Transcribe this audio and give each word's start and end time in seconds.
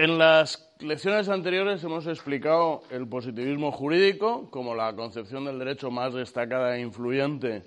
En 0.00 0.16
las 0.16 0.72
lecciones 0.78 1.28
anteriores 1.28 1.84
hemos 1.84 2.06
explicado 2.06 2.84
el 2.90 3.06
positivismo 3.06 3.70
jurídico 3.70 4.50
como 4.50 4.74
la 4.74 4.96
concepción 4.96 5.44
del 5.44 5.58
derecho 5.58 5.90
más 5.90 6.14
destacada 6.14 6.74
e 6.74 6.80
influyente 6.80 7.64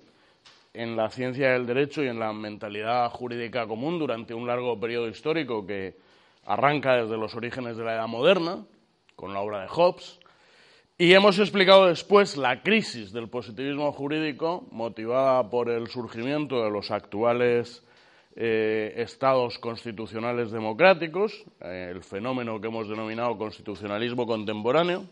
en 0.73 0.95
la 0.95 1.11
ciencia 1.11 1.51
del 1.51 1.67
derecho 1.67 2.01
y 2.01 2.07
en 2.07 2.17
la 2.17 2.33
mentalidad 2.33 3.07
jurídica 3.11 3.67
común 3.67 3.99
durante 3.99 4.33
un 4.33 4.47
largo 4.47 4.79
periodo 4.79 5.09
histórico 5.09 5.67
que 5.67 5.95
arranca 6.45 6.95
desde 6.95 7.17
los 7.17 7.35
orígenes 7.35 7.77
de 7.77 7.83
la 7.83 7.93
Edad 7.93 8.07
Moderna, 8.07 8.65
con 9.15 9.33
la 9.33 9.41
obra 9.41 9.61
de 9.61 9.67
Hobbes, 9.67 10.19
y 10.97 11.13
hemos 11.13 11.39
explicado 11.39 11.87
después 11.87 12.37
la 12.37 12.61
crisis 12.61 13.11
del 13.11 13.27
positivismo 13.27 13.91
jurídico 13.91 14.67
motivada 14.71 15.49
por 15.49 15.69
el 15.69 15.87
surgimiento 15.87 16.63
de 16.63 16.69
los 16.69 16.91
actuales 16.91 17.83
eh, 18.35 18.93
estados 18.97 19.59
constitucionales 19.59 20.51
democráticos, 20.51 21.43
eh, 21.61 21.89
el 21.91 22.03
fenómeno 22.03 22.61
que 22.61 22.67
hemos 22.67 22.87
denominado 22.87 23.37
constitucionalismo 23.37 24.25
contemporáneo. 24.25 25.05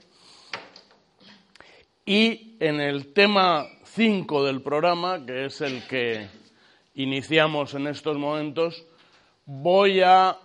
Y 2.05 2.58
en 2.60 2.80
el 2.80 3.13
tema 3.13 3.68
5 3.84 4.46
del 4.46 4.62
programa, 4.62 5.26
que 5.26 5.46
es 5.46 5.62
el 5.62 5.86
que 5.88 6.27
iniciamos 6.96 7.74
en 7.74 7.88
estos 7.88 8.18
momentos, 8.18 8.86
voy 9.46 10.02
a 10.02 10.38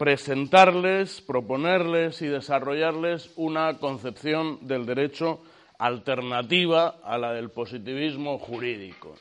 presentarles, 0.00 1.20
proponerles 1.20 2.22
y 2.22 2.26
desarrollarles 2.26 3.32
una 3.36 3.76
concepción 3.76 4.66
del 4.66 4.86
derecho 4.86 5.42
alternativa 5.78 6.96
a 7.04 7.18
la 7.18 7.34
del 7.34 7.50
positivismo 7.50 8.38
jurídico 8.38 9.14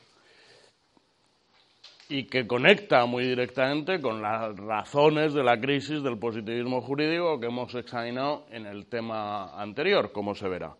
y 2.07 2.23
que 2.27 2.47
conecta 2.47 3.05
muy 3.07 3.25
directamente 3.25 3.99
con 3.99 4.21
las 4.21 4.55
razones 4.55 5.33
de 5.33 5.43
la 5.43 5.59
crisis 5.59 6.01
del 6.01 6.17
positivismo 6.17 6.79
jurídico 6.79 7.41
que 7.41 7.47
hemos 7.47 7.75
examinado 7.75 8.45
en 8.49 8.65
el 8.65 8.85
tema 8.85 9.61
anterior, 9.61 10.13
como 10.13 10.33
se 10.33 10.47
verá. 10.47 10.71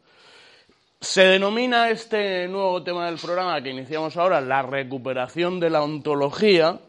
Se 1.01 1.23
denomina 1.23 1.89
este 1.89 2.47
nuevo 2.47 2.81
tema 2.83 3.07
del 3.07 3.19
programa 3.19 3.61
que 3.61 3.71
iniciamos 3.71 4.15
ahora 4.15 4.39
la 4.39 4.61
recuperación 4.61 5.59
de 5.59 5.69
la 5.69 5.83
ontología 5.83 6.79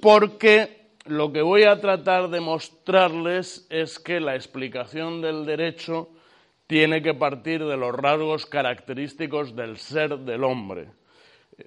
porque 0.00 0.83
lo 1.04 1.32
que 1.32 1.42
voy 1.42 1.64
a 1.64 1.80
tratar 1.80 2.30
de 2.30 2.40
mostrarles 2.40 3.66
es 3.70 3.98
que 3.98 4.20
la 4.20 4.34
explicación 4.34 5.20
del 5.20 5.44
derecho 5.44 6.08
tiene 6.66 7.02
que 7.02 7.14
partir 7.14 7.64
de 7.64 7.76
los 7.76 7.94
rasgos 7.94 8.46
característicos 8.46 9.54
del 9.54 9.76
ser 9.76 10.18
del 10.18 10.44
hombre 10.44 10.88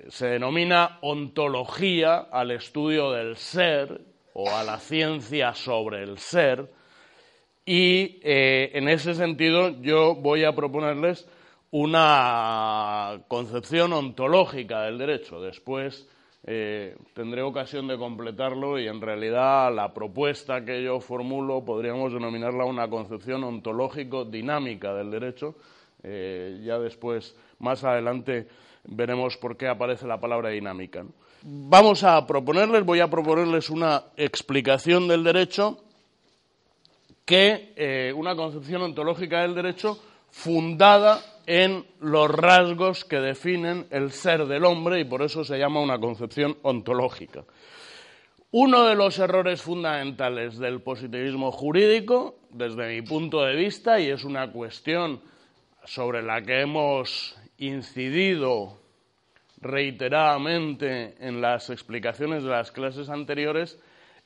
se 0.09 0.27
denomina 0.27 0.99
ontología 1.01 2.27
al 2.31 2.51
estudio 2.51 3.11
del 3.11 3.37
ser 3.37 4.01
o 4.33 4.49
a 4.49 4.63
la 4.63 4.79
ciencia 4.79 5.53
sobre 5.53 6.03
el 6.03 6.17
ser 6.17 6.71
y 7.65 8.19
eh, 8.23 8.71
en 8.73 8.87
ese 8.89 9.13
sentido 9.13 9.81
yo 9.81 10.15
voy 10.15 10.43
a 10.43 10.53
proponerles 10.53 11.27
una 11.71 13.23
concepción 13.27 13.91
ontológica 13.91 14.83
del 14.83 14.97
derecho. 14.97 15.41
Después 15.41 16.07
eh, 16.43 16.95
tendré 17.13 17.41
ocasión 17.41 17.87
de 17.87 17.97
completarlo 17.97 18.79
y 18.79 18.87
en 18.87 19.01
realidad 19.01 19.73
la 19.73 19.93
propuesta 19.93 20.63
que 20.63 20.81
yo 20.83 20.99
formulo 20.99 21.65
podríamos 21.65 22.13
denominarla 22.13 22.65
una 22.65 22.89
concepción 22.89 23.43
ontológico-dinámica 23.43 24.93
del 24.93 25.11
derecho. 25.11 25.55
Eh, 26.03 26.61
ya 26.63 26.79
después, 26.79 27.35
más 27.59 27.83
adelante, 27.83 28.47
veremos 28.85 29.37
por 29.37 29.57
qué 29.57 29.67
aparece 29.67 30.07
la 30.07 30.19
palabra 30.19 30.49
dinámica. 30.49 31.05
Vamos 31.43 32.03
a 32.03 32.25
proponerles, 32.25 32.83
voy 32.83 32.99
a 32.99 33.09
proponerles 33.09 33.69
una 33.69 34.05
explicación 34.15 35.07
del 35.07 35.23
derecho 35.23 35.79
que 37.25 37.73
eh, 37.75 38.13
una 38.15 38.35
concepción 38.35 38.81
ontológica 38.83 39.41
del 39.41 39.53
derecho 39.53 39.99
fundada 40.31 41.21
en 41.47 41.85
los 42.01 42.29
rasgos 42.29 43.05
que 43.05 43.19
definen 43.19 43.87
el 43.89 44.11
ser 44.11 44.45
del 44.45 44.65
hombre 44.65 44.99
y 44.99 45.05
por 45.05 45.23
eso 45.23 45.43
se 45.43 45.57
llama 45.57 45.81
una 45.81 45.97
concepción 45.97 46.57
ontológica. 46.61 47.45
Uno 48.51 48.85
de 48.85 48.95
los 48.95 49.17
errores 49.17 49.61
fundamentales 49.61 50.59
del 50.59 50.81
positivismo 50.81 51.51
jurídico, 51.51 52.35
desde 52.51 52.89
mi 52.89 53.01
punto 53.01 53.43
de 53.43 53.55
vista, 53.55 53.99
y 53.99 54.09
es 54.09 54.23
una 54.23 54.51
cuestión 54.51 55.21
sobre 55.85 56.21
la 56.21 56.41
que 56.41 56.61
hemos 56.61 57.37
incidido 57.57 58.77
reiteradamente 59.61 61.15
en 61.19 61.41
las 61.41 61.69
explicaciones 61.69 62.43
de 62.43 62.49
las 62.49 62.71
clases 62.71 63.09
anteriores 63.09 63.79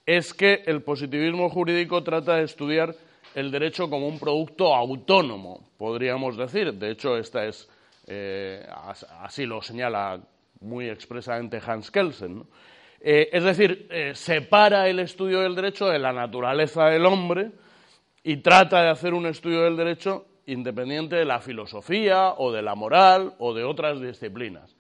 es 0.06 0.34
que 0.34 0.64
el 0.66 0.82
positivismo 0.82 1.50
jurídico 1.50 2.04
trata 2.04 2.36
de 2.36 2.44
estudiar 2.44 2.96
el 3.36 3.52
derecho 3.52 3.90
como 3.90 4.08
un 4.08 4.20
producto 4.20 4.74
autónomo, 4.76 5.70
podríamos 5.78 6.38
decir. 6.38 6.74
De 6.74 6.92
hecho, 6.92 7.18
esta 7.18 7.46
es 7.46 7.70
eh, 8.08 8.66
así 9.22 9.46
lo 9.46 9.62
señala 9.62 10.20
muy 10.60 10.90
expresamente 10.90 11.62
Hans 11.66 11.92
Kelsen. 11.92 12.44
Eh, 13.00 13.30
es 13.32 13.44
decir, 13.44 13.88
eh, 13.90 14.12
separa 14.14 14.88
el 14.88 15.00
estudio 15.00 15.42
del 15.42 15.56
derecho 15.56 15.88
de 15.88 16.00
la 16.00 16.12
naturaleza 16.12 16.86
del 16.88 17.06
hombre 17.06 17.52
y 18.24 18.38
trata 18.38 18.84
de 18.84 18.90
hacer 18.90 19.14
un 19.14 19.26
estudio 19.26 19.62
del 19.62 19.78
derecho 19.78 20.26
independiente 20.46 21.16
de 21.16 21.26
la 21.26 21.40
filosofía 21.40 22.34
o 22.38 22.52
de 22.52 22.62
la 22.62 22.76
moral 22.76 23.34
o 23.40 23.54
de 23.54 23.64
otras 23.64 24.02
disciplinas. 24.02 24.76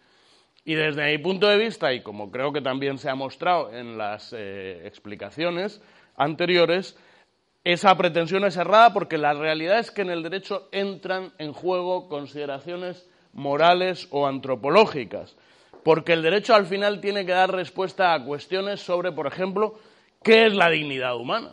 Y 0.66 0.76
desde 0.76 1.10
mi 1.10 1.18
punto 1.24 1.48
de 1.48 1.58
vista, 1.58 1.94
y 1.94 2.02
como 2.02 2.32
creo 2.32 2.52
que 2.52 2.62
también 2.62 2.98
se 2.98 3.10
ha 3.10 3.16
mostrado 3.16 3.74
en 3.74 3.98
las 3.98 4.34
explicaciones 4.34 5.82
anteriores, 6.16 6.96
esa 7.64 7.96
pretensión 7.96 8.44
es 8.46 8.58
errada 8.58 8.94
porque 8.94 9.18
la 9.18 9.34
realidad 9.34 9.80
es 9.80 9.92
que 9.92 10.02
en 10.02 10.10
el 10.10 10.24
derecho 10.24 10.68
entran 10.72 11.32
en 11.38 11.54
juego 11.54 12.08
consideraciones 12.10 13.08
morales 13.34 14.08
o 14.12 14.28
antropológicas, 14.28 15.36
porque 15.84 16.14
el 16.14 16.22
derecho 16.22 16.54
al 16.56 16.66
final 16.66 17.02
tiene 17.02 17.26
que 17.26 17.32
dar 17.32 17.52
respuesta 17.52 18.14
a 18.14 18.24
cuestiones 18.24 18.82
sobre, 18.82 19.12
por 19.12 19.28
ejemplo, 19.28 19.80
qué 20.24 20.48
es 20.48 20.56
la 20.56 20.70
dignidad 20.70 21.16
humana 21.16 21.52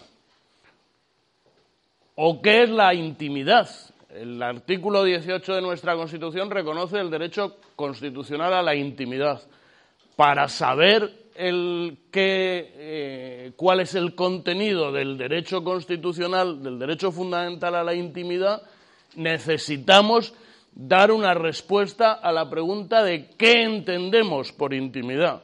o 2.14 2.42
qué 2.42 2.64
es 2.64 2.70
la 2.70 2.94
intimidad 2.94 3.68
el 4.14 4.42
artículo 4.42 5.04
18 5.04 5.54
de 5.54 5.62
nuestra 5.62 5.94
Constitución 5.94 6.50
reconoce 6.50 6.98
el 6.98 7.10
derecho 7.10 7.56
constitucional 7.76 8.54
a 8.54 8.62
la 8.62 8.74
intimidad. 8.74 9.40
Para 10.16 10.48
saber 10.48 11.12
eh, 11.34 11.96
cuál 13.58 13.80
es 13.80 13.96
el 13.96 14.14
contenido 14.14 14.92
del 14.92 15.18
derecho 15.18 15.64
constitucional, 15.64 16.62
del 16.62 16.78
derecho 16.78 17.10
fundamental 17.10 17.74
a 17.74 17.82
la 17.82 17.92
intimidad, 17.92 18.62
necesitamos 19.16 20.32
dar 20.72 21.10
una 21.10 21.34
respuesta 21.34 22.12
a 22.12 22.30
la 22.30 22.48
pregunta 22.48 23.02
de 23.02 23.30
qué 23.36 23.64
entendemos 23.64 24.52
por 24.52 24.72
intimidad. 24.72 25.42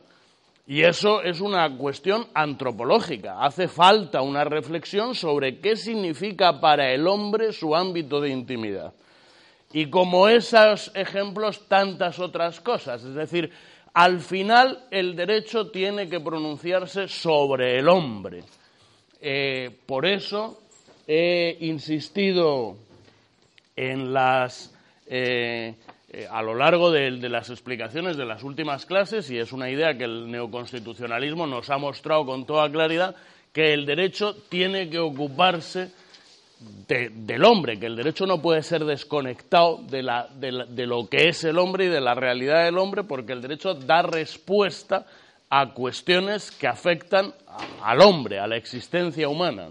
Y 0.65 0.83
eso 0.83 1.23
es 1.23 1.41
una 1.41 1.77
cuestión 1.77 2.29
antropológica. 2.35 3.45
Hace 3.45 3.67
falta 3.67 4.23
una 4.23 4.45
reflexión 4.45 5.17
sobre 5.17 5.59
qué 5.59 5.75
significa 5.75 6.61
para 6.61 6.93
el 6.93 7.09
hombre 7.09 7.53
su 7.53 7.75
ámbito 7.75 8.21
de 8.21 8.31
intimidad. 8.31 8.95
Y 9.73 9.91
como 9.91 10.29
esos 10.29 10.93
ejemplos, 10.95 11.67
tantas 11.67 12.21
otras 12.21 12.61
cosas. 12.61 13.03
Es 13.03 13.15
decir, 13.17 13.51
al 13.95 14.21
final 14.21 14.85
el 14.91 15.17
derecho 15.17 15.71
tiene 15.71 16.09
que 16.09 16.21
pronunciarse 16.21 17.09
sobre 17.09 17.79
el 17.79 17.89
hombre. 17.89 18.43
Eh, 19.21 19.71
por 19.87 20.05
eso 20.05 20.61
he 21.07 21.57
insistido 21.61 22.77
en 23.77 24.13
las 24.13 24.75
eh, 25.07 25.75
eh, 26.17 26.29
a 26.31 26.43
lo 26.43 26.55
largo 26.55 26.93
de, 26.93 27.11
las 27.29 27.51
explicaciones 27.51 28.17
de 28.17 28.25
las 28.25 28.45
últimas 28.45 28.87
clases, 28.87 29.29
y 29.33 29.39
es 29.39 29.53
una 29.53 29.69
idea 29.69 29.99
que 29.99 30.05
el 30.05 30.31
neoconstitucionalismo 30.31 31.45
nos 31.45 31.71
ha 31.71 31.79
mostrado 31.79 32.25
con 32.25 32.47
toda 32.47 32.71
claridad, 32.71 33.17
que 33.53 33.75
el 33.75 33.85
derecho 33.85 34.37
tiene 34.49 34.89
que 34.89 35.01
ocuparse 35.01 35.91
del 36.89 37.45
hombre, 37.45 37.79
que 37.79 37.87
el 37.87 37.97
derecho 37.97 38.27
no 38.27 38.41
puede 38.41 38.63
ser 38.63 38.85
desconectado 38.85 39.81
de, 39.89 40.03
de, 40.69 40.87
lo 40.87 41.09
que 41.09 41.29
es 41.29 41.45
el 41.45 41.59
hombre 41.59 41.87
y 41.87 41.89
de 41.89 42.01
la 42.01 42.15
realidad 42.15 42.65
del 42.65 42.79
hombre, 42.79 43.05
porque 43.05 43.33
el 43.33 43.43
derecho 43.43 43.75
da 43.75 44.03
respuesta 44.03 45.07
a 45.51 45.73
cuestiones 45.73 46.51
que 46.51 46.67
afectan 46.67 47.35
al 47.83 48.01
hombre, 48.01 48.39
a 48.39 48.47
la 48.47 48.57
existencia 48.57 49.29
humana. 49.29 49.69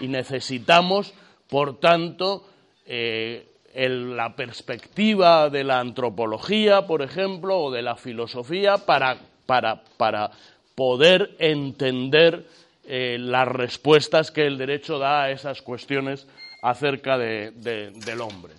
Y 0.00 0.08
necesitamos, 0.08 1.12
por 1.48 1.78
tanto, 1.78 2.44
eh, 2.86 3.46
la 3.74 4.34
perspectiva 4.34 5.48
de 5.48 5.64
la 5.64 5.78
antropología, 5.78 6.86
por 6.86 7.02
ejemplo, 7.02 7.58
o 7.60 7.70
de 7.70 7.82
la 7.82 7.96
filosofía 7.96 8.78
para, 8.78 9.18
poder 10.74 11.36
entender 11.38 12.46
eh, 12.92 13.18
las 13.20 13.46
respuestas 13.46 14.32
que 14.32 14.44
el 14.44 14.58
derecho 14.58 14.98
da 14.98 15.22
a 15.22 15.30
esas 15.30 15.62
cuestiones 15.62 16.26
acerca 16.60 17.16
del 17.16 18.20
hombre. 18.20 18.54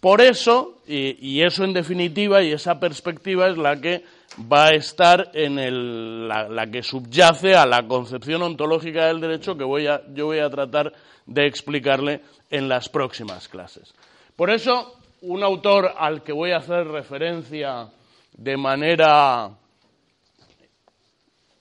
Por 0.00 0.22
eso, 0.22 0.78
y, 0.86 1.42
eso 1.42 1.64
en 1.64 1.74
definitiva, 1.74 2.42
y 2.42 2.52
esa 2.52 2.80
perspectiva 2.80 3.48
es 3.48 3.58
la 3.58 3.78
que 3.78 4.02
va 4.50 4.68
a 4.68 4.70
estar 4.70 5.30
en 5.34 6.26
la, 6.26 6.66
que 6.72 6.82
subyace 6.82 7.54
a 7.54 7.66
la 7.66 7.86
concepción 7.86 8.40
ontológica 8.40 9.08
del 9.08 9.20
derecho 9.20 9.58
que 9.58 9.64
yo 10.14 10.24
voy 10.24 10.38
a 10.38 10.48
tratar 10.48 10.94
de 11.26 11.46
explicarle 11.46 12.22
en 12.48 12.66
las 12.66 12.88
próximas 12.88 13.46
clases. 13.46 13.92
Por 14.36 14.48
eso, 14.48 14.96
un 15.20 15.42
autor 15.42 15.92
al 15.98 16.22
que 16.22 16.32
voy 16.32 16.52
a 16.52 16.58
hacer 16.60 16.88
referencia 16.88 17.88
de 18.38 18.56
manera 18.56 19.50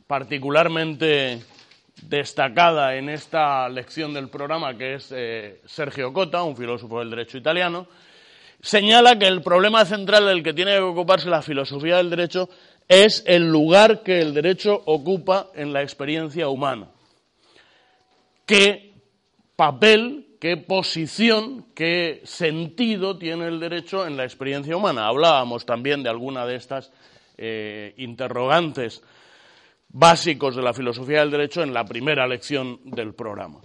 particularmente 0.08 1.59
destacada 2.02 2.96
en 2.96 3.10
esta 3.10 3.68
lección 3.70 4.14
del 4.14 4.30
programa, 4.30 4.78
que 4.78 4.96
es 4.96 5.12
eh, 5.16 5.62
Sergio 5.66 6.14
Cota, 6.14 6.44
un 6.44 6.56
filósofo 6.56 7.00
del 7.00 7.10
derecho 7.10 7.38
italiano, 7.38 7.88
señala 8.62 9.18
que 9.18 9.28
el 9.28 9.42
problema 9.42 9.86
central 9.86 10.26
del 10.26 10.44
que 10.44 10.54
tiene 10.54 10.74
que 10.74 10.80
ocuparse 10.80 11.30
la 11.30 11.42
filosofía 11.42 11.98
del 11.98 12.10
derecho 12.10 12.50
es 12.88 13.24
el 13.28 13.50
lugar 13.50 14.02
que 14.04 14.20
el 14.20 14.34
derecho 14.34 14.82
ocupa 14.86 15.52
en 15.54 15.74
la 15.74 15.82
experiencia 15.82 16.50
humana. 16.50 16.88
¿Qué 18.46 18.94
papel, 19.56 20.38
qué 20.40 20.58
posición, 20.58 21.68
qué 21.76 22.22
sentido 22.24 23.18
tiene 23.18 23.48
el 23.48 23.60
derecho 23.60 24.08
en 24.08 24.18
la 24.18 24.24
experiencia 24.24 24.76
humana? 24.76 25.08
Hablábamos 25.08 25.66
también 25.66 26.02
de 26.02 26.10
alguna 26.10 26.48
de 26.48 26.56
estas 26.56 26.92
eh, 27.38 27.94
interrogantes 27.98 29.04
básicos 29.90 30.56
de 30.56 30.62
la 30.62 30.74
filosofía 30.74 31.20
del 31.20 31.32
derecho 31.32 31.64
en 31.64 31.74
la 31.74 31.86
primera 31.86 32.28
lección 32.28 32.80
del 32.86 33.14
programa. 33.14 33.60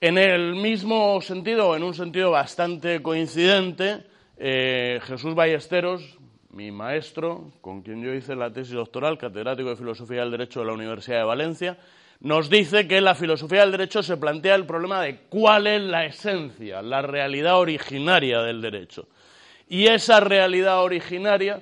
En 0.00 0.18
el 0.18 0.54
mismo 0.54 1.20
sentido, 1.22 1.74
en 1.74 1.82
un 1.82 1.94
sentido 1.94 2.30
bastante 2.30 3.00
coincidente, 3.02 4.04
eh, 4.36 5.00
Jesús 5.02 5.34
Ballesteros, 5.34 6.18
mi 6.50 6.70
maestro, 6.70 7.52
con 7.60 7.82
quien 7.82 8.02
yo 8.02 8.12
hice 8.14 8.36
la 8.36 8.52
tesis 8.52 8.74
doctoral, 8.74 9.18
catedrático 9.18 9.70
de 9.70 9.76
Filosofía 9.76 10.20
del 10.20 10.30
Derecho 10.30 10.60
de 10.60 10.66
la 10.66 10.72
Universidad 10.72 11.18
de 11.18 11.24
Valencia, 11.24 11.78
nos 12.20 12.48
dice 12.48 12.86
que 12.86 13.00
la 13.00 13.14
filosofía 13.14 13.60
del 13.60 13.72
derecho 13.72 14.02
se 14.02 14.16
plantea 14.16 14.54
el 14.54 14.66
problema 14.66 15.02
de 15.02 15.18
cuál 15.28 15.66
es 15.66 15.82
la 15.82 16.06
esencia, 16.06 16.80
la 16.80 17.02
realidad 17.02 17.58
originaria 17.58 18.40
del 18.40 18.62
derecho. 18.62 19.08
Y 19.68 19.86
esa 19.86 20.20
realidad 20.20 20.82
originaria 20.82 21.60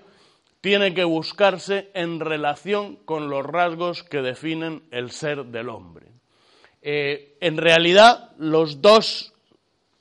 tiene 0.62 0.94
que 0.94 1.04
buscarse 1.04 1.90
en 1.92 2.20
relación 2.20 2.96
con 3.04 3.28
los 3.28 3.44
rasgos 3.44 4.04
que 4.04 4.22
definen 4.22 4.84
el 4.92 5.10
ser 5.10 5.46
del 5.46 5.68
hombre. 5.68 6.06
Eh, 6.80 7.36
en 7.40 7.58
realidad, 7.58 8.30
los 8.38 8.80
dos 8.80 9.34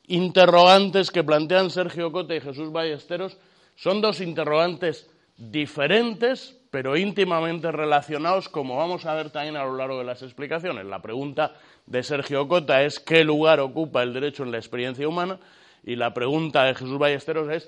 interrogantes 0.08 1.10
que 1.10 1.24
plantean 1.24 1.72
Sergio 1.72 2.12
Cota 2.12 2.36
y 2.36 2.42
Jesús 2.42 2.72
Ballesteros 2.72 3.38
son 3.76 4.02
dos 4.02 4.22
interrogantes 4.22 5.10
diferentes, 5.36 6.56
pero 6.70 6.96
íntimamente 6.96 7.72
relacionados, 7.72 8.48
como 8.48 8.78
vamos 8.78 9.08
a 9.08 9.16
ver 9.16 9.32
también 9.32 9.58
a 9.58 9.66
lo 9.66 9.76
largo 9.76 9.98
de 9.98 10.06
las 10.06 10.22
explicaciones. 10.22 10.86
La 10.86 11.02
pregunta 11.02 11.56
de 11.88 12.04
Sergio 12.04 12.48
Cota 12.48 12.84
es 12.84 13.00
qué 13.00 13.24
lugar 13.24 13.60
ocupa 13.62 14.04
el 14.04 14.14
derecho 14.14 14.44
en 14.44 14.52
la 14.52 14.60
experiencia 14.60 15.08
humana 15.08 15.40
y 15.84 15.96
la 15.96 16.14
pregunta 16.14 16.66
de 16.66 16.76
Jesús 16.76 17.00
Ballesteros 17.00 17.50
es 17.50 17.68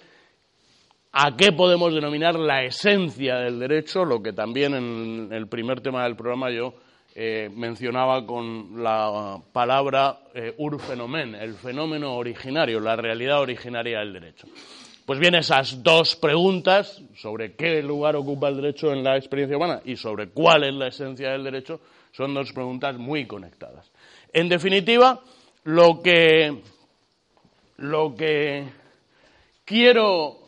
a 1.16 1.38
qué 1.38 1.52
podemos 1.52 1.94
denominar 1.94 2.36
la 2.36 2.64
esencia 2.64 3.36
del 3.36 3.60
derecho, 3.60 4.04
lo 4.04 4.22
que 4.22 4.34
también 4.34 4.74
en 4.74 5.30
el 5.32 5.48
primer 5.48 5.80
tema 5.80 6.04
del 6.04 6.16
programa 6.16 6.50
yo 6.50 6.74
eh, 7.14 7.52
mencionaba 7.54 8.26
con 8.26 8.82
la 8.82 9.40
palabra 9.52 10.22
eh, 10.34 10.56
urfenomen, 10.58 11.36
el 11.36 11.54
fenómeno 11.54 12.16
originario, 12.16 12.80
la 12.80 12.96
realidad 12.96 13.42
originaria 13.42 14.00
del 14.00 14.14
derecho. 14.14 14.48
Pues 15.06 15.20
bien, 15.20 15.36
esas 15.36 15.84
dos 15.84 16.16
preguntas 16.16 17.00
sobre 17.16 17.54
qué 17.56 17.84
lugar 17.84 18.16
ocupa 18.16 18.48
el 18.48 18.56
derecho 18.56 18.92
en 18.92 19.04
la 19.04 19.16
experiencia 19.16 19.56
humana 19.56 19.82
y 19.86 19.96
sobre 19.96 20.30
cuál 20.30 20.64
es 20.64 20.74
la 20.74 20.88
esencia 20.88 21.32
del 21.32 21.44
derecho 21.44 21.80
son 22.12 22.34
dos 22.34 22.52
preguntas 22.54 22.98
muy 22.98 23.28
conectadas. 23.28 23.92
En 24.32 24.50
definitiva, 24.50 25.20
lo 25.66 26.02
que, 26.02 26.60
lo 27.78 28.16
que 28.16 28.66
quiero 29.64 30.43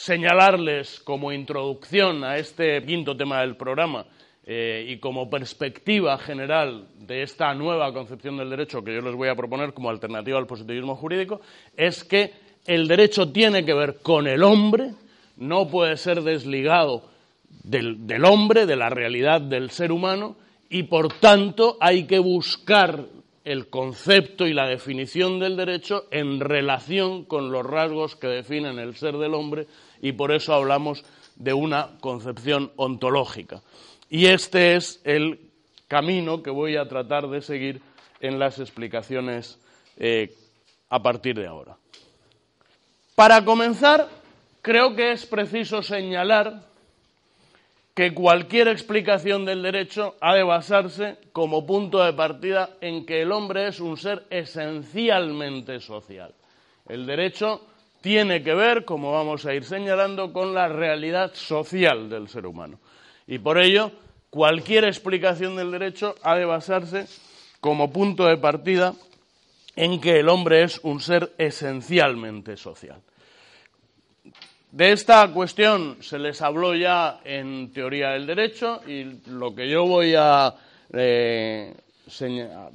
señalarles 0.00 0.98
como 1.00 1.30
introducción 1.30 2.24
a 2.24 2.38
este 2.38 2.82
quinto 2.86 3.14
tema 3.14 3.42
del 3.42 3.56
programa 3.56 4.06
eh, 4.46 4.86
y 4.88 4.96
como 4.96 5.28
perspectiva 5.28 6.16
general 6.16 6.86
de 7.00 7.22
esta 7.22 7.52
nueva 7.52 7.92
concepción 7.92 8.38
del 8.38 8.48
derecho 8.48 8.82
que 8.82 8.94
yo 8.94 9.02
les 9.02 9.14
voy 9.14 9.28
a 9.28 9.34
proponer 9.34 9.74
como 9.74 9.90
alternativa 9.90 10.38
al 10.38 10.46
positivismo 10.46 10.96
jurídico, 10.96 11.42
es 11.76 12.02
que 12.02 12.32
el 12.66 12.88
derecho 12.88 13.30
tiene 13.30 13.62
que 13.62 13.74
ver 13.74 13.98
con 14.00 14.26
el 14.26 14.42
hombre, 14.42 14.92
no 15.36 15.68
puede 15.68 15.98
ser 15.98 16.22
desligado 16.22 17.04
del, 17.62 18.06
del 18.06 18.24
hombre, 18.24 18.64
de 18.64 18.76
la 18.76 18.88
realidad 18.88 19.42
del 19.42 19.68
ser 19.68 19.92
humano, 19.92 20.36
y 20.70 20.84
por 20.84 21.12
tanto 21.12 21.76
hay 21.78 22.04
que 22.04 22.18
buscar 22.18 23.04
el 23.44 23.68
concepto 23.68 24.46
y 24.46 24.54
la 24.54 24.66
definición 24.66 25.38
del 25.38 25.56
derecho 25.56 26.06
en 26.10 26.40
relación 26.40 27.24
con 27.24 27.50
los 27.52 27.66
rasgos 27.66 28.16
que 28.16 28.28
definen 28.28 28.78
el 28.78 28.94
ser 28.96 29.16
del 29.18 29.34
hombre 29.34 29.66
y 30.00 30.12
por 30.12 30.32
eso 30.32 30.54
hablamos 30.54 31.04
de 31.36 31.52
una 31.52 31.98
concepción 32.00 32.72
ontológica. 32.76 33.62
Y 34.08 34.26
este 34.26 34.76
es 34.76 35.00
el 35.04 35.40
camino 35.88 36.42
que 36.42 36.50
voy 36.50 36.76
a 36.76 36.88
tratar 36.88 37.28
de 37.28 37.42
seguir 37.42 37.80
en 38.20 38.38
las 38.38 38.58
explicaciones 38.58 39.58
eh, 39.96 40.34
a 40.88 41.02
partir 41.02 41.36
de 41.36 41.46
ahora. 41.46 41.76
Para 43.14 43.44
comenzar, 43.44 44.08
creo 44.62 44.94
que 44.94 45.12
es 45.12 45.26
preciso 45.26 45.82
señalar 45.82 46.62
que 47.94 48.14
cualquier 48.14 48.68
explicación 48.68 49.44
del 49.44 49.62
derecho 49.62 50.16
ha 50.20 50.34
de 50.34 50.42
basarse 50.42 51.18
como 51.32 51.66
punto 51.66 52.02
de 52.02 52.12
partida 52.12 52.70
en 52.80 53.04
que 53.04 53.22
el 53.22 53.32
hombre 53.32 53.68
es 53.68 53.80
un 53.80 53.96
ser 53.96 54.26
esencialmente 54.30 55.80
social. 55.80 56.34
El 56.88 57.06
derecho 57.06 57.66
tiene 58.00 58.42
que 58.42 58.54
ver, 58.54 58.84
como 58.84 59.12
vamos 59.12 59.46
a 59.46 59.54
ir 59.54 59.64
señalando, 59.64 60.32
con 60.32 60.54
la 60.54 60.68
realidad 60.68 61.32
social 61.34 62.08
del 62.08 62.28
ser 62.28 62.46
humano. 62.46 62.78
Y 63.26 63.38
por 63.38 63.58
ello, 63.58 63.92
cualquier 64.30 64.84
explicación 64.84 65.56
del 65.56 65.70
derecho 65.70 66.14
ha 66.22 66.36
de 66.36 66.44
basarse 66.44 67.06
como 67.60 67.92
punto 67.92 68.26
de 68.26 68.36
partida 68.38 68.94
en 69.76 70.00
que 70.00 70.20
el 70.20 70.28
hombre 70.28 70.62
es 70.62 70.80
un 70.82 71.00
ser 71.00 71.32
esencialmente 71.38 72.56
social. 72.56 73.00
De 74.72 74.92
esta 74.92 75.26
cuestión 75.32 75.96
se 76.00 76.18
les 76.18 76.40
habló 76.42 76.74
ya 76.74 77.20
en 77.24 77.72
teoría 77.72 78.10
del 78.10 78.26
derecho 78.26 78.80
y 78.86 79.20
lo 79.26 79.54
que 79.54 79.68
yo 79.68 79.84
voy 79.84 80.14
a 80.16 80.54
eh, 80.92 81.74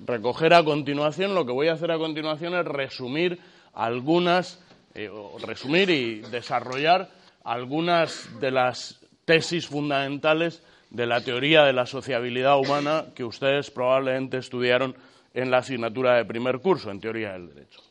recoger 0.06 0.54
a 0.54 0.64
continuación, 0.64 1.34
lo 1.34 1.46
que 1.46 1.54
voy 1.54 1.70
a 1.70 1.74
hacer 1.74 1.92
a 1.92 1.98
continuación 1.98 2.54
es 2.56 2.66
resumir 2.66 3.40
algunas, 3.74 4.60
eh, 4.96 5.10
resumir 5.46 5.90
y 5.90 6.22
desarrollar 6.22 7.10
algunas 7.44 8.40
de 8.40 8.50
las 8.50 9.02
tesis 9.26 9.68
fundamentales 9.68 10.64
de 10.90 11.06
la 11.06 11.22
teoría 11.22 11.64
de 11.64 11.74
la 11.74 11.86
sociabilidad 11.86 12.58
humana 12.58 13.08
que 13.14 13.26
ustedes 13.26 13.72
probablemente 13.72 14.38
estudiaron 14.38 14.96
en 15.34 15.52
la 15.52 15.58
asignatura 15.58 16.16
de 16.16 16.24
primer 16.24 16.60
curso, 16.60 16.90
en 16.92 17.02
teoría 17.02 17.34
del 17.34 17.54
derecho. 17.54 17.82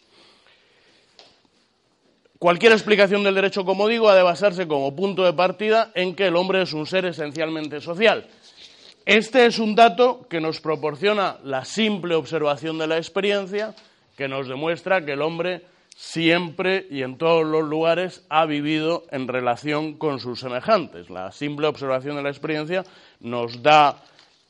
Cualquier 2.39 2.73
explicación 2.73 3.23
del 3.23 3.35
derecho, 3.35 3.65
como 3.65 3.87
digo, 3.87 4.09
ha 4.09 4.15
de 4.15 4.23
basarse 4.23 4.67
como 4.67 4.97
punto 4.97 5.25
de 5.25 5.35
partida 5.35 5.93
en 5.95 6.15
que 6.15 6.27
el 6.27 6.37
hombre 6.37 6.63
es 6.63 6.73
un 6.73 6.87
ser 6.87 7.05
esencialmente 7.05 7.81
social. 7.81 8.27
Este 9.05 9.45
es 9.45 9.59
un 9.59 9.75
dato 9.75 10.27
que 10.29 10.41
nos 10.41 10.61
proporciona 10.61 11.37
la 11.45 11.67
simple 11.67 12.15
observación 12.15 12.79
de 12.79 12.87
la 12.87 12.97
experiencia, 12.97 13.75
que 14.17 14.29
nos 14.29 14.49
demuestra 14.49 15.05
que 15.05 15.13
el 15.13 15.21
hombre 15.21 15.63
siempre 15.95 16.87
y 16.91 17.03
en 17.03 17.17
todos 17.19 17.47
los 17.47 17.65
lugares 17.65 18.25
ha 18.29 18.47
vivido 18.47 19.05
en 19.11 19.29
relación 19.29 19.95
con 19.95 20.19
sus 20.19 20.41
semejantes. 20.41 21.11
La 21.11 21.33
simple 21.33 21.67
observación 21.67 22.17
de 22.17 22.23
la 22.23 22.31
experiencia 22.31 22.85
nos 23.21 23.63
da 23.63 24.03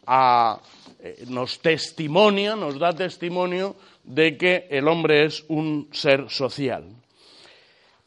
eh, 0.07 1.25
nos 1.29 1.61
testimonia, 1.61 2.57
nos 2.57 2.79
da 2.79 2.93
testimonio 2.93 3.77
de 4.05 4.37
que 4.37 4.69
el 4.71 4.89
hombre 4.89 5.25
es 5.25 5.45
un 5.49 5.89
ser 5.93 6.31
social. 6.31 6.85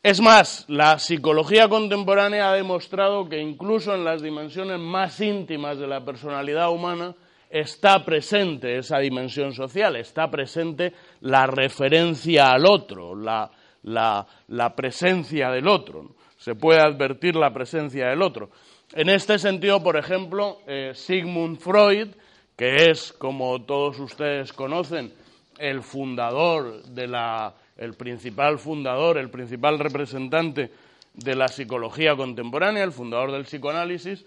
Es 0.03 0.21
más, 0.21 0.65
la 0.67 0.99
psicología 0.99 1.67
contemporánea 1.67 2.51
ha 2.51 2.55
demostrado 2.55 3.27
que 3.27 3.39
incluso 3.39 3.93
en 3.93 4.03
las 4.03 4.21
dimensiones 4.21 4.79
más 4.79 5.19
íntimas 5.19 5.77
de 5.79 5.87
la 5.87 6.05
personalidad 6.05 6.71
humana 6.71 7.15
está 7.49 8.03
presente 8.03 8.77
esa 8.77 8.99
dimensión 8.99 9.53
social, 9.53 9.95
está 9.95 10.29
presente 10.29 10.93
la 11.21 11.47
referencia 11.47 12.51
al 12.51 12.65
otro, 12.65 13.15
la, 13.15 14.75
presencia 14.75 15.49
del 15.49 15.67
otro. 15.67 16.15
Se 16.37 16.55
puede 16.55 16.79
advertir 16.79 17.35
la 17.35 17.53
presencia 17.53 18.07
del 18.07 18.21
otro. 18.21 18.49
En 18.93 19.09
este 19.09 19.39
sentido, 19.39 19.81
por 19.81 19.97
ejemplo, 19.97 20.59
eh, 20.67 20.91
Sigmund 20.93 21.59
Freud, 21.59 22.09
que 22.55 22.89
es, 22.89 23.13
como 23.13 23.63
todos 23.63 23.99
ustedes 23.99 24.53
conocen, 24.53 25.13
el 25.57 25.81
fundador 25.81 26.83
de 26.83 27.07
la, 27.07 27.53
el 27.77 27.93
principal 27.95 28.59
fundador, 28.59 29.17
el 29.17 29.29
principal 29.29 29.79
representante 29.79 30.71
de 31.13 31.35
la 31.35 31.47
psicología 31.47 32.15
contemporánea, 32.15 32.83
el 32.83 32.91
fundador 32.91 33.31
del 33.31 33.43
psicoanálisis, 33.43 34.25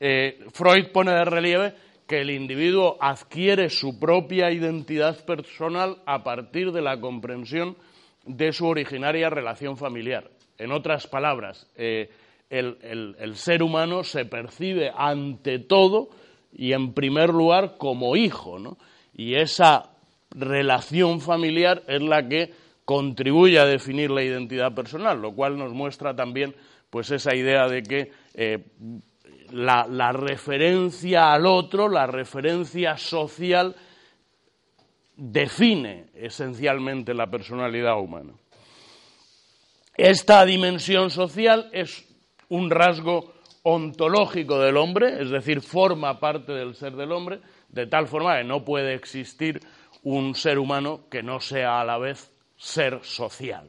eh, 0.00 0.38
Freud 0.52 0.88
pone 0.92 1.12
de 1.12 1.24
relieve 1.24 1.74
que 2.08 2.22
el 2.22 2.30
individuo 2.30 2.96
adquiere 3.00 3.68
su 3.68 4.00
propia 4.00 4.50
identidad 4.50 5.24
personal 5.26 5.98
a 6.06 6.24
partir 6.24 6.72
de 6.72 6.80
la 6.80 6.98
comprensión 6.98 7.76
de 8.24 8.52
su 8.52 8.66
originaria 8.66 9.28
relación 9.28 9.76
familiar. 9.76 10.30
En 10.56 10.72
otras 10.72 11.06
palabras, 11.06 11.66
eh, 11.76 12.10
el, 12.48 13.36
ser 13.36 13.62
humano 13.62 14.04
se 14.04 14.24
percibe 14.24 14.90
ante 14.96 15.58
todo 15.58 16.08
y 16.50 16.72
en 16.72 16.94
primer 16.94 17.28
lugar 17.28 17.76
como 17.76 18.16
hijo, 18.16 18.58
¿no? 18.58 18.78
Y 19.14 19.34
esa 19.34 19.90
relación 20.30 21.20
familiar 21.20 21.82
es 21.88 22.02
la 22.02 22.26
que 22.26 22.52
contribuye 22.86 23.58
a 23.58 23.66
definir 23.66 24.10
la 24.10 24.22
identidad 24.22 24.74
personal, 24.74 25.20
lo 25.20 25.34
cual 25.34 25.58
nos 25.58 25.74
muestra 25.74 26.16
también 26.16 26.54
pues 26.88 27.10
esa 27.10 27.34
idea 27.34 27.68
de 27.68 27.82
que 27.82 28.10
eh, 28.32 28.64
la, 29.52 30.12
referencia 30.12 31.32
al 31.32 31.46
otro, 31.46 31.88
la 31.88 32.06
referencia 32.06 32.96
social, 32.96 33.74
define 35.16 36.06
esencialmente 36.14 37.14
la 37.14 37.26
personalidad 37.28 37.98
humana. 37.98 38.32
Esta 39.96 40.44
dimensión 40.44 41.10
social 41.10 41.68
es 41.72 42.06
un 42.48 42.70
rasgo 42.70 43.34
ontológico 43.62 44.60
del 44.60 44.76
hombre, 44.76 45.20
es 45.20 45.30
decir, 45.30 45.60
forma 45.60 46.20
parte 46.20 46.52
del 46.52 46.74
ser 46.74 46.94
del 46.94 47.12
hombre, 47.12 47.40
de 47.68 47.86
tal 47.86 48.06
forma 48.06 48.38
que 48.38 48.44
no 48.44 48.64
puede 48.64 48.94
existir 48.94 49.60
un 50.04 50.34
ser 50.34 50.58
humano 50.58 51.08
que 51.10 51.22
no 51.22 51.40
sea 51.40 51.80
a 51.80 51.84
la 51.84 51.98
vez 51.98 52.32
ser 52.56 53.00
social. 53.02 53.68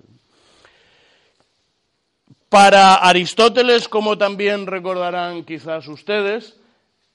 Para 2.49 2.95
Aristóteles, 2.95 3.87
como 3.87 4.17
también 4.17 4.65
recordarán 4.65 5.43
quizás 5.43 5.87
ustedes, 5.87 6.57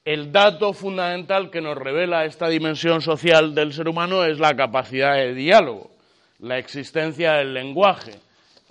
el 0.05 0.31
dato 0.31 0.73
fundamental 0.73 1.51
que 1.51 1.61
nos 1.61 1.77
revela 1.77 2.25
esta 2.25 2.49
dimensión 2.49 3.03
social 3.03 3.53
del 3.53 3.73
ser 3.73 3.89
humano 3.89 4.25
es 4.25 4.39
la 4.39 4.55
capacidad 4.55 5.17
de 5.17 5.35
diálogo, 5.35 5.91
la 6.39 6.59
existencia 6.59 7.33
del 7.33 7.53
lenguaje. 7.53 8.13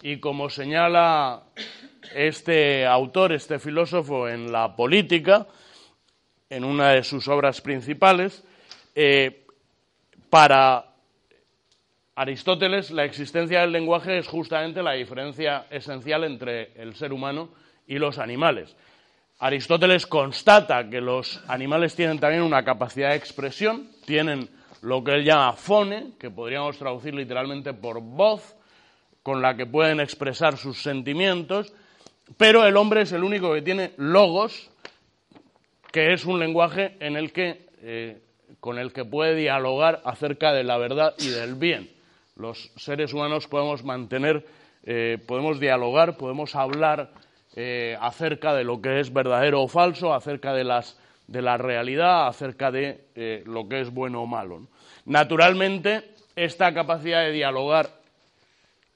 Y 0.01 0.21
como 0.21 0.49
señala 0.49 1.41
este 2.15 2.85
autor, 2.85 3.33
este 3.33 3.59
filósofo 3.59 4.29
en 4.29 4.49
la 4.53 4.73
política, 4.73 5.47
en 6.49 6.63
una 6.63 6.91
de 6.91 7.03
sus 7.03 7.27
obras 7.27 7.59
principales, 7.59 8.41
eh, 8.95 9.45
para 10.29 10.92
Aristóteles, 12.15 12.91
la 12.91 13.05
existencia 13.05 13.61
del 13.61 13.71
lenguaje 13.71 14.19
es 14.19 14.27
justamente 14.27 14.83
la 14.83 14.91
diferencia 14.91 15.65
esencial 15.71 16.23
entre 16.23 16.71
el 16.75 16.95
ser 16.95 17.11
humano 17.11 17.49
y 17.87 17.97
los 17.97 18.19
animales. 18.19 18.75
Aristóteles 19.39 20.05
constata 20.05 20.87
que 20.91 21.01
los 21.01 21.41
animales 21.47 21.95
tienen 21.95 22.19
también 22.19 22.43
una 22.43 22.63
capacidad 22.63 23.09
de 23.09 23.15
expresión, 23.15 23.89
tienen 24.05 24.47
lo 24.83 25.03
que 25.03 25.15
él 25.15 25.23
llama 25.25 25.53
fone, 25.53 26.11
que 26.19 26.29
podríamos 26.29 26.77
traducir 26.77 27.15
literalmente 27.15 27.73
por 27.73 27.99
voz, 27.99 28.55
con 29.23 29.41
la 29.41 29.57
que 29.57 29.65
pueden 29.65 29.99
expresar 29.99 30.57
sus 30.57 30.83
sentimientos, 30.83 31.73
pero 32.37 32.67
el 32.67 32.77
hombre 32.77 33.01
es 33.01 33.11
el 33.11 33.23
único 33.23 33.51
que 33.55 33.63
tiene 33.63 33.93
logos, 33.97 34.69
que 35.91 36.13
es 36.13 36.25
un 36.25 36.39
lenguaje 36.39 36.95
en 36.99 37.17
el 37.17 37.31
que, 37.31 37.69
eh, 37.81 38.21
con 38.59 38.77
el 38.77 38.93
que 38.93 39.03
puede 39.03 39.33
dialogar 39.35 40.03
acerca 40.05 40.53
de 40.53 40.63
la 40.63 40.77
verdad 40.77 41.15
y 41.17 41.29
del 41.29 41.55
bien 41.55 42.02
los 42.35 42.71
seres 42.75 43.13
humanos 43.13 43.47
podemos 43.47 43.83
mantener, 43.83 44.45
eh, 44.83 45.17
podemos 45.25 45.59
dialogar, 45.59 46.17
podemos 46.17 46.55
hablar 46.55 47.11
eh, 47.55 47.95
acerca 47.99 48.53
de 48.53 48.63
lo 48.63 48.81
que 48.81 48.99
es 48.99 49.13
verdadero 49.13 49.61
o 49.61 49.67
falso, 49.67 50.13
acerca 50.13 50.53
de, 50.53 50.63
las, 50.63 50.99
de 51.27 51.41
la 51.41 51.57
realidad, 51.57 52.27
acerca 52.27 52.71
de 52.71 53.05
eh, 53.15 53.43
lo 53.45 53.67
que 53.69 53.81
es 53.81 53.91
bueno 53.91 54.23
o 54.23 54.27
malo. 54.27 54.67
Naturalmente, 55.05 56.15
esta 56.35 56.73
capacidad 56.73 57.21
de 57.21 57.31
dialogar 57.31 57.89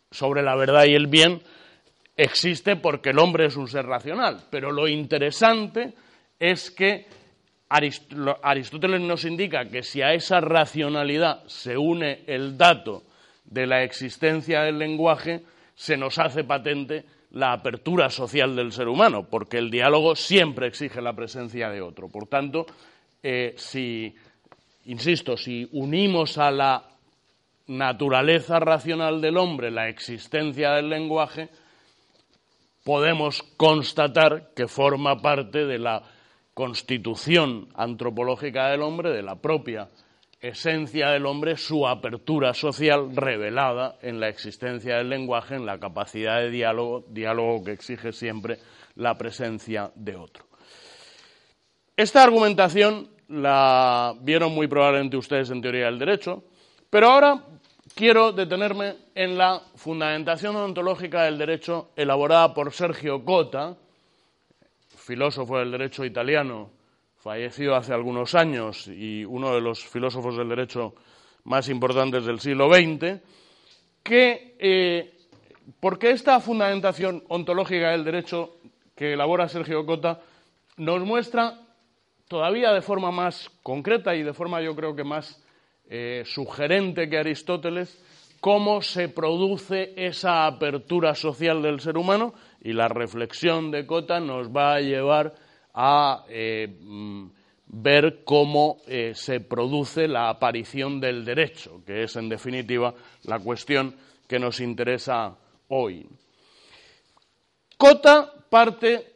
sobre 0.09 0.41
la 0.41 0.55
verdad 0.55 0.85
y 0.85 0.95
el 0.95 1.07
bien 1.07 1.41
existe 2.15 2.75
porque 2.75 3.11
el 3.11 3.19
hombre 3.19 3.45
es 3.45 3.55
un 3.55 3.67
ser 3.67 3.85
racional, 3.85 4.45
pero 4.49 4.71
lo 4.71 4.87
interesante 4.87 5.93
es 6.39 6.71
que 6.71 7.05
Aristóteles 7.69 9.01
nos 9.01 9.25
indica 9.25 9.65
que 9.65 9.83
si 9.83 10.01
a 10.01 10.13
esa 10.13 10.39
racionalidad 10.39 11.45
se 11.47 11.77
une 11.77 12.23
el 12.25 12.57
dato 12.57 13.03
de 13.47 13.65
la 13.65 13.83
existencia 13.83 14.61
del 14.61 14.77
lenguaje, 14.77 15.43
se 15.75 15.97
nos 15.97 16.19
hace 16.19 16.43
patente 16.43 17.05
la 17.31 17.53
apertura 17.53 18.09
social 18.09 18.55
del 18.55 18.71
ser 18.71 18.87
humano, 18.87 19.27
porque 19.29 19.57
el 19.57 19.69
diálogo 19.69 20.15
siempre 20.15 20.67
exige 20.67 21.01
la 21.01 21.13
presencia 21.13 21.69
de 21.69 21.81
otro. 21.81 22.07
Por 22.07 22.27
tanto, 22.27 22.65
eh, 23.21 23.53
si, 23.57 24.15
insisto, 24.85 25.37
si 25.37 25.67
unimos 25.73 26.37
a 26.37 26.51
la 26.51 26.83
naturaleza 27.67 28.59
racional 28.59 29.21
del 29.21 29.37
hombre 29.37 29.71
la 29.71 29.89
existencia 29.89 30.71
del 30.71 30.89
lenguaje, 30.89 31.49
podemos 32.83 33.43
constatar 33.57 34.51
que 34.55 34.67
forma 34.67 35.21
parte 35.21 35.65
de 35.65 35.77
la 35.77 36.03
constitución 36.53 37.67
antropológica 37.75 38.69
del 38.69 38.81
hombre, 38.81 39.11
de 39.11 39.21
la 39.21 39.35
propia 39.35 39.89
esencia 40.39 41.09
del 41.09 41.25
hombre 41.25 41.57
su 41.57 41.87
apertura 41.87 42.53
social 42.53 43.15
revelada 43.15 43.97
en 44.01 44.19
la 44.19 44.29
existencia 44.29 44.97
del 44.97 45.09
lenguaje, 45.09 45.55
en 45.55 45.65
la 45.65 45.79
capacidad 45.79 46.39
de 46.39 46.51
diálogo, 46.51 47.05
diálogo 47.09 47.63
que 47.63 47.71
exige 47.71 48.13
siempre 48.13 48.59
la 48.95 49.17
presencia 49.17 49.91
de 49.95 50.15
otro. 50.15 50.45
Esta 51.95 52.23
argumentación 52.23 53.09
la 53.29 54.13
vieron 54.21 54.53
muy 54.53 54.67
probablemente 54.67 55.17
ustedes 55.17 55.49
en 55.49 55.61
teoría 55.61 55.85
del 55.85 55.99
derecho, 55.99 56.43
pero 56.89 57.09
ahora 57.09 57.43
quiero 57.95 58.31
detenerme 58.31 58.95
en 59.15 59.37
la 59.37 59.61
fundamentación 59.75 60.55
ontológica 60.55 61.23
del 61.23 61.37
derecho 61.37 61.89
elaborada 61.95 62.53
por 62.53 62.71
Sergio 62.71 63.25
Cota, 63.25 63.75
filósofo 64.95 65.57
del 65.57 65.71
derecho 65.71 66.05
italiano 66.05 66.76
fallecido 67.27 67.75
hace 67.75 67.93
algunos 67.93 68.35
años 68.35 68.87
y 68.87 69.25
uno 69.25 69.53
de 69.53 69.59
los 69.59 69.83
filósofos 69.83 70.37
del 70.37 70.47
derecho 70.47 70.95
más 71.43 71.67
importantes 71.67 72.25
del 72.25 72.39
siglo 72.39 72.69
XX, 72.73 73.19
que, 74.01 74.55
eh, 74.57 75.13
porque 75.81 76.11
esta 76.11 76.39
fundamentación 76.39 77.25
ontológica 77.27 77.91
del 77.91 78.05
derecho 78.05 78.55
que 78.95 79.11
elabora 79.11 79.49
Sergio 79.49 79.85
Cota 79.85 80.21
nos 80.77 81.01
muestra 81.01 81.59
todavía 82.29 82.71
de 82.71 82.81
forma 82.81 83.11
más 83.11 83.49
concreta 83.61 84.15
y 84.15 84.23
de 84.23 84.33
forma 84.33 84.61
yo 84.61 84.73
creo 84.73 84.95
que 84.95 85.03
más 85.03 85.43
eh, 85.89 86.23
sugerente 86.25 87.09
que 87.09 87.17
Aristóteles 87.17 88.01
cómo 88.39 88.81
se 88.81 89.09
produce 89.09 89.91
esa 89.97 90.45
apertura 90.45 91.13
social 91.13 91.61
del 91.61 91.81
ser 91.81 91.97
humano 91.97 92.33
y 92.61 92.71
la 92.71 92.87
reflexión 92.87 93.69
de 93.69 93.85
Cota 93.85 94.21
nos 94.21 94.47
va 94.47 94.75
a 94.75 94.79
llevar 94.79 95.33
a 95.79 96.25
eh, 96.27 96.67
mm, 96.81 97.27
ver 97.67 98.23
cómo 98.23 98.77
eh, 98.87 99.11
se 99.13 99.41
produce 99.41 100.07
la 100.07 100.29
aparición 100.29 100.99
del 100.99 101.23
derecho, 101.23 101.83
que 101.85 102.03
es 102.03 102.15
en 102.15 102.29
definitiva 102.29 102.95
la 103.25 103.37
cuestión 103.37 103.95
que 104.27 104.39
nos 104.39 104.59
interesa 104.59 105.35
hoy. 105.67 106.09
Cota 107.77 108.33
parte 108.49 109.13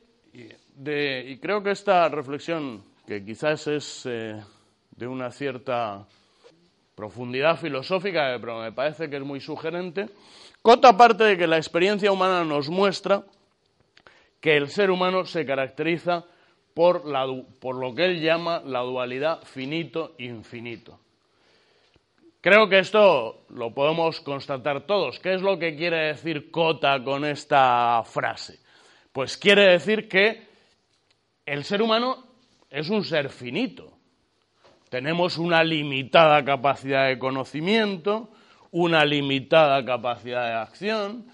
de, 0.75 1.25
y 1.27 1.37
creo 1.37 1.63
que 1.63 1.71
esta 1.71 2.07
reflexión, 2.09 2.83
que 3.07 3.25
quizás 3.25 3.65
es 3.65 4.05
eh, 4.05 4.39
de 4.95 5.07
una 5.07 5.31
cierta 5.31 6.05
profundidad 6.93 7.57
filosófica, 7.57 8.37
pero 8.39 8.61
me 8.61 8.71
parece 8.71 9.09
que 9.09 9.17
es 9.17 9.23
muy 9.23 9.39
sugerente, 9.39 10.09
Cota 10.61 10.95
parte 10.95 11.23
de 11.23 11.37
que 11.37 11.47
la 11.47 11.57
experiencia 11.57 12.11
humana 12.11 12.45
nos 12.45 12.69
muestra 12.69 13.23
que 14.39 14.57
el 14.57 14.69
ser 14.69 14.91
humano 14.91 15.25
se 15.25 15.43
caracteriza 15.43 16.23
por, 16.73 17.05
lo 17.05 17.95
que 17.95 18.05
él 18.05 18.21
llama 18.21 18.61
la 18.65 18.79
dualidad 18.79 19.41
finito-infinito. 19.43 20.99
Creo 22.39 22.67
que 22.67 22.79
esto 22.79 23.45
lo 23.49 23.73
podemos 23.73 24.19
constatar 24.21 24.87
todos. 24.87 25.19
¿Qué 25.19 25.35
es 25.35 25.41
lo 25.41 25.59
que 25.59 25.75
quiere 25.75 26.07
decir 26.07 26.49
Cota 26.49 27.03
con 27.03 27.23
esta 27.23 28.01
frase? 28.03 28.59
Pues 29.11 29.37
quiere 29.37 29.67
decir 29.67 30.07
que 30.07 30.47
el 31.45 31.63
ser 31.63 31.81
humano 31.81 32.25
es 32.69 32.89
un 32.89 33.03
ser 33.03 33.29
finito. 33.29 33.91
Tenemos 34.89 35.37
una 35.37 35.63
limitada 35.63 36.43
capacidad 36.43 37.07
de 37.07 37.19
conocimiento, 37.19 38.29
una 38.71 39.05
limitada 39.05 39.85
capacidad 39.85 40.47
de 40.47 40.53
acción, 40.53 41.25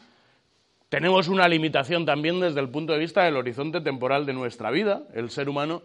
tenemos 0.89 1.27
una 1.27 1.47
limitación 1.47 2.05
también 2.05 2.39
desde 2.39 2.59
el 2.59 2.69
punto 2.69 2.93
de 2.93 2.99
vista 2.99 3.23
del 3.23 3.35
horizonte 3.35 3.81
temporal 3.81 4.25
de 4.25 4.33
nuestra 4.33 4.71
vida. 4.71 5.03
El 5.13 5.29
ser 5.29 5.49
humano 5.49 5.81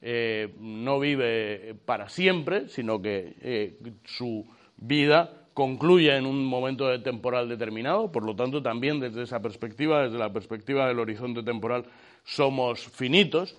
eh, 0.00 0.54
no 0.60 1.00
vive 1.00 1.74
para 1.84 2.08
siempre, 2.08 2.68
sino 2.68 3.02
que 3.02 3.34
eh, 3.40 3.78
su 4.04 4.46
vida 4.76 5.46
concluye 5.52 6.14
en 6.14 6.26
un 6.26 6.44
momento 6.44 6.86
de 6.86 6.98
temporal 6.98 7.48
determinado, 7.48 8.12
por 8.12 8.24
lo 8.24 8.36
tanto 8.36 8.62
también 8.62 9.00
desde 9.00 9.22
esa 9.22 9.40
perspectiva, 9.40 10.04
desde 10.04 10.18
la 10.18 10.32
perspectiva 10.32 10.86
del 10.86 10.98
horizonte 10.98 11.42
temporal, 11.42 11.86
somos 12.24 12.86
finitos, 12.86 13.56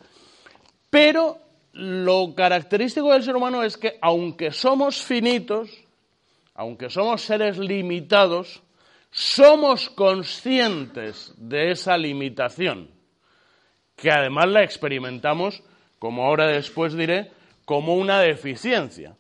pero 0.92 1.40
lo 1.74 2.36
característico 2.36 3.12
del 3.12 3.24
ser 3.24 3.36
humano 3.36 3.64
es 3.64 3.78
que 3.78 3.98
aunque 4.00 4.52
somos 4.52 5.04
finitos, 5.04 5.70
aunque 6.54 6.90
somos 6.90 7.24
seres 7.24 7.58
limitados, 7.58 8.62
somos 9.12 9.90
conscientes 9.90 11.34
de 11.38 11.72
esa 11.72 11.98
limitación, 11.98 12.90
que 13.96 14.12
además 14.12 14.48
la 14.48 14.64
experimentamos, 14.64 15.64
como 16.00 16.26
ahora 16.26 16.48
después 16.48 16.94
diré, 16.94 17.32
como 17.66 17.96
una 17.96 18.20
deficiencia. 18.20 19.16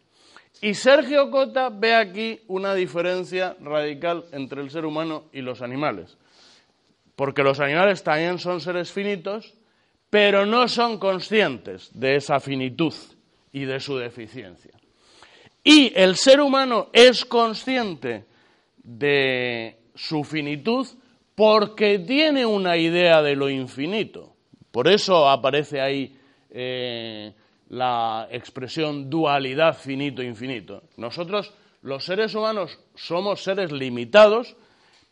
Y 0.61 0.73
Sergio 0.73 1.29
Cota 1.29 1.69
ve 1.69 1.93
aquí 1.93 2.41
una 2.47 2.73
diferencia 2.73 3.55
radical 3.59 4.25
entre 4.31 4.61
el 4.61 4.71
ser 4.71 4.85
humano 4.85 5.25
y 5.31 5.41
los 5.41 5.61
animales. 5.61 6.17
Porque 7.15 7.43
los 7.43 7.59
animales 7.59 8.03
también 8.03 8.39
son 8.39 8.61
seres 8.61 8.91
finitos, 8.91 9.53
pero 10.09 10.45
no 10.45 10.67
son 10.67 10.97
conscientes 10.99 11.89
de 11.93 12.15
esa 12.15 12.39
finitud 12.39 12.93
y 13.51 13.65
de 13.65 13.79
su 13.79 13.97
deficiencia. 13.97 14.71
Y 15.63 15.91
el 15.95 16.15
ser 16.15 16.39
humano 16.39 16.89
es 16.93 17.25
consciente 17.25 18.25
de 18.87 19.75
su 19.95 20.23
finitud 20.23 20.87
porque 21.35 21.99
tiene 21.99 22.45
una 22.45 22.77
idea 22.77 23.21
de 23.21 23.35
lo 23.35 23.49
infinito. 23.49 24.33
Por 24.71 24.87
eso 24.87 25.29
aparece 25.29 25.81
ahí 25.81 26.17
eh, 26.49 27.33
la 27.69 28.27
expresión 28.31 29.09
dualidad 29.09 29.77
finito-infinito. 29.77 30.83
Nosotros, 30.95 31.53
los 31.81 32.05
seres 32.05 32.33
humanos, 32.33 32.79
somos 32.95 33.43
seres 33.43 33.71
limitados, 33.71 34.55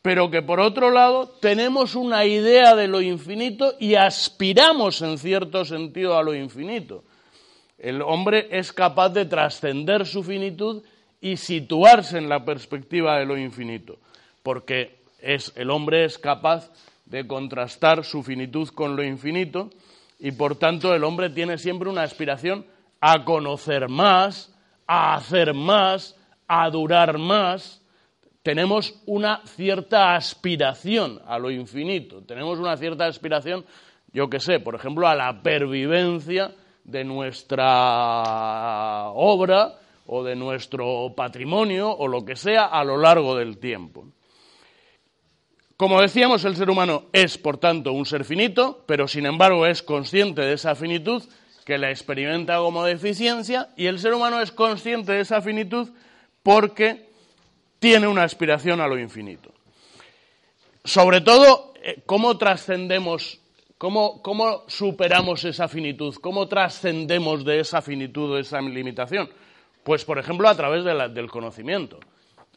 pero 0.01 0.31
que 0.31 0.41
por 0.41 0.61
otro 0.61 0.89
lado 0.89 1.27
tenemos 1.41 1.95
una 1.95 2.25
idea 2.25 2.75
de 2.75 2.87
lo 2.87 3.01
infinito 3.01 3.73
y 3.79 3.95
aspiramos 3.95 5.01
en 5.01 5.17
cierto 5.17 5.65
sentido 5.65 6.17
a 6.17 6.23
lo 6.23 6.33
infinito. 6.33 7.03
El 7.77 8.01
hombre 8.01 8.47
es 8.51 8.71
capaz 8.71 9.09
de 9.09 9.25
trascender 9.25 10.05
su 10.05 10.23
finitud 10.23 10.83
y 11.25 11.37
situarse 11.37 12.19
en 12.19 12.29
la 12.29 12.45
perspectiva 12.45 13.17
de 13.17 13.25
lo 13.25 13.35
infinito, 13.35 13.97
porque 14.43 14.99
es, 15.19 15.51
el 15.55 15.71
hombre 15.71 16.05
es 16.05 16.19
capaz 16.19 16.69
de 17.07 17.25
contrastar 17.25 18.03
su 18.03 18.21
finitud 18.21 18.69
con 18.69 18.95
lo 18.95 19.03
infinito 19.03 19.71
y 20.19 20.33
por 20.33 20.55
tanto 20.55 20.93
el 20.93 21.03
hombre 21.03 21.31
tiene 21.31 21.57
siempre 21.57 21.89
una 21.89 22.03
aspiración 22.03 22.63
a 23.01 23.25
conocer 23.25 23.89
más, 23.89 24.53
a 24.85 25.15
hacer 25.15 25.55
más, 25.55 26.15
a 26.47 26.69
durar 26.69 27.17
más. 27.17 27.81
Tenemos 28.43 29.01
una 29.07 29.41
cierta 29.45 30.13
aspiración 30.13 31.19
a 31.25 31.39
lo 31.39 31.49
infinito, 31.49 32.21
tenemos 32.21 32.59
una 32.59 32.77
cierta 32.77 33.07
aspiración, 33.07 33.65
yo 34.13 34.29
qué 34.29 34.39
sé, 34.39 34.59
por 34.59 34.75
ejemplo, 34.75 35.07
a 35.07 35.15
la 35.15 35.41
pervivencia 35.41 36.51
de 36.83 37.03
nuestra 37.03 37.65
obra 39.15 39.79
o 40.07 40.23
de 40.23 40.35
nuestro 40.35 41.13
patrimonio 41.15 41.89
o 41.91 42.07
lo 42.07 42.23
que 42.23 42.35
sea 42.35 42.65
a 42.65 42.83
lo 42.83 42.97
largo 42.97 43.35
del 43.35 43.57
tiempo. 43.57 44.05
Como 45.77 46.01
decíamos, 46.01 46.45
el 46.45 46.55
ser 46.55 46.69
humano 46.69 47.05
es, 47.11 47.37
por 47.37 47.57
tanto, 47.57 47.91
un 47.91 48.05
ser 48.05 48.23
finito, 48.23 48.83
pero 48.85 49.07
sin 49.07 49.25
embargo 49.25 49.65
es 49.65 49.83
consciente 49.83 50.41
de 50.41 50.53
esa 50.53 50.73
finitud 50.73 51.21
que 51.65 51.77
la 51.77 51.89
experimenta 51.89 52.57
como 52.57 52.85
deficiencia 52.85 53.69
y 53.75 53.87
el 53.87 53.99
ser 53.99 54.13
humano 54.13 54.39
es 54.39 54.51
consciente 54.51 55.11
de 55.11 55.21
esa 55.21 55.41
finitud 55.41 55.89
porque 56.43 57.09
tiene 57.79 58.07
una 58.07 58.23
aspiración 58.23 58.79
a 58.79 58.87
lo 58.87 58.97
infinito. 58.97 59.51
Sobre 60.83 61.21
todo, 61.21 61.73
eh, 61.81 62.03
¿cómo 62.05 62.37
trascendemos, 62.37 63.41
cómo, 63.77 64.21
cómo, 64.21 64.63
superamos 64.67 65.43
esa 65.43 65.67
finitud? 65.67 66.15
¿Cómo 66.21 66.47
trascendemos 66.47 67.43
de 67.43 67.59
esa 67.59 67.81
finitud, 67.81 68.35
de 68.35 68.41
esa 68.41 68.61
limitación? 68.61 69.29
Pues, 69.85 70.03
por 70.03 70.17
ejemplo, 70.17 70.49
a 70.49 70.55
través 70.55 70.83
del 70.83 71.29
conocimiento. 71.29 71.99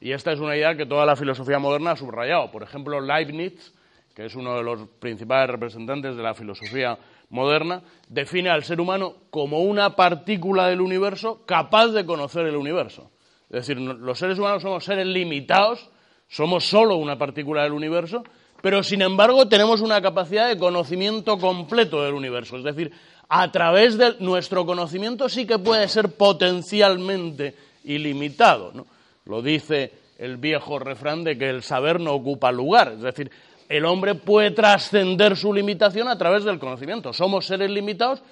Y 0.01 0.13
esta 0.13 0.33
es 0.33 0.41
una 0.41 0.57
idea 0.57 0.75
que 0.75 0.87
toda 0.87 1.05
la 1.05 1.15
filosofía 1.15 1.59
moderna 1.59 1.91
ha 1.91 1.97
subrayado. 1.97 2.51
Por 2.51 2.63
ejemplo, 2.63 3.03
Leibniz, 3.03 3.75
que 4.15 4.25
es 4.25 4.35
uno 4.35 4.57
de 4.57 4.63
los 4.63 4.89
principales 4.99 5.51
representantes 5.51 6.17
de 6.17 6.23
la 6.23 6.33
filosofía 6.33 6.99
moderna, 7.29 7.83
define 8.09 8.49
al 8.49 8.65
ser 8.65 8.81
humano 8.81 9.15
como 9.29 9.61
una 9.61 9.95
partícula 9.95 10.69
del 10.69 10.81
universo 10.81 11.45
capaz 11.45 11.89
de 11.89 12.07
conocer 12.07 12.47
el 12.47 12.57
universo. 12.57 13.11
Es 13.51 13.67
decir, 13.67 13.79
los 13.79 14.19
seres 14.19 14.39
humanos 14.39 14.63
somos 14.63 14.85
seres 14.85 15.07
limitados, 15.07 15.91
somos 16.29 16.65
solo 16.65 16.97
una 16.97 17.19
partícula 17.19 17.63
del 17.63 17.73
universo, 17.73 18.25
pero 18.63 18.83
sin 18.83 19.03
embargo 19.03 19.49
tenemos 19.49 19.83
una 19.83 20.01
capacidad 20.01 20.49
de 20.49 20.57
conocimiento 20.57 21.37
completo 21.37 22.03
del 22.03 22.15
universo. 22.15 22.57
Es 22.57 22.65
decir, 22.65 22.91
a 23.29 23.53
través 23.53 23.99
de 23.99 24.17
nuestro 24.21 24.65
conocimiento 24.65 25.29
sí 25.29 25.47
que 25.47 25.59
puede 25.59 25.89
ser 25.89 26.13
potencialmente 26.13 27.55
ilimitado. 27.85 28.73
¿no? 28.73 28.87
Lo 29.27 29.43
dice 29.43 29.93
el 30.19 30.37
viejo 30.37 30.79
refrán 30.79 31.25
de 31.25 31.39
que 31.39 31.49
el 31.49 31.63
saber 31.63 32.01
no 32.01 32.13
ocupa 32.13 32.51
lugar. 32.51 32.93
Es 32.93 33.03
decir, 33.03 33.31
el 33.69 33.85
hombre 33.85 34.15
puede 34.15 34.51
trascender 34.51 35.37
su 35.37 35.53
limitación 35.53 36.09
a 36.09 36.19
través 36.19 36.45
del 36.45 36.59
conocimiento. 36.59 37.13
Somos 37.13 37.47
seres 37.47 37.71
limitados, 37.71 38.23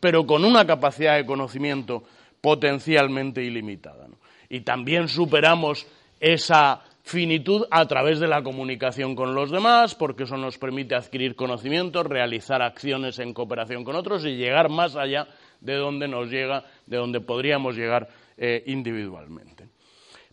pero 0.00 0.26
con 0.26 0.44
una 0.44 0.66
capacidad 0.66 1.16
de 1.16 1.26
conocimiento 1.26 2.02
potencialmente 2.40 3.42
ilimitada. 3.42 4.06
Y 4.48 4.60
también 4.60 5.08
superamos 5.08 5.86
esa 6.20 6.80
finitud 7.08 7.64
a 7.70 7.86
través 7.86 8.20
de 8.20 8.28
la 8.28 8.42
comunicación 8.42 9.16
con 9.16 9.34
los 9.34 9.50
demás, 9.50 9.94
porque 9.94 10.24
eso 10.24 10.36
nos 10.36 10.58
permite 10.58 10.94
adquirir 10.94 11.36
conocimientos, 11.36 12.06
realizar 12.06 12.60
acciones 12.60 13.18
en 13.18 13.32
cooperación 13.32 13.82
con 13.82 13.96
otros 13.96 14.26
y 14.26 14.36
llegar 14.36 14.68
más 14.68 14.94
allá 14.94 15.26
de 15.60 15.74
donde 15.74 16.06
nos 16.06 16.28
llega, 16.28 16.64
de 16.86 16.98
donde 16.98 17.20
podríamos 17.20 17.76
llegar 17.76 18.08
eh, 18.36 18.62
individualmente. 18.66 19.68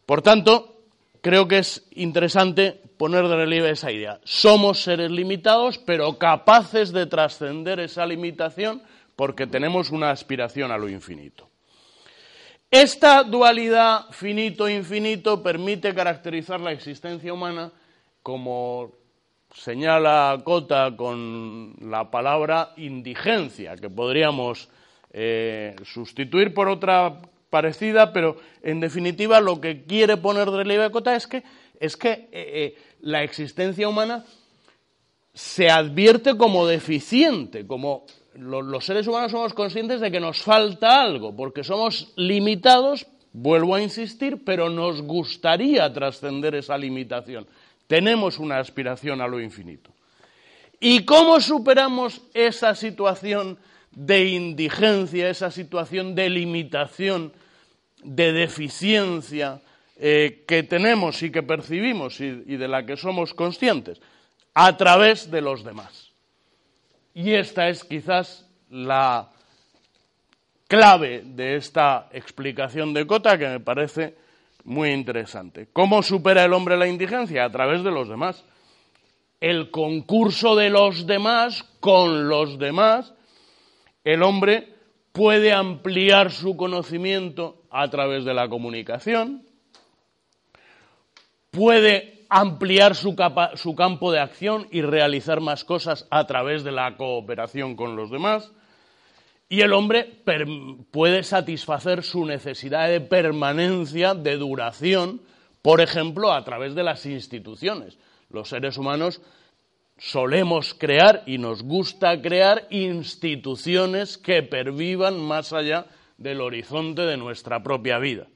Por 0.06 0.22
tanto, 0.22 0.82
creo 1.22 1.48
que 1.48 1.60
es 1.60 1.88
interesante 1.92 2.80
poner 2.98 3.28
de 3.30 3.38
relieve 3.38 3.72
esa 3.72 3.92
idea. 3.92 4.20
Somos 4.26 4.84
seres 4.84 5.12
limitados, 5.12 5.78
pero 5.78 6.18
capaces 6.18 6.92
de 6.92 7.06
trascender 7.06 7.80
esa 7.80 8.06
limitación 8.06 8.84
porque 9.16 9.48
tenemos 9.48 9.92
una 9.92 10.12
aspiración 10.12 10.72
a 10.72 10.78
lo 10.78 10.90
infinito. 10.90 11.50
Esta 12.76 13.24
dualidad 13.24 14.08
finito-infinito 14.12 15.42
permite 15.42 15.96
caracterizar 15.96 16.60
la 16.60 16.74
existencia 16.74 17.32
humana 17.32 17.72
como 18.22 18.92
señala 19.54 20.42
Cota 20.44 20.94
con 20.94 21.74
la 21.80 22.12
palabra 22.12 22.74
indigencia, 22.76 23.78
que 23.78 23.90
podríamos 23.90 24.68
eh, 25.14 25.74
sustituir 25.86 26.54
por 26.54 26.68
otra 26.68 27.22
parecida, 27.50 28.12
pero 28.12 28.36
en 28.62 28.82
definitiva 28.82 29.40
lo 29.40 29.62
que 29.62 29.86
quiere 29.86 30.18
poner 30.18 30.52
de 30.52 30.58
relieve 30.58 30.92
Cota 30.92 31.16
es 31.16 31.28
que, 31.28 31.44
es 31.80 31.96
que 31.96 32.10
eh, 32.10 32.28
eh, 32.34 32.78
la 33.00 33.24
existencia 33.24 33.88
humana 33.88 34.26
se 35.34 35.70
advierte 35.70 36.36
como 36.36 36.68
deficiente, 36.68 37.66
como 37.66 38.06
los 38.38 38.86
seres 38.86 39.08
humanos 39.08 39.32
somos 39.32 39.54
conscientes 39.54 40.02
de 40.02 40.12
que 40.12 40.20
nos 40.20 40.42
falta 40.42 41.02
algo, 41.02 41.36
porque 41.36 41.64
somos 41.64 42.14
limitados, 42.16 43.08
vuelvo 43.34 43.76
a 43.76 43.82
insistir, 43.82 44.44
pero 44.44 44.70
nos 44.70 45.02
gustaría 45.02 45.92
trascender 45.92 46.56
esa 46.56 46.78
limitación. 46.78 47.48
Tenemos 47.88 48.40
una 48.40 48.60
aspiración 48.60 49.22
a 49.22 49.28
lo 49.28 49.40
infinito. 49.40 49.92
¿Y 50.80 51.06
cómo 51.06 51.40
superamos 51.40 52.22
esa 52.34 52.76
situación 52.76 53.58
de 53.92 54.26
indigencia, 54.26 55.30
esa 55.30 55.50
situación 55.52 56.16
de 56.16 56.30
limitación 56.30 57.32
de 58.04 58.34
deficiencia 58.34 59.62
eh, 59.98 60.44
que 60.48 60.64
tenemos 60.64 61.24
y 61.24 61.32
que 61.32 61.42
percibimos 61.42 62.20
y, 62.20 62.44
y 62.46 62.58
de 62.58 62.68
la 62.68 62.86
que 62.86 62.98
somos 62.98 63.34
conscientes 63.34 64.02
a 64.54 64.76
través 64.76 65.32
de 65.32 65.42
los 65.42 65.64
demás. 65.64 66.05
Y 67.16 67.34
esta 67.34 67.70
es 67.70 67.86
quizás 67.86 68.46
la 68.70 69.32
clave 70.68 71.24
de 71.26 71.56
esta 71.56 72.10
explicación 72.12 72.94
de 72.94 73.08
Cota 73.08 73.38
que 73.38 73.48
me 73.48 73.62
parece 73.62 74.16
muy 74.66 74.90
interesante. 74.90 75.70
¿Cómo 75.72 76.04
supera 76.04 76.44
el 76.44 76.52
hombre 76.52 76.76
la 76.76 76.88
indigencia? 76.88 77.46
A 77.46 77.50
través 77.50 77.86
de 77.86 77.92
los 77.92 78.10
demás. 78.10 78.44
El 79.40 79.72
concurso 79.72 80.58
de 80.58 80.70
los 80.70 81.08
demás 81.08 81.64
con 81.80 82.28
los 82.28 82.60
demás, 82.60 83.14
el 84.04 84.22
hombre 84.22 84.74
puede 85.14 85.54
ampliar 85.54 86.32
su 86.32 86.58
conocimiento 86.58 87.62
a 87.70 87.90
través 87.90 88.26
de 88.26 88.34
la 88.34 88.50
comunicación, 88.50 89.46
puede 91.52 92.15
ampliar 92.36 92.96
su, 92.96 93.16
campo 93.16 94.12
de 94.12 94.20
acción 94.20 94.68
y 94.70 94.82
realizar 94.82 95.40
más 95.40 95.64
cosas 95.64 96.06
a 96.12 96.28
través 96.28 96.66
de 96.66 96.74
la 96.74 96.98
cooperación 96.98 97.78
con 97.78 97.96
los 97.96 98.12
demás, 98.12 98.52
y 99.48 99.62
el 99.62 99.72
hombre 99.72 100.22
puede 100.92 101.24
satisfacer 101.24 102.04
su 102.04 102.26
necesidad 102.26 102.90
de 102.90 103.00
permanencia, 103.00 104.16
de 104.16 104.36
duración, 104.36 105.22
por 105.62 105.80
ejemplo, 105.80 106.34
a 106.34 106.44
través 106.44 106.76
de 106.76 106.84
las 106.84 107.06
instituciones. 107.06 107.98
Los 108.30 108.50
seres 108.50 108.78
humanos 108.78 109.22
solemos 109.98 110.74
crear 110.74 111.24
y 111.26 111.38
nos 111.38 111.64
gusta 111.64 112.22
crear 112.22 112.68
instituciones 112.70 114.18
que 114.18 114.44
pervivan 114.44 115.22
más 115.22 115.54
allá 115.54 115.86
del 116.18 116.42
horizonte 116.42 117.04
de 117.04 117.16
nuestra 117.16 117.64
propia 117.64 117.98
vida. 117.98 118.28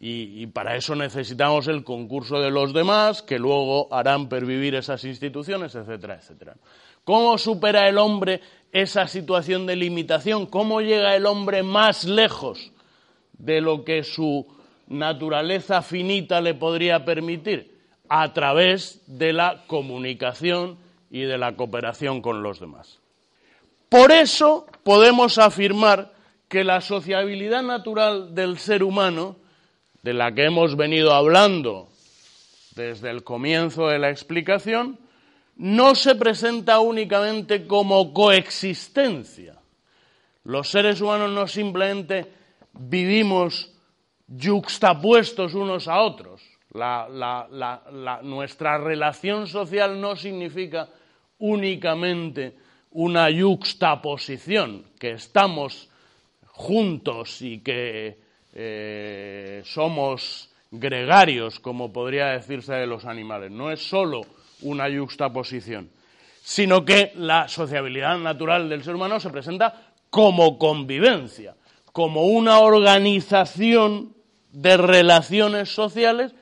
Y, 0.00 0.46
para 0.48 0.76
eso 0.76 0.94
necesitamos 0.94 1.66
el 1.66 1.82
concurso 1.82 2.40
de 2.40 2.52
los 2.52 2.72
demás, 2.72 3.20
que 3.20 3.38
luego 3.38 3.92
harán 3.92 4.28
pervivir 4.28 4.76
esas 4.76 5.02
instituciones, 5.02 5.74
etcétera, 5.74 6.14
etcétera. 6.14 6.54
¿Cómo 7.02 7.36
supera 7.36 7.88
el 7.88 7.98
hombre 7.98 8.40
esa 8.70 9.08
situación 9.08 9.66
de 9.66 9.74
limitación? 9.74 10.46
¿Cómo 10.46 10.80
llega 10.80 11.16
el 11.16 11.26
hombre 11.26 11.64
más 11.64 12.04
lejos 12.04 12.70
de 13.32 13.60
lo 13.60 13.84
que 13.84 14.04
su 14.04 14.46
naturaleza 14.86 15.82
finita 15.82 16.40
le 16.40 16.54
podría 16.54 17.04
permitir? 17.04 17.76
A 18.08 18.32
través 18.32 19.02
de 19.06 19.32
la 19.32 19.64
comunicación 19.66 20.78
y 21.10 21.22
de 21.22 21.38
la 21.38 21.56
cooperación 21.56 22.22
con 22.22 22.42
los 22.42 22.60
demás. 22.60 23.00
Por 23.88 24.12
eso 24.12 24.66
podemos 24.82 25.38
afirmar 25.38 26.12
que 26.48 26.64
la 26.64 26.80
sociabilidad 26.80 27.62
natural 27.62 28.34
del 28.34 28.58
ser 28.58 28.82
humano, 28.82 29.36
de 30.08 30.14
la 30.14 30.32
que 30.32 30.44
hemos 30.44 30.74
venido 30.74 31.12
hablando 31.12 31.90
desde 32.74 33.10
el 33.10 33.24
comienzo 33.24 33.88
de 33.88 33.98
la 33.98 34.08
explicación, 34.08 34.98
no 35.56 35.94
se 35.94 36.14
presenta 36.14 36.80
únicamente 36.80 37.66
como 37.66 38.14
coexistencia. 38.14 39.58
Los 40.44 40.70
seres 40.70 41.02
humanos 41.02 41.30
no 41.32 41.46
simplemente 41.46 42.24
vivimos 42.72 43.70
yuxtapuestos 44.28 45.52
unos 45.52 45.88
a 45.88 46.00
otros. 46.00 46.40
nuestra 48.22 48.78
relación 48.78 49.46
social 49.46 50.00
no 50.00 50.16
significa 50.16 50.88
únicamente 51.38 52.56
una 52.92 53.28
yuxtaposición, 53.28 54.86
que 54.98 55.10
estamos 55.10 55.90
juntos 56.46 57.42
y 57.42 57.58
que 57.58 58.26
eh, 58.60 59.62
somos 59.64 60.50
gregarios, 60.72 61.60
como 61.60 61.92
podría 61.92 62.30
decirse 62.30 62.74
de 62.74 62.88
los 62.88 63.04
animales. 63.04 63.52
No 63.52 63.70
es 63.70 63.88
solo 63.88 64.22
una 64.62 64.88
yuxtaposición, 64.88 65.90
sino 66.42 66.84
que 66.84 67.12
la 67.14 67.46
sociabilidad 67.46 68.18
natural 68.18 68.68
del 68.68 68.82
ser 68.82 68.96
humano 68.96 69.20
se 69.20 69.30
presenta 69.30 69.92
como 70.10 70.58
convivencia, 70.58 71.54
como 71.92 72.26
una 72.26 72.58
organización 72.58 74.12
de 74.50 74.76
relaciones 74.76 75.68
sociales 75.72 76.34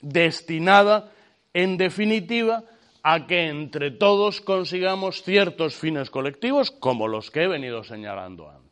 destinada, 0.00 1.12
en 1.52 1.76
definitiva, 1.76 2.64
a 3.02 3.26
que 3.26 3.48
entre 3.48 3.90
todos 3.90 4.40
consigamos 4.40 5.22
ciertos 5.22 5.74
fines 5.74 6.08
colectivos, 6.08 6.70
como 6.70 7.08
los 7.08 7.30
que 7.30 7.42
he 7.42 7.46
venido 7.46 7.84
señalando 7.84 8.48
antes. 8.48 8.67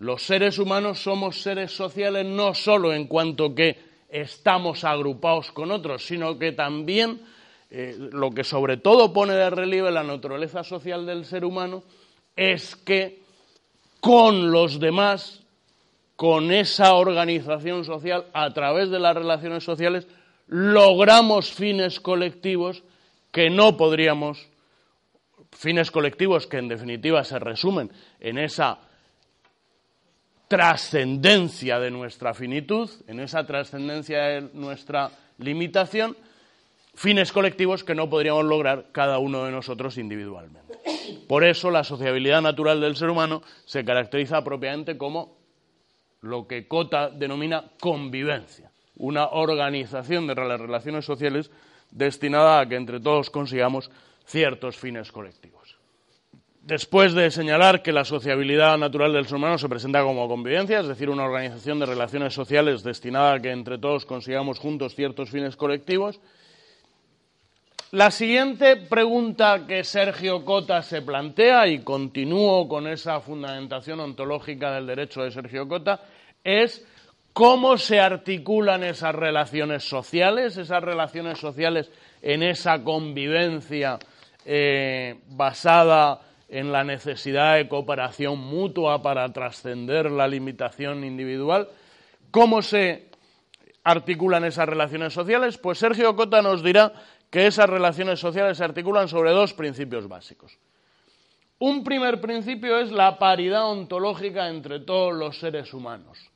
Los 0.00 0.22
seres 0.22 0.58
humanos 0.58 1.02
somos 1.02 1.42
seres 1.42 1.72
sociales 1.72 2.24
no 2.24 2.54
solo 2.54 2.94
en 2.94 3.06
cuanto 3.06 3.54
que 3.54 3.76
estamos 4.08 4.82
agrupados 4.82 5.52
con 5.52 5.70
otros, 5.70 6.06
sino 6.06 6.38
que 6.38 6.52
también 6.52 7.20
eh, 7.70 7.96
lo 7.98 8.30
que 8.30 8.42
sobre 8.42 8.78
todo 8.78 9.12
pone 9.12 9.34
de 9.34 9.50
relieve 9.50 9.90
la 9.90 10.02
naturaleza 10.02 10.64
social 10.64 11.04
del 11.04 11.26
ser 11.26 11.44
humano 11.44 11.82
es 12.34 12.76
que 12.76 13.20
con 14.00 14.50
los 14.50 14.80
demás, 14.80 15.42
con 16.16 16.50
esa 16.50 16.94
organización 16.94 17.84
social, 17.84 18.24
a 18.32 18.54
través 18.54 18.88
de 18.88 19.00
las 19.00 19.14
relaciones 19.14 19.64
sociales, 19.64 20.08
logramos 20.46 21.52
fines 21.52 22.00
colectivos 22.00 22.84
que 23.32 23.50
no 23.50 23.76
podríamos, 23.76 24.48
fines 25.52 25.90
colectivos 25.90 26.46
que 26.46 26.56
en 26.56 26.68
definitiva 26.68 27.22
se 27.22 27.38
resumen 27.38 27.92
en 28.18 28.38
esa 28.38 28.78
trascendencia 30.50 31.78
de 31.78 31.92
nuestra 31.92 32.34
finitud, 32.34 32.90
en 33.06 33.20
esa 33.20 33.46
trascendencia 33.46 34.20
de 34.20 34.40
nuestra 34.52 35.12
limitación, 35.38 36.16
fines 36.96 37.30
colectivos 37.30 37.84
que 37.84 37.94
no 37.94 38.10
podríamos 38.10 38.44
lograr 38.44 38.86
cada 38.90 39.20
uno 39.20 39.44
de 39.44 39.52
nosotros 39.52 39.96
individualmente. 39.96 40.74
Por 41.28 41.44
eso 41.44 41.70
la 41.70 41.84
sociabilidad 41.84 42.42
natural 42.42 42.80
del 42.80 42.96
ser 42.96 43.10
humano 43.10 43.42
se 43.64 43.84
caracteriza 43.84 44.42
propiamente 44.42 44.98
como 44.98 45.38
lo 46.20 46.48
que 46.48 46.66
Cota 46.66 47.10
denomina 47.10 47.70
convivencia, 47.78 48.72
una 48.96 49.28
organización 49.28 50.26
de 50.26 50.34
las 50.34 50.60
relaciones 50.60 51.04
sociales 51.04 51.52
destinada 51.92 52.58
a 52.58 52.68
que 52.68 52.74
entre 52.74 52.98
todos 52.98 53.30
consigamos 53.30 53.88
ciertos 54.26 54.76
fines 54.76 55.12
colectivos. 55.12 55.59
Después 56.62 57.14
de 57.14 57.30
señalar 57.30 57.82
que 57.82 57.92
la 57.92 58.04
sociabilidad 58.04 58.76
natural 58.76 59.12
del 59.14 59.24
ser 59.24 59.36
humano 59.36 59.56
se 59.56 59.68
presenta 59.68 60.02
como 60.02 60.28
convivencia, 60.28 60.80
es 60.80 60.88
decir, 60.88 61.08
una 61.08 61.24
organización 61.24 61.78
de 61.78 61.86
relaciones 61.86 62.34
sociales 62.34 62.82
destinada 62.82 63.34
a 63.34 63.40
que 63.40 63.50
entre 63.50 63.78
todos 63.78 64.04
consigamos 64.04 64.58
juntos 64.58 64.94
ciertos 64.94 65.30
fines 65.30 65.56
colectivos, 65.56 66.20
la 67.92 68.12
siguiente 68.12 68.76
pregunta 68.76 69.66
que 69.66 69.82
Sergio 69.82 70.44
Cota 70.44 70.80
se 70.82 71.02
plantea, 71.02 71.66
y 71.66 71.80
continúo 71.80 72.68
con 72.68 72.86
esa 72.86 73.20
fundamentación 73.20 73.98
ontológica 73.98 74.70
del 74.72 74.86
derecho 74.86 75.22
de 75.22 75.32
Sergio 75.32 75.66
Cota, 75.66 76.00
es 76.44 76.86
cómo 77.32 77.78
se 77.78 77.98
articulan 77.98 78.84
esas 78.84 79.14
relaciones 79.14 79.82
sociales, 79.82 80.56
esas 80.56 80.84
relaciones 80.84 81.38
sociales 81.38 81.90
en 82.22 82.44
esa 82.44 82.84
convivencia 82.84 83.98
eh, 84.44 85.18
basada 85.26 86.20
en 86.50 86.72
la 86.72 86.84
necesidad 86.84 87.56
de 87.56 87.68
cooperación 87.68 88.38
mutua 88.38 89.02
para 89.02 89.28
trascender 89.32 90.10
la 90.10 90.28
limitación 90.28 91.04
individual. 91.04 91.68
¿Cómo 92.30 92.60
se 92.60 93.08
articulan 93.84 94.44
esas 94.44 94.68
relaciones 94.68 95.12
sociales? 95.12 95.58
Pues 95.58 95.78
Sergio 95.78 96.14
Cota 96.16 96.42
nos 96.42 96.62
dirá 96.62 96.92
que 97.30 97.46
esas 97.46 97.70
relaciones 97.70 98.20
sociales 98.20 98.58
se 98.58 98.64
articulan 98.64 99.08
sobre 99.08 99.30
dos 99.30 99.54
principios 99.54 100.08
básicos. 100.08 100.58
Un 101.60 101.84
primer 101.84 102.20
principio 102.20 102.78
es 102.78 102.90
la 102.90 103.18
paridad 103.18 103.70
ontológica 103.70 104.48
entre 104.48 104.80
todos 104.80 105.14
los 105.14 105.38
seres 105.38 105.72
humanos 105.72 106.30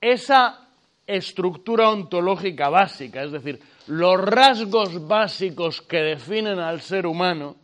esa 0.00 0.68
estructura 1.06 1.90
ontológica 1.90 2.68
básica, 2.68 3.22
es 3.22 3.32
decir, 3.32 3.60
los 3.86 4.20
rasgos 4.20 5.06
básicos 5.06 5.82
que 5.82 5.98
definen 5.98 6.58
al 6.58 6.80
ser 6.80 7.06
humano, 7.06 7.56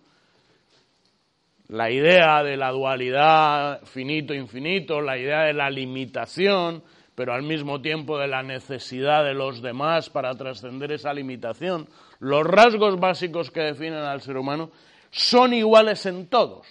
la 1.68 1.90
idea 1.90 2.42
de 2.42 2.56
la 2.56 2.70
dualidad 2.70 3.82
finito-infinito, 3.84 5.00
la 5.00 5.18
idea 5.18 5.44
de 5.44 5.54
la 5.54 5.70
limitación, 5.70 6.82
pero 7.14 7.34
al 7.34 7.42
mismo 7.42 7.80
tiempo 7.80 8.18
de 8.18 8.28
la 8.28 8.42
necesidad 8.42 9.24
de 9.24 9.34
los 9.34 9.62
demás 9.62 10.10
para 10.10 10.34
trascender 10.34 10.92
esa 10.92 11.12
limitación, 11.12 11.88
los 12.18 12.44
rasgos 12.44 12.98
básicos 12.98 13.50
que 13.50 13.60
definen 13.60 14.00
al 14.00 14.20
ser 14.22 14.36
humano 14.36 14.70
son 15.10 15.52
iguales 15.54 16.06
en 16.06 16.26
todos. 16.28 16.66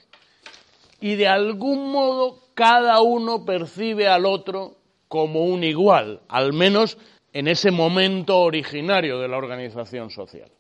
Y 0.99 1.15
de 1.15 1.27
algún 1.27 1.91
modo 1.91 2.39
cada 2.53 3.01
uno 3.01 3.45
percibe 3.45 4.07
al 4.07 4.25
otro 4.25 4.77
como 5.07 5.45
un 5.45 5.63
igual, 5.63 6.21
al 6.27 6.53
menos 6.53 6.97
en 7.33 7.47
ese 7.47 7.71
momento 7.71 8.39
originario 8.39 9.19
de 9.19 9.27
la 9.27 9.37
organización 9.37 10.09
social. 10.09 10.51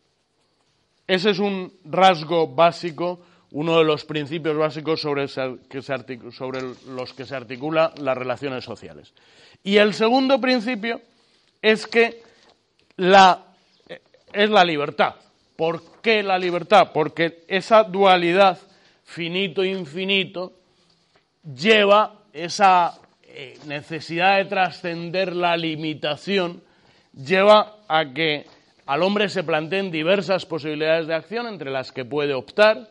Ese 1.07 1.31
es 1.31 1.39
un 1.39 1.73
rasgo 1.85 2.47
básico, 2.47 3.19
uno 3.51 3.77
de 3.77 3.83
los 3.83 4.05
principios 4.05 4.57
básicos 4.57 5.01
sobre, 5.01 5.27
los 6.87 7.13
que 7.13 7.25
se 7.25 7.35
articulan 7.35 7.91
las 7.97 8.17
relaciones 8.17 8.63
sociales. 8.63 9.13
Y 9.63 9.77
el 9.77 9.93
segundo 9.93 10.39
principio 10.39 11.01
es 11.61 11.85
que 11.85 12.23
la, 12.95 13.45
es 14.33 14.49
la 14.49 14.63
libertad. 14.63 15.15
¿Por 15.55 16.01
qué 16.01 16.23
la 16.23 16.39
libertad? 16.39 16.91
Porque 16.93 17.43
esa 17.47 17.83
dualidad 17.83 18.57
finito-infinito 19.03 20.53
lleva 21.43 22.21
esa 22.33 22.99
eh, 23.23 23.57
necesidad 23.65 24.37
de 24.37 24.45
trascender 24.45 25.35
la 25.35 25.57
limitación 25.57 26.63
lleva 27.13 27.77
a 27.87 28.05
que 28.13 28.45
al 28.85 29.03
hombre 29.03 29.29
se 29.29 29.43
planteen 29.43 29.91
diversas 29.91 30.45
posibilidades 30.45 31.07
de 31.07 31.15
acción 31.15 31.47
entre 31.47 31.71
las 31.71 31.91
que 31.91 32.05
puede 32.05 32.33
optar 32.33 32.89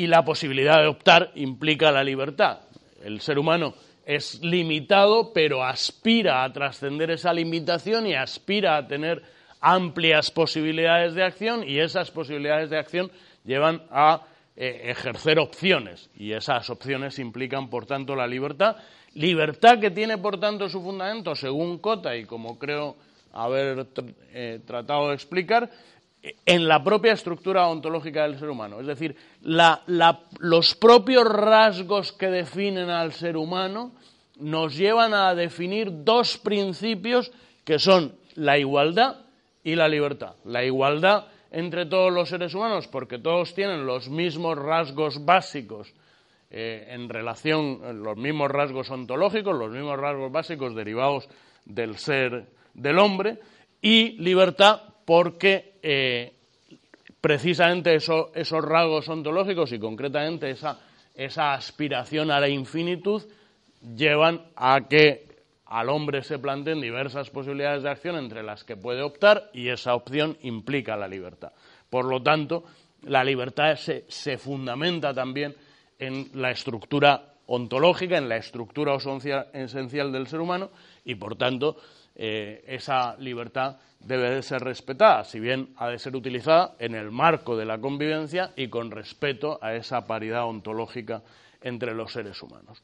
y 0.00 0.06
la 0.06 0.24
posibilidad 0.24 0.80
de 0.80 0.86
optar 0.86 1.30
implica 1.34 1.92
la 1.92 2.02
libertad. 2.02 2.60
El 3.04 3.20
ser 3.20 3.38
humano 3.38 3.74
es 4.06 4.42
limitado, 4.42 5.30
pero 5.34 5.62
aspira 5.62 6.42
a 6.42 6.50
trascender 6.50 7.10
esa 7.10 7.34
limitación 7.34 8.06
y 8.06 8.14
aspira 8.14 8.78
a 8.78 8.86
tener 8.86 9.22
amplias 9.60 10.30
posibilidades 10.30 11.12
de 11.12 11.22
acción 11.22 11.68
y 11.68 11.80
esas 11.80 12.10
posibilidades 12.10 12.70
de 12.70 12.78
acción 12.78 13.10
llevan 13.44 13.82
a 13.90 14.22
ejercer 14.56 15.38
opciones 15.38 16.08
y 16.16 16.32
esas 16.32 16.70
opciones 16.70 17.18
implican, 17.18 17.68
por 17.68 17.84
tanto, 17.84 18.16
la 18.16 18.26
libertad. 18.26 18.76
Libertad 19.12 19.80
que 19.80 19.90
tiene, 19.90 20.16
por 20.16 20.40
tanto, 20.40 20.70
su 20.70 20.80
fundamento, 20.80 21.34
según 21.34 21.76
Cota 21.76 22.16
y 22.16 22.24
como 22.24 22.58
creo 22.58 22.96
haber 23.34 23.86
tratado 24.64 25.08
de 25.10 25.14
explicar, 25.14 25.70
en 26.22 26.68
la 26.68 26.84
propia 26.84 27.12
estructura 27.12 27.66
ontológica 27.68 28.24
del 28.24 28.38
ser 28.38 28.50
humano. 28.50 28.80
Es 28.80 28.86
decir, 28.86 29.16
los 29.40 30.74
propios 30.74 31.24
rasgos 31.24 32.12
que 32.12 32.28
definen 32.28 32.90
al 32.90 33.12
ser 33.12 33.36
humano 33.36 33.92
nos 34.36 34.76
llevan 34.76 35.14
a 35.14 35.34
definir 35.34 36.04
dos 36.04 36.38
principios 36.38 37.32
que 37.64 37.78
son 37.78 38.14
la 38.34 38.58
igualdad 38.58 39.16
y 39.64 39.74
la 39.76 39.88
libertad. 39.88 40.34
La 40.44 40.64
igualdad 40.64 41.26
entre 41.50 41.86
todos 41.86 42.12
los 42.12 42.28
seres 42.28 42.54
humanos 42.54 42.86
porque 42.86 43.18
todos 43.18 43.54
tienen 43.54 43.86
los 43.86 44.08
mismos 44.08 44.58
rasgos 44.58 45.24
básicos 45.24 45.92
eh, 46.50 46.88
en 46.90 47.08
relación, 47.08 48.02
los 48.02 48.16
mismos 48.16 48.50
rasgos 48.50 48.90
ontológicos, 48.90 49.56
los 49.56 49.70
mismos 49.70 49.98
rasgos 49.98 50.32
básicos 50.32 50.74
derivados 50.74 51.28
del 51.64 51.96
ser 51.96 52.46
del 52.74 52.98
hombre 52.98 53.38
y 53.82 54.12
libertad 54.22 54.82
porque 55.10 55.72
eh, 55.82 56.32
precisamente 57.20 57.96
esos 57.96 58.64
rasgos 58.64 59.08
ontológicos 59.08 59.72
y 59.72 59.80
concretamente 59.80 60.52
esa, 60.52 61.52
aspiración 61.52 62.30
a 62.30 62.38
la 62.38 62.48
infinitud 62.48 63.20
llevan 63.96 64.40
a 64.54 64.86
que 64.88 65.26
al 65.66 65.88
hombre 65.88 66.22
se 66.22 66.38
planteen 66.38 66.80
diversas 66.80 67.28
posibilidades 67.28 67.82
de 67.82 67.90
acción 67.90 68.18
entre 68.18 68.44
las 68.44 68.62
que 68.62 68.76
puede 68.76 69.02
optar 69.02 69.50
y 69.52 69.70
esa 69.70 69.96
opción 69.96 70.38
implica 70.42 70.96
la 70.96 71.08
libertad. 71.08 71.50
Por 71.90 72.04
lo 72.04 72.22
tanto, 72.22 72.62
la 73.02 73.24
libertad 73.24 73.74
se, 73.74 74.04
se 74.06 74.38
fundamenta 74.38 75.12
también 75.12 75.56
en 75.98 76.30
la 76.34 76.52
estructura 76.52 77.34
ontológica, 77.46 78.16
en 78.16 78.28
la 78.28 78.36
estructura 78.36 78.94
esencial 78.94 80.12
del 80.12 80.28
ser 80.28 80.38
humano 80.40 80.70
y, 81.04 81.16
por 81.16 81.34
tanto, 81.34 81.78
eh, 82.14 82.64
esa 82.66 83.16
libertad 83.18 83.76
debe 84.00 84.30
de 84.30 84.42
ser 84.42 84.62
respetada, 84.62 85.24
si 85.24 85.38
bien 85.38 85.70
ha 85.76 85.88
de 85.88 85.98
ser 85.98 86.16
utilizada 86.16 86.74
en 86.78 86.94
el 86.94 87.10
marco 87.10 87.56
de 87.56 87.64
la 87.64 87.78
convivencia 87.78 88.52
y 88.56 88.68
con 88.68 88.90
respeto 88.90 89.58
a 89.62 89.74
esa 89.74 90.06
paridad 90.06 90.46
ontológica 90.46 91.22
entre 91.60 91.94
los 91.94 92.12
seres 92.12 92.42
humanos. 92.42 92.82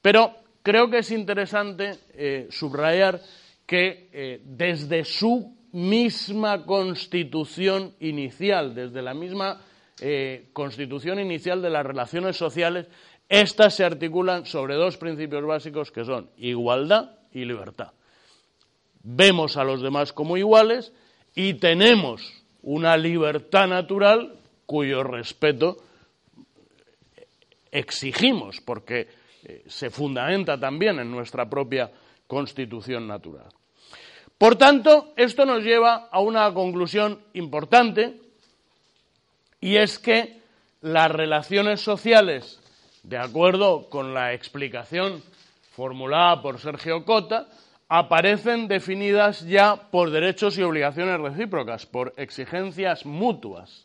Pero 0.00 0.34
creo 0.62 0.88
que 0.88 0.98
es 0.98 1.10
interesante 1.10 1.98
eh, 2.14 2.48
subrayar 2.50 3.20
que 3.66 4.08
eh, 4.12 4.40
desde 4.44 5.04
su 5.04 5.56
misma 5.72 6.64
constitución 6.64 7.94
inicial, 8.00 8.74
desde 8.74 9.02
la 9.02 9.14
misma 9.14 9.60
constitución 10.52 11.20
inicial 11.20 11.62
de 11.62 11.70
las 11.70 11.86
relaciones 11.86 12.36
sociales, 12.36 12.88
estas 13.28 13.76
se 13.76 13.84
articulan 13.84 14.46
sobre 14.46 14.74
dos 14.74 14.96
principios 14.96 15.44
básicos 15.46 15.92
que 15.92 16.04
son 16.04 16.28
igualdad 16.36 17.12
y 17.32 17.44
libertad 17.44 17.92
vemos 19.02 19.56
a 19.56 19.64
los 19.64 19.82
demás 19.82 20.12
como 20.12 20.36
iguales 20.36 20.92
y 21.34 21.54
tenemos 21.54 22.22
una 22.62 22.96
libertad 22.96 23.66
natural 23.66 24.38
cuyo 24.66 25.02
respeto 25.02 25.78
exigimos, 27.70 28.60
porque 28.60 29.08
eh, 29.44 29.64
se 29.66 29.90
fundamenta 29.90 30.58
también 30.58 30.98
en 31.00 31.10
nuestra 31.10 31.48
propia 31.48 31.90
constitución 32.26 33.08
natural. 33.08 33.48
Por 34.38 34.56
tanto, 34.56 35.12
esto 35.16 35.44
nos 35.46 35.62
lleva 35.62 36.08
a 36.10 36.20
una 36.20 36.52
conclusión 36.52 37.20
importante, 37.32 38.20
y 39.60 39.76
es 39.76 39.98
que 39.98 40.42
las 40.80 41.10
relaciones 41.10 41.80
sociales, 41.80 42.60
de 43.04 43.18
acuerdo 43.18 43.88
con 43.88 44.14
la 44.14 44.34
explicación 44.34 45.22
formulada 45.70 46.42
por 46.42 46.58
Sergio 46.58 47.04
Cota, 47.04 47.48
aparecen 47.94 48.68
definidas 48.68 49.46
ya 49.46 49.76
por 49.90 50.10
derechos 50.10 50.56
y 50.56 50.62
obligaciones 50.62 51.20
recíprocas, 51.20 51.84
por 51.84 52.14
exigencias 52.16 53.04
mutuas. 53.04 53.84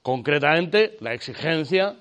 Concretamente, 0.00 0.96
la 1.00 1.12
exigencia, 1.12 1.94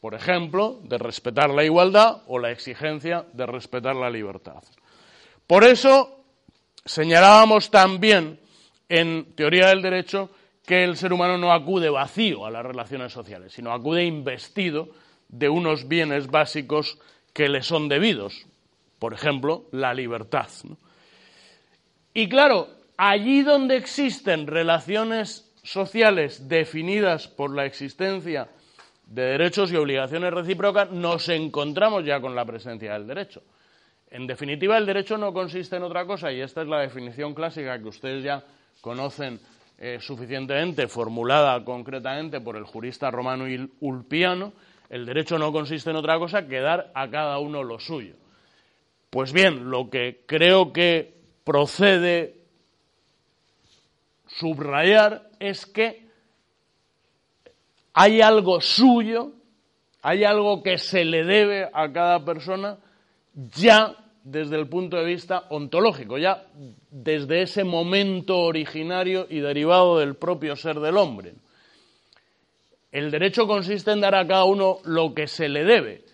por 0.00 0.12
ejemplo, 0.14 0.80
de 0.82 0.98
respetar 0.98 1.50
la 1.50 1.62
igualdad 1.62 2.22
o 2.26 2.40
la 2.40 2.50
exigencia 2.50 3.26
de 3.32 3.46
respetar 3.46 3.94
la 3.94 4.10
libertad. 4.10 4.64
Por 5.46 5.62
eso 5.62 6.24
señalábamos 6.84 7.70
también 7.70 8.40
en 8.88 9.36
teoría 9.36 9.68
del 9.68 9.82
derecho 9.82 10.30
que 10.66 10.82
el 10.82 10.96
ser 10.96 11.12
humano 11.12 11.38
no 11.38 11.52
acude 11.52 11.90
vacío 11.90 12.44
a 12.44 12.50
las 12.50 12.66
relaciones 12.66 13.12
sociales, 13.12 13.52
sino 13.52 13.72
acude 13.72 14.04
investido 14.04 14.88
de 15.28 15.48
unos 15.48 15.86
bienes 15.86 16.26
básicos 16.26 16.98
que 17.32 17.48
le 17.48 17.62
son 17.62 17.88
debidos, 17.88 18.46
por 19.00 19.14
ejemplo, 19.14 19.64
la 19.72 19.92
libertad. 19.92 20.48
Y 22.14 22.28
claro, 22.28 22.68
allí 22.96 23.42
donde 23.42 23.76
existen 23.76 24.46
relaciones 24.46 25.52
sociales 25.64 26.48
definidas 26.48 27.26
por 27.26 27.52
la 27.52 27.64
existencia 27.64 28.48
de 29.06 29.22
derechos 29.22 29.72
y 29.72 29.76
obligaciones 29.76 30.32
recíprocas, 30.32 30.92
nos 30.92 31.28
encontramos 31.30 32.04
ya 32.04 32.20
con 32.20 32.36
la 32.36 32.44
presencia 32.44 32.92
del 32.92 33.08
derecho. 33.08 33.42
En 34.10 34.26
definitiva, 34.26 34.76
el 34.76 34.86
derecho 34.86 35.16
no 35.16 35.32
consiste 35.32 35.76
en 35.76 35.82
otra 35.82 36.04
cosa, 36.04 36.30
y 36.30 36.40
esta 36.40 36.62
es 36.62 36.68
la 36.68 36.80
definición 36.80 37.34
clásica 37.34 37.78
que 37.78 37.88
ustedes 37.88 38.22
ya 38.22 38.44
conocen 38.80 39.40
eh, 39.78 39.98
suficientemente, 40.00 40.88
formulada 40.88 41.64
concretamente 41.64 42.40
por 42.40 42.56
el 42.56 42.64
jurista 42.64 43.10
romano 43.10 43.46
Ulpiano, 43.80 44.52
el 44.90 45.06
derecho 45.06 45.38
no 45.38 45.52
consiste 45.52 45.90
en 45.90 45.96
otra 45.96 46.18
cosa 46.18 46.46
que 46.46 46.60
dar 46.60 46.90
a 46.94 47.08
cada 47.08 47.38
uno 47.38 47.62
lo 47.62 47.78
suyo. 47.78 48.19
Pues 49.10 49.32
bien, 49.32 49.70
lo 49.70 49.90
que 49.90 50.22
creo 50.26 50.72
que 50.72 51.12
procede 51.42 52.36
subrayar 54.28 55.28
es 55.40 55.66
que 55.66 56.06
hay 57.92 58.20
algo 58.20 58.60
suyo, 58.60 59.32
hay 60.02 60.22
algo 60.22 60.62
que 60.62 60.78
se 60.78 61.04
le 61.04 61.24
debe 61.24 61.68
a 61.72 61.92
cada 61.92 62.24
persona 62.24 62.78
ya 63.34 63.96
desde 64.22 64.56
el 64.56 64.68
punto 64.68 64.96
de 64.96 65.04
vista 65.04 65.46
ontológico, 65.50 66.16
ya 66.16 66.46
desde 66.90 67.42
ese 67.42 67.64
momento 67.64 68.38
originario 68.38 69.26
y 69.28 69.40
derivado 69.40 69.98
del 69.98 70.14
propio 70.14 70.54
ser 70.54 70.78
del 70.78 70.96
hombre. 70.96 71.34
El 72.92 73.10
derecho 73.10 73.46
consiste 73.48 73.90
en 73.90 74.00
dar 74.00 74.14
a 74.14 74.26
cada 74.26 74.44
uno 74.44 74.78
lo 74.84 75.14
que 75.14 75.26
se 75.26 75.48
le 75.48 75.64
debe, 75.64 76.04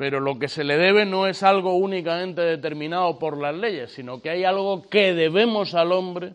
pero 0.00 0.18
lo 0.18 0.38
que 0.38 0.48
se 0.48 0.64
le 0.64 0.78
debe 0.78 1.04
no 1.04 1.26
es 1.26 1.42
algo 1.42 1.74
únicamente 1.74 2.40
determinado 2.40 3.18
por 3.18 3.36
las 3.36 3.54
leyes, 3.54 3.92
sino 3.92 4.22
que 4.22 4.30
hay 4.30 4.44
algo 4.44 4.80
que 4.88 5.12
debemos 5.12 5.74
al 5.74 5.92
hombre, 5.92 6.32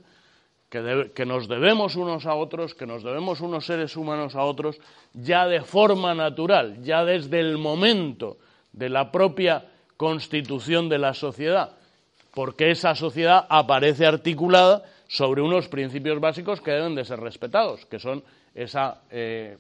que, 0.69 1.25
nos 1.25 1.47
debemos 1.47 1.95
unos 1.95 2.28
a 2.28 2.36
otros, 2.36 2.75
que 2.75 2.86
nos 2.86 3.01
debemos 3.01 3.41
unos 3.41 3.65
seres 3.65 3.97
humanos 3.97 4.36
a 4.36 4.43
otros, 4.43 4.80
ya 5.15 5.47
de 5.47 5.62
forma 5.62 6.13
natural, 6.13 6.84
ya 6.84 7.04
desde 7.04 7.39
el 7.39 7.58
momento 7.58 8.38
de 8.71 8.88
la 8.88 9.12
propia 9.12 9.65
constitución 9.97 10.88
de 10.88 10.99
la 10.99 11.15
sociedad, 11.15 11.71
porque 12.36 12.69
esa 12.69 12.93
sociedad 12.93 13.47
aparece 13.49 14.06
articulada 14.06 14.84
sobre 15.08 15.41
unos 15.41 15.69
principios 15.69 16.19
básicos 16.19 16.62
que 16.62 16.69
deben 16.69 16.93
de 16.93 17.04
ser 17.04 17.19
respetados, 17.19 17.84
que 17.88 17.97
son 17.97 18.23
esa 18.54 19.01
eh, 19.10 19.58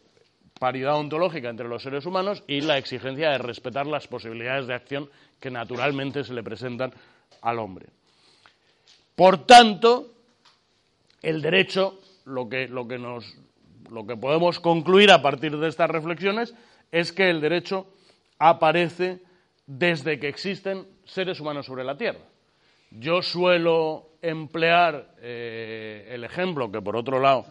paridad 0.59 0.95
ontológica 0.95 1.49
entre 1.49 1.67
los 1.67 1.83
seres 1.83 2.05
humanos 2.05 2.43
y 2.47 2.61
la 2.61 2.77
exigencia 2.77 3.31
de 3.31 3.37
respetar 3.37 3.85
las 3.85 4.07
posibilidades 4.07 4.67
de 4.67 4.73
acción 4.73 5.09
que 5.39 5.51
naturalmente 5.51 6.23
se 6.23 6.33
le 6.33 6.43
presentan 6.43 6.93
al 7.41 7.59
hombre. 7.59 7.87
Por 9.15 9.45
tanto, 9.45 10.13
el 11.21 11.41
derecho, 11.41 11.99
lo 12.25 12.47
que, 12.47 12.67
lo 12.67 12.87
que, 12.87 12.97
nos, 12.97 13.25
lo 13.89 14.05
que 14.05 14.15
podemos 14.15 14.59
concluir 14.59 15.11
a 15.11 15.21
partir 15.21 15.57
de 15.57 15.67
estas 15.67 15.89
reflexiones 15.89 16.53
es 16.91 17.11
que 17.11 17.29
el 17.29 17.41
derecho 17.41 17.87
aparece 18.39 19.21
desde 19.67 20.19
que 20.19 20.27
existen 20.27 20.87
seres 21.05 21.39
humanos 21.39 21.65
sobre 21.65 21.83
la 21.83 21.97
Tierra. 21.97 22.19
Yo 22.91 23.21
suelo 23.21 24.11
emplear 24.21 25.15
eh, 25.19 26.07
el 26.11 26.23
ejemplo 26.23 26.71
que, 26.71 26.81
por 26.81 26.95
otro 26.95 27.19
lado, 27.19 27.45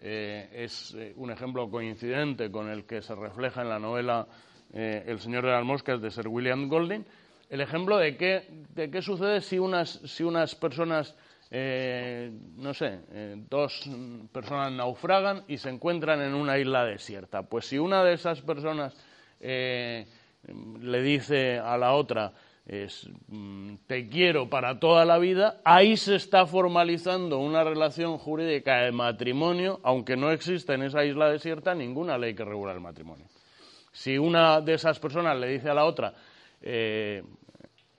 eh, 0.00 0.48
es 0.52 0.94
eh, 0.94 1.12
un 1.16 1.30
ejemplo 1.30 1.68
coincidente 1.68 2.52
con 2.52 2.70
el 2.70 2.84
que 2.84 3.02
se 3.02 3.16
refleja 3.16 3.62
en 3.62 3.68
la 3.68 3.80
novela 3.80 4.28
eh, 4.72 5.04
El 5.06 5.18
Señor 5.18 5.44
de 5.44 5.50
las 5.50 5.64
Moscas 5.64 6.00
de 6.00 6.10
Sir 6.10 6.28
William 6.28 6.68
Golding, 6.68 7.04
el 7.50 7.60
ejemplo 7.60 7.96
de 7.96 8.16
qué, 8.16 8.64
de 8.74 8.90
qué 8.90 9.02
sucede 9.02 9.40
si 9.40 9.58
unas, 9.58 9.88
si 9.88 10.22
unas 10.22 10.54
personas, 10.54 11.16
no 11.50 12.74
sé, 12.74 13.00
dos 13.48 13.88
personas 14.30 14.70
naufragan 14.70 15.44
y 15.48 15.56
se 15.56 15.70
encuentran 15.70 16.20
en 16.20 16.34
una 16.34 16.58
isla 16.58 16.84
desierta. 16.84 17.44
Pues 17.44 17.64
si 17.64 17.78
una 17.78 18.04
de 18.04 18.12
esas 18.12 18.42
personas 18.42 18.94
le 19.40 21.02
dice 21.02 21.58
a 21.58 21.78
la 21.78 21.94
otra, 21.94 22.34
es 22.68 23.08
mm, 23.28 23.76
te 23.86 24.08
quiero 24.08 24.50
para 24.50 24.78
toda 24.78 25.06
la 25.06 25.18
vida, 25.18 25.60
ahí 25.64 25.96
se 25.96 26.14
está 26.14 26.46
formalizando 26.46 27.38
una 27.38 27.64
relación 27.64 28.18
jurídica 28.18 28.82
de 28.82 28.92
matrimonio, 28.92 29.80
aunque 29.82 30.16
no 30.16 30.30
existe 30.30 30.74
en 30.74 30.82
esa 30.82 31.04
isla 31.04 31.30
desierta 31.30 31.74
ninguna 31.74 32.18
ley 32.18 32.34
que 32.34 32.44
regula 32.44 32.72
el 32.72 32.80
matrimonio. 32.80 33.24
Si 33.90 34.18
una 34.18 34.60
de 34.60 34.74
esas 34.74 34.98
personas 35.00 35.38
le 35.38 35.48
dice 35.48 35.70
a 35.70 35.74
la 35.74 35.86
otra, 35.86 36.12
eh, 36.60 37.22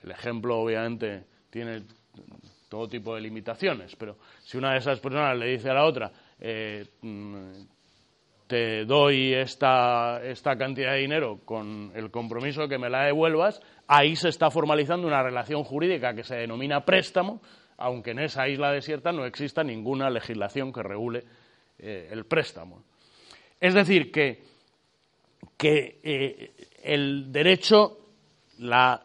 el 0.04 0.10
ejemplo 0.10 0.60
obviamente 0.60 1.24
tiene 1.50 1.82
todo 2.68 2.88
tipo 2.88 3.16
de 3.16 3.20
limitaciones, 3.20 3.96
pero 3.96 4.16
si 4.44 4.56
una 4.56 4.72
de 4.72 4.78
esas 4.78 5.00
personas 5.00 5.36
le 5.36 5.46
dice 5.46 5.68
a 5.68 5.74
la 5.74 5.84
otra, 5.84 6.12
eh, 6.38 6.86
mm, 7.02 7.52
te 8.50 8.84
doy 8.84 9.32
esta, 9.32 10.20
esta 10.24 10.58
cantidad 10.58 10.94
de 10.94 10.98
dinero 10.98 11.38
con 11.44 11.92
el 11.94 12.10
compromiso 12.10 12.62
de 12.62 12.68
que 12.68 12.78
me 12.78 12.90
la 12.90 13.04
devuelvas, 13.04 13.62
ahí 13.86 14.16
se 14.16 14.28
está 14.28 14.50
formalizando 14.50 15.06
una 15.06 15.22
relación 15.22 15.62
jurídica 15.62 16.16
que 16.16 16.24
se 16.24 16.34
denomina 16.34 16.84
préstamo, 16.84 17.40
aunque 17.78 18.10
en 18.10 18.18
esa 18.18 18.48
isla 18.48 18.72
desierta 18.72 19.12
no 19.12 19.24
exista 19.24 19.62
ninguna 19.62 20.10
legislación 20.10 20.72
que 20.72 20.82
regule 20.82 21.22
eh, 21.78 22.08
el 22.10 22.24
préstamo. 22.24 22.82
Es 23.60 23.72
decir, 23.72 24.10
que, 24.10 24.42
que 25.56 26.00
eh, 26.02 26.50
el 26.82 27.30
derecho, 27.30 27.98
la 28.58 29.00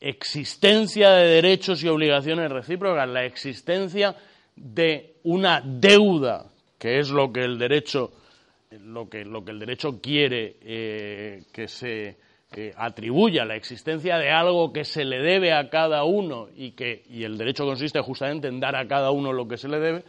existencia 0.00 1.10
de 1.10 1.28
derechos 1.28 1.84
y 1.84 1.88
obligaciones 1.88 2.50
recíprocas, 2.50 3.06
la 3.06 3.26
existencia 3.26 4.16
de 4.56 5.16
una 5.24 5.60
deuda, 5.60 6.46
que 6.78 6.98
es 6.98 7.10
lo 7.10 7.30
que 7.30 7.44
el 7.44 7.58
derecho 7.58 8.10
lo 8.70 9.08
que, 9.08 9.24
lo 9.24 9.44
que 9.44 9.52
el 9.52 9.58
derecho 9.58 10.00
quiere 10.00 10.56
eh, 10.60 11.42
que 11.52 11.68
se 11.68 12.16
eh, 12.52 12.72
atribuya, 12.76 13.44
la 13.44 13.56
existencia 13.56 14.18
de 14.18 14.30
algo 14.30 14.72
que 14.72 14.84
se 14.84 15.04
le 15.04 15.18
debe 15.18 15.52
a 15.52 15.68
cada 15.68 16.04
uno 16.04 16.48
y 16.54 16.72
que 16.72 17.04
y 17.08 17.24
el 17.24 17.36
derecho 17.36 17.64
consiste 17.64 18.00
justamente 18.00 18.48
en 18.48 18.60
dar 18.60 18.76
a 18.76 18.86
cada 18.86 19.10
uno 19.10 19.32
lo 19.32 19.48
que 19.48 19.56
se 19.56 19.68
le 19.68 19.80
debe, 19.80 20.04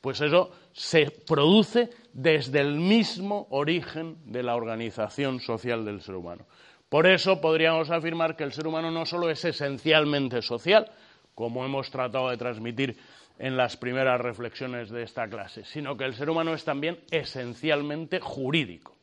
pues 0.00 0.20
eso 0.20 0.50
se 0.72 1.10
produce 1.26 1.90
desde 2.12 2.60
el 2.60 2.74
mismo 2.74 3.46
origen 3.50 4.16
de 4.24 4.42
la 4.42 4.56
organización 4.56 5.40
social 5.40 5.84
del 5.84 6.00
ser 6.00 6.16
humano. 6.16 6.46
Por 6.88 7.06
eso 7.06 7.40
podríamos 7.40 7.90
afirmar 7.90 8.36
que 8.36 8.44
el 8.44 8.52
ser 8.52 8.66
humano 8.66 8.90
no 8.90 9.06
solo 9.06 9.30
es 9.30 9.44
esencialmente 9.44 10.42
social, 10.42 10.90
como 11.34 11.64
hemos 11.64 11.90
tratado 11.90 12.30
de 12.30 12.36
transmitir 12.36 12.96
en 13.42 13.56
las 13.56 13.76
primeras 13.76 14.20
reflexiones 14.20 14.88
de 14.88 15.02
esta 15.02 15.28
clase, 15.28 15.64
sino 15.64 15.96
que 15.96 16.04
el 16.04 16.14
ser 16.14 16.30
humano 16.30 16.54
es 16.54 16.64
también 16.64 17.00
esencialmente 17.10 18.20
jurídico. 18.20 18.94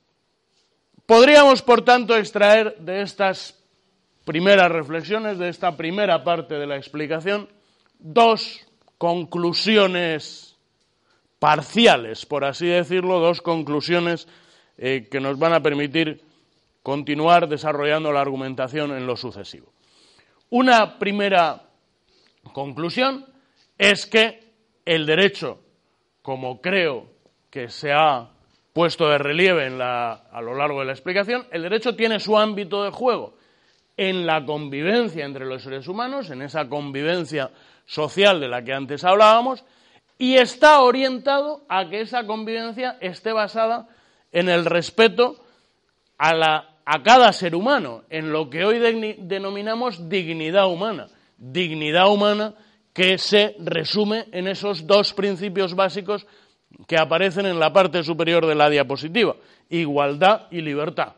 Podríamos, 1.06 1.62
por 1.62 1.84
tanto, 1.84 2.16
extraer 2.16 2.78
de 2.78 3.02
estas 3.02 3.62
primeras 4.24 4.72
reflexiones, 4.72 5.40
de 5.40 5.50
esta 5.50 5.76
primera 5.76 6.24
parte 6.24 6.56
de 6.56 6.66
la 6.66 6.78
explicación, 6.78 7.50
dos 8.00 8.66
conclusiones 8.98 10.56
parciales, 11.38 12.26
por 12.26 12.46
así 12.46 12.68
decirlo, 12.68 13.20
dos 13.20 13.42
conclusiones 13.42 14.26
eh, 14.78 15.10
que 15.12 15.20
nos 15.20 15.38
van 15.38 15.52
a 15.52 15.62
permitir 15.62 16.24
continuar 16.82 17.50
desarrollando 17.50 18.14
la 18.14 18.22
argumentación 18.22 18.96
en 18.96 19.06
lo 19.06 19.18
sucesivo. 19.18 19.74
Una 20.50 20.98
primera 20.98 21.64
conclusión 22.54 23.26
es 23.80 24.06
que 24.06 24.44
el 24.86 25.08
derecho, 25.08 25.60
como 26.22 26.62
creo 26.62 27.08
que 27.50 27.70
se 27.70 27.92
ha 27.92 28.30
puesto 28.74 29.10
de 29.10 29.18
relieve 29.18 29.68
a 29.82 30.42
lo 30.44 30.54
largo 30.54 30.82
de 30.82 30.86
la 30.86 30.92
explicación, 30.92 31.48
el 31.52 31.64
derecho 31.64 31.96
tiene 31.96 32.20
su 32.20 32.38
ámbito 32.38 32.84
de 32.84 32.92
juego 32.92 33.36
en 33.98 34.26
la 34.26 34.46
convivencia 34.46 35.26
entre 35.26 35.46
los 35.46 35.64
seres 35.64 35.88
humanos, 35.88 36.30
en 36.30 36.42
esa 36.42 36.68
convivencia 36.70 37.52
social 37.86 38.40
de 38.40 38.50
la 38.50 38.64
que 38.64 38.74
antes 38.74 39.04
hablábamos, 39.04 39.64
y 40.18 40.36
está 40.36 40.82
orientado 40.82 41.64
a 41.70 41.90
que 41.90 42.02
esa 42.02 42.26
convivencia 42.26 42.98
esté 43.00 43.32
basada 43.32 43.88
en 44.32 44.50
el 44.50 44.66
respeto 44.66 45.44
a, 46.18 46.66
a 46.86 47.04
cada 47.04 47.32
ser 47.32 47.56
humano, 47.56 48.04
en 48.10 48.32
lo 48.32 48.50
que 48.50 48.66
hoy 48.66 48.80
denominamos 49.20 50.10
dignidad 50.10 50.68
humana. 50.68 51.08
Dignidad 51.38 52.10
humana 52.12 52.54
que 52.94 53.18
se 53.18 53.56
resume 53.60 54.26
en 54.32 54.48
esos 54.48 54.86
dos 54.86 55.14
principios 55.14 55.76
básicos 55.76 56.26
que 56.88 56.98
aparecen 56.98 57.46
en 57.46 57.60
la 57.60 57.74
parte 57.74 58.04
superior 58.04 58.46
de 58.46 58.56
la 58.56 58.70
diapositiva, 58.70 59.36
igualdad 59.70 60.48
y 60.52 60.62
libertad. 60.62 61.16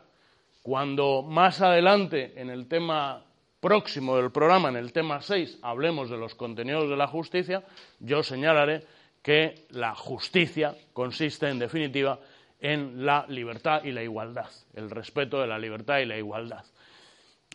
Cuando 0.62 1.22
más 1.22 1.60
adelante, 1.60 2.32
en 2.36 2.50
el 2.50 2.68
tema 2.68 3.24
próximo 3.60 4.16
del 4.16 4.30
programa, 4.30 4.68
en 4.68 4.76
el 4.76 4.92
tema 4.92 5.20
6, 5.20 5.58
hablemos 5.62 6.10
de 6.10 6.16
los 6.16 6.34
contenidos 6.34 6.88
de 6.88 6.96
la 6.96 7.06
justicia, 7.06 7.62
yo 8.00 8.22
señalaré 8.22 8.84
que 9.22 9.66
la 9.70 9.94
justicia 9.94 10.74
consiste, 10.92 11.48
en 11.48 11.58
definitiva, 11.58 12.18
en 12.60 13.04
la 13.04 13.26
libertad 13.28 13.82
y 13.84 13.92
la 13.92 14.02
igualdad, 14.02 14.48
el 14.74 14.90
respeto 14.90 15.40
de 15.40 15.46
la 15.46 15.58
libertad 15.58 15.98
y 15.98 16.06
la 16.06 16.16
igualdad. 16.16 16.64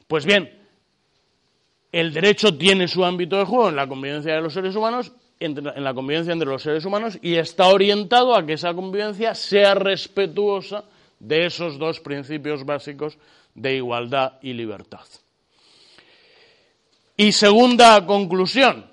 Pues 0.07 0.25
bien, 0.25 0.66
el 1.99 2.13
derecho 2.13 2.55
tiene 2.55 2.87
su 2.87 3.03
ámbito 3.03 3.37
de 3.37 3.45
juego 3.45 3.69
en 3.69 3.75
la 3.75 3.87
convivencia 3.87 4.35
de 4.35 4.41
los 4.41 4.53
seres 4.53 4.75
humanos, 4.75 5.11
en 5.39 5.83
la 5.83 5.95
convivencia 5.95 6.31
entre 6.31 6.47
los 6.47 6.61
seres 6.61 6.85
humanos, 6.85 7.17
y 7.23 7.35
está 7.35 7.69
orientado 7.69 8.35
a 8.35 8.45
que 8.45 8.53
esa 8.53 8.71
convivencia 8.75 9.33
sea 9.33 9.73
respetuosa 9.73 10.83
de 11.19 11.47
esos 11.47 11.79
dos 11.79 11.99
principios 11.99 12.63
básicos 12.63 13.17
de 13.55 13.77
igualdad 13.77 14.33
y 14.43 14.53
libertad. 14.53 15.05
Y 17.15 17.31
segunda 17.31 18.05
conclusión, 18.05 18.85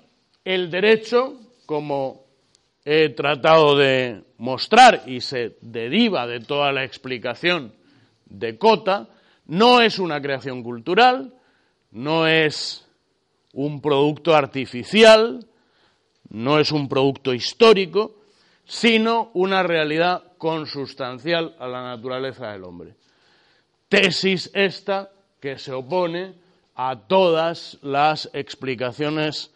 el 0.43 0.71
derecho, 0.71 1.35
como 1.67 2.23
he 2.83 3.09
tratado 3.09 3.77
de 3.77 4.23
mostrar 4.39 5.03
y 5.05 5.21
se 5.21 5.57
deriva 5.61 6.25
de 6.25 6.39
toda 6.39 6.71
la 6.71 6.83
explicación 6.83 7.71
de 8.25 8.57
Cota, 8.57 9.09
no 9.45 9.79
es 9.79 9.99
una 9.99 10.19
creación 10.19 10.63
cultural, 10.63 11.31
no 11.91 12.25
es 12.25 12.84
un 13.55 13.81
producto 13.81 14.35
artificial, 14.35 15.45
no 16.29 16.59
es 16.59 16.71
un 16.71 16.87
producto 16.87 17.33
histórico, 17.33 18.15
sino 18.65 19.31
una 19.33 19.63
realidad 19.63 20.23
consustancial 20.37 21.55
a 21.59 21.67
la 21.67 21.81
naturaleza 21.81 22.51
del 22.51 22.63
hombre. 22.63 22.95
Tesis 23.89 24.51
esta 24.53 25.11
que 25.39 25.57
se 25.57 25.71
opone 25.71 26.33
a 26.75 27.07
todas 27.07 27.77
las 27.81 28.29
explicaciones 28.33 29.51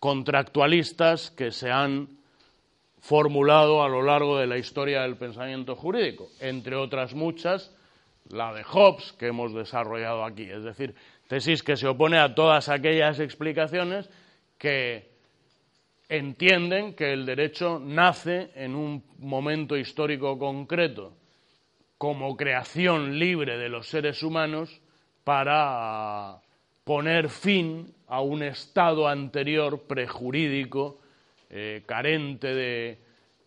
contractualistas 0.00 1.30
que 1.30 1.52
se 1.52 1.70
han 1.70 2.08
formulado 3.00 3.84
a 3.84 3.88
lo 3.88 4.02
largo 4.02 4.38
de 4.38 4.46
la 4.46 4.58
historia 4.58 5.02
del 5.02 5.16
pensamiento 5.16 5.76
jurídico, 5.76 6.28
entre 6.40 6.74
otras 6.74 7.14
muchas, 7.14 7.70
la 8.28 8.52
de 8.52 8.64
Hobbes 8.64 9.12
que 9.12 9.28
hemos 9.28 9.54
desarrollado 9.54 10.24
aquí. 10.24 10.44
Es 10.44 10.64
decir, 10.64 10.94
tesis 11.30 11.62
que 11.62 11.76
se 11.76 11.86
opone 11.86 12.18
a 12.18 12.34
todas 12.34 12.68
aquellas 12.68 13.20
explicaciones 13.20 14.10
que 14.58 15.12
entienden 16.08 16.94
que 16.94 17.12
el 17.12 17.24
derecho 17.24 17.78
nace 17.78 18.50
en 18.56 18.74
un 18.74 19.04
momento 19.18 19.76
histórico 19.76 20.36
concreto 20.36 21.12
como 21.98 22.36
creación 22.36 23.16
libre 23.16 23.58
de 23.58 23.68
los 23.68 23.86
seres 23.86 24.24
humanos 24.24 24.80
para 25.22 26.40
poner 26.82 27.28
fin 27.28 27.94
a 28.08 28.22
un 28.22 28.42
estado 28.42 29.06
anterior 29.06 29.82
prejurídico, 29.82 30.98
eh, 31.48 31.84
carente 31.86 32.52
de 32.52 32.98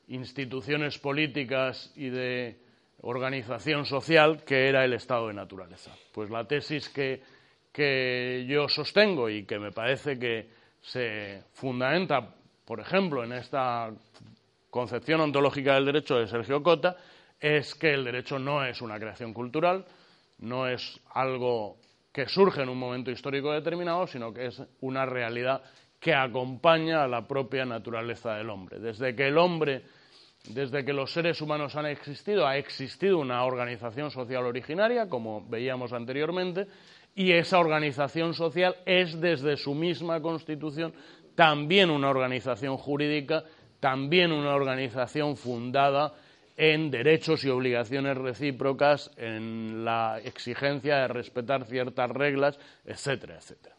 instituciones 0.07 0.97
políticas 0.99 1.91
y 1.97 2.07
de 2.07 2.63
organización 3.01 3.85
social, 3.85 4.45
que 4.45 4.69
era 4.69 4.85
el 4.85 4.93
estado 4.93 5.27
de 5.27 5.33
naturaleza. 5.33 5.91
Pues 6.13 6.29
la 6.29 6.47
tesis 6.47 6.87
que 6.87 7.32
que 7.73 8.45
yo 8.47 8.69
sostengo 8.69 9.29
y 9.29 9.45
que 9.45 9.57
me 9.57 9.71
parece 9.71 10.19
que 10.19 10.47
se 10.79 11.43
fundamenta, 11.53 12.35
por 12.63 12.79
ejemplo, 12.79 13.23
en 13.23 13.33
esta 13.33 13.91
concepción 14.69 15.21
ontológica 15.21 15.73
del 15.73 15.85
derecho 15.85 16.15
de 16.15 16.27
Sergio 16.27 16.61
Cota, 16.61 16.95
es 17.39 17.73
que 17.75 17.93
el 17.93 18.05
derecho 18.05 18.37
no 18.37 18.63
es 18.63 18.81
una 18.81 18.99
creación 18.99 19.33
cultural, 19.33 19.85
no 20.39 20.67
es 20.67 21.01
algo 21.13 21.77
que 22.11 22.27
surge 22.27 22.61
en 22.61 22.69
un 22.69 22.77
momento 22.77 23.09
histórico 23.09 23.51
determinado, 23.51 24.05
sino 24.05 24.31
que 24.31 24.45
es 24.45 24.61
una 24.81 25.05
realidad 25.05 25.63
que 25.99 26.13
acompaña 26.13 27.03
a 27.03 27.07
la 27.07 27.27
propia 27.27 27.65
naturaleza 27.65 28.35
del 28.35 28.49
hombre. 28.49 28.79
Desde 28.79 29.15
que 29.15 29.27
el 29.27 29.37
hombre, 29.37 29.83
desde 30.49 30.85
que 30.85 30.93
los 30.93 31.11
seres 31.11 31.41
humanos 31.41 31.75
han 31.75 31.87
existido, 31.87 32.45
ha 32.45 32.57
existido 32.57 33.17
una 33.17 33.43
organización 33.45 34.11
social 34.11 34.45
originaria, 34.45 35.09
como 35.09 35.47
veíamos 35.47 35.91
anteriormente, 35.91 36.67
y 37.15 37.31
esa 37.31 37.59
organización 37.59 38.33
social 38.33 38.75
es 38.85 39.19
desde 39.19 39.57
su 39.57 39.73
misma 39.73 40.21
constitución 40.21 40.93
también 41.35 41.89
una 41.89 42.09
organización 42.09 42.77
jurídica, 42.77 43.43
también 43.79 44.31
una 44.31 44.53
organización 44.55 45.35
fundada 45.35 46.13
en 46.55 46.91
derechos 46.91 47.43
y 47.43 47.49
obligaciones 47.49 48.17
recíprocas, 48.17 49.11
en 49.17 49.83
la 49.83 50.19
exigencia 50.23 50.97
de 50.97 51.07
respetar 51.07 51.65
ciertas 51.65 52.09
reglas, 52.11 52.59
etcétera, 52.85 53.37
etcétera. 53.37 53.75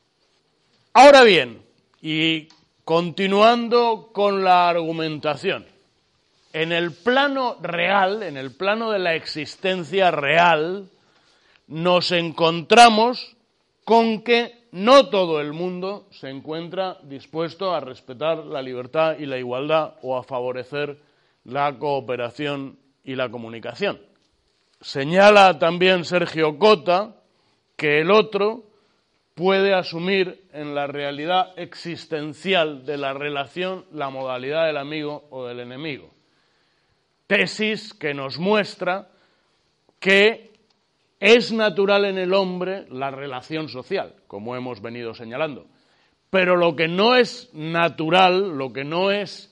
Ahora 0.93 1.22
bien, 1.22 1.62
y 2.03 2.49
continuando 2.85 4.11
con 4.12 4.43
la 4.43 4.68
argumentación, 4.68 5.66
en 6.53 6.72
el 6.72 6.93
plano 6.93 7.57
real, 7.62 8.22
en 8.22 8.37
el 8.37 8.55
plano 8.55 8.91
de 8.91 8.99
la 8.99 9.14
existencia 9.14 10.11
real, 10.11 10.89
nos 11.66 12.12
encontramos 12.12 13.36
con 13.84 14.22
que 14.22 14.64
no 14.72 15.08
todo 15.08 15.40
el 15.40 15.52
mundo 15.52 16.08
se 16.10 16.30
encuentra 16.30 16.98
dispuesto 17.02 17.74
a 17.74 17.80
respetar 17.80 18.38
la 18.38 18.62
libertad 18.62 19.16
y 19.18 19.26
la 19.26 19.38
igualdad 19.38 19.94
o 20.02 20.16
a 20.16 20.22
favorecer 20.22 20.98
la 21.44 21.78
cooperación 21.78 22.78
y 23.04 23.14
la 23.14 23.30
comunicación. 23.30 24.00
Señala 24.80 25.58
también 25.58 26.04
Sergio 26.04 26.58
Cota 26.58 27.14
que 27.76 28.00
el 28.00 28.10
otro 28.10 28.64
puede 29.34 29.74
asumir 29.74 30.46
en 30.52 30.74
la 30.74 30.86
realidad 30.86 31.52
existencial 31.56 32.84
de 32.84 32.96
la 32.96 33.12
relación 33.12 33.84
la 33.92 34.10
modalidad 34.10 34.66
del 34.66 34.76
amigo 34.76 35.26
o 35.30 35.44
del 35.46 35.60
enemigo 35.60 36.14
tesis 37.26 37.94
que 37.94 38.14
nos 38.14 38.38
muestra 38.38 39.08
que 39.98 40.53
es 41.25 41.53
natural 41.53 42.05
en 42.05 42.18
el 42.18 42.35
hombre 42.35 42.85
la 42.91 43.11
relación 43.11 43.70
social, 43.70 44.14
como 44.27 44.57
hemos 44.57 44.83
venido 44.83 45.14
señalando. 45.14 45.64
Pero 46.29 46.55
lo 46.55 46.77
que 46.77 46.87
no 46.87 47.16
es 47.16 47.49
natural, 47.55 48.59
lo 48.59 48.75
que 48.75 48.85
no 48.85 49.11
es 49.11 49.51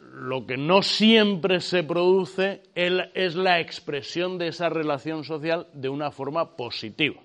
lo 0.00 0.46
que 0.46 0.58
no 0.58 0.82
siempre 0.82 1.60
se 1.60 1.82
produce 1.82 2.60
es 2.74 3.34
la 3.36 3.58
expresión 3.58 4.36
de 4.36 4.48
esa 4.48 4.68
relación 4.68 5.24
social 5.24 5.66
de 5.72 5.88
una 5.88 6.10
forma 6.10 6.56
positiva. 6.56 7.22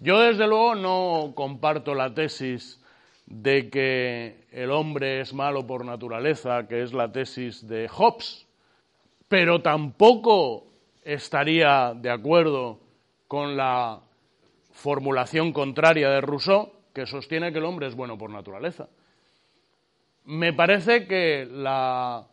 Yo, 0.00 0.20
desde 0.20 0.46
luego, 0.46 0.76
no 0.76 1.32
comparto 1.34 1.92
la 1.92 2.14
tesis 2.14 2.80
de 3.26 3.68
que 3.68 4.46
el 4.52 4.70
hombre 4.70 5.20
es 5.20 5.34
malo 5.34 5.66
por 5.66 5.84
naturaleza, 5.84 6.68
que 6.68 6.84
es 6.84 6.92
la 6.92 7.10
tesis 7.10 7.66
de 7.66 7.88
Hobbes, 7.88 8.46
pero 9.28 9.60
tampoco 9.60 10.66
estaría 11.06 11.94
de 11.94 12.10
acuerdo 12.10 12.80
con 13.28 13.56
la 13.56 14.00
formulación 14.72 15.52
contraria 15.52 16.10
de 16.10 16.20
Rousseau, 16.20 16.72
que 16.92 17.06
sostiene 17.06 17.52
que 17.52 17.58
el 17.58 17.64
hombre 17.64 17.86
es 17.86 17.94
bueno 17.94 18.18
por 18.18 18.30
naturaleza. 18.30 18.88
Me 20.24 20.52
parece 20.52 21.06
que 21.06 21.46
la 21.48 22.26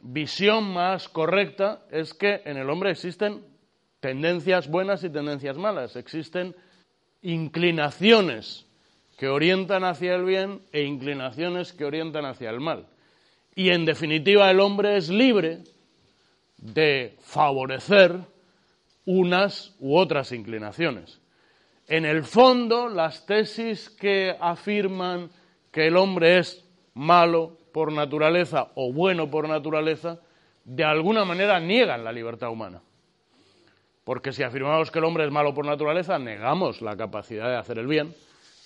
visión 0.00 0.72
más 0.72 1.10
correcta 1.10 1.82
es 1.90 2.14
que 2.14 2.40
en 2.46 2.56
el 2.56 2.70
hombre 2.70 2.90
existen 2.90 3.44
tendencias 4.00 4.68
buenas 4.68 5.04
y 5.04 5.10
tendencias 5.10 5.58
malas, 5.58 5.96
existen 5.96 6.56
inclinaciones 7.20 8.66
que 9.18 9.28
orientan 9.28 9.84
hacia 9.84 10.14
el 10.14 10.24
bien 10.24 10.62
e 10.72 10.82
inclinaciones 10.82 11.72
que 11.74 11.84
orientan 11.84 12.24
hacia 12.24 12.48
el 12.48 12.60
mal. 12.60 12.86
Y 13.54 13.70
en 13.70 13.84
definitiva 13.84 14.50
el 14.50 14.60
hombre 14.60 14.96
es 14.96 15.10
libre 15.10 15.64
de 16.64 17.14
favorecer 17.20 18.18
unas 19.04 19.74
u 19.78 19.96
otras 19.96 20.32
inclinaciones. 20.32 21.20
En 21.86 22.06
el 22.06 22.24
fondo, 22.24 22.88
las 22.88 23.26
tesis 23.26 23.90
que 23.90 24.34
afirman 24.40 25.30
que 25.70 25.86
el 25.86 25.96
hombre 25.96 26.38
es 26.38 26.64
malo 26.94 27.58
por 27.72 27.92
naturaleza 27.92 28.68
o 28.76 28.92
bueno 28.92 29.30
por 29.30 29.46
naturaleza, 29.46 30.20
de 30.64 30.84
alguna 30.84 31.26
manera 31.26 31.60
niegan 31.60 32.02
la 32.02 32.12
libertad 32.12 32.48
humana. 32.48 32.80
Porque 34.04 34.32
si 34.32 34.42
afirmamos 34.42 34.90
que 34.90 35.00
el 35.00 35.04
hombre 35.04 35.24
es 35.24 35.30
malo 35.30 35.52
por 35.52 35.66
naturaleza, 35.66 36.18
negamos 36.18 36.80
la 36.80 36.96
capacidad 36.96 37.48
de 37.50 37.56
hacer 37.56 37.78
el 37.78 37.86
bien, 37.86 38.14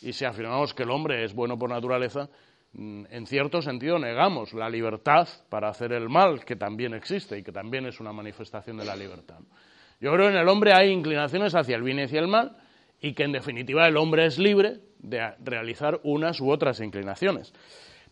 y 0.03 0.13
si 0.13 0.25
afirmamos 0.25 0.73
que 0.73 0.85
el 0.85 0.91
hombre 0.91 1.25
es 1.25 1.35
bueno 1.35 1.59
por 1.59 1.71
naturaleza, 1.71 2.29
en 2.75 3.27
cierto 3.27 3.63
sentido 3.63 3.99
negamos 3.99 4.53
la 4.53 4.69
libertad 4.69 5.29
para 5.49 5.69
hacer 5.69 5.93
el 5.93 6.09
mal, 6.09 6.45
que 6.45 6.57
también 6.57 6.95
existe 6.95 7.39
y 7.39 7.43
que 7.43 7.53
también 7.53 7.87
es 7.87 7.99
una 8.01 8.13
manifestación 8.13 8.77
de 8.77 8.85
la 8.85 8.95
libertad. 8.95 9.39
Yo 10.01 10.13
creo 10.13 10.29
que 10.29 10.35
en 10.35 10.41
el 10.41 10.49
hombre 10.49 10.73
hay 10.73 10.91
inclinaciones 10.91 11.55
hacia 11.55 11.77
el 11.77 11.83
bien 11.83 11.99
y 11.99 12.03
hacia 12.03 12.21
el 12.21 12.29
mal 12.29 12.57
y 13.01 13.15
que 13.15 13.25
en 13.25 13.33
definitiva 13.33 13.87
el 13.87 13.97
hombre 13.97 14.27
es 14.27 14.39
libre 14.39 14.79
de 14.99 15.35
realizar 15.45 16.01
unas 16.05 16.41
u 16.41 16.51
otras 16.51 16.81
inclinaciones. 16.81 17.53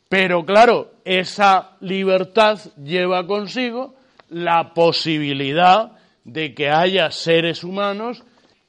Pero 0.08 0.44
claro, 0.44 0.92
esa 1.04 1.76
libertad 1.80 2.58
lleva 2.82 3.26
consigo 3.26 3.94
la 4.28 4.72
posibilidad 4.72 5.92
de 6.24 6.54
que 6.54 6.70
haya 6.70 7.10
seres 7.10 7.62
humanos 7.62 8.24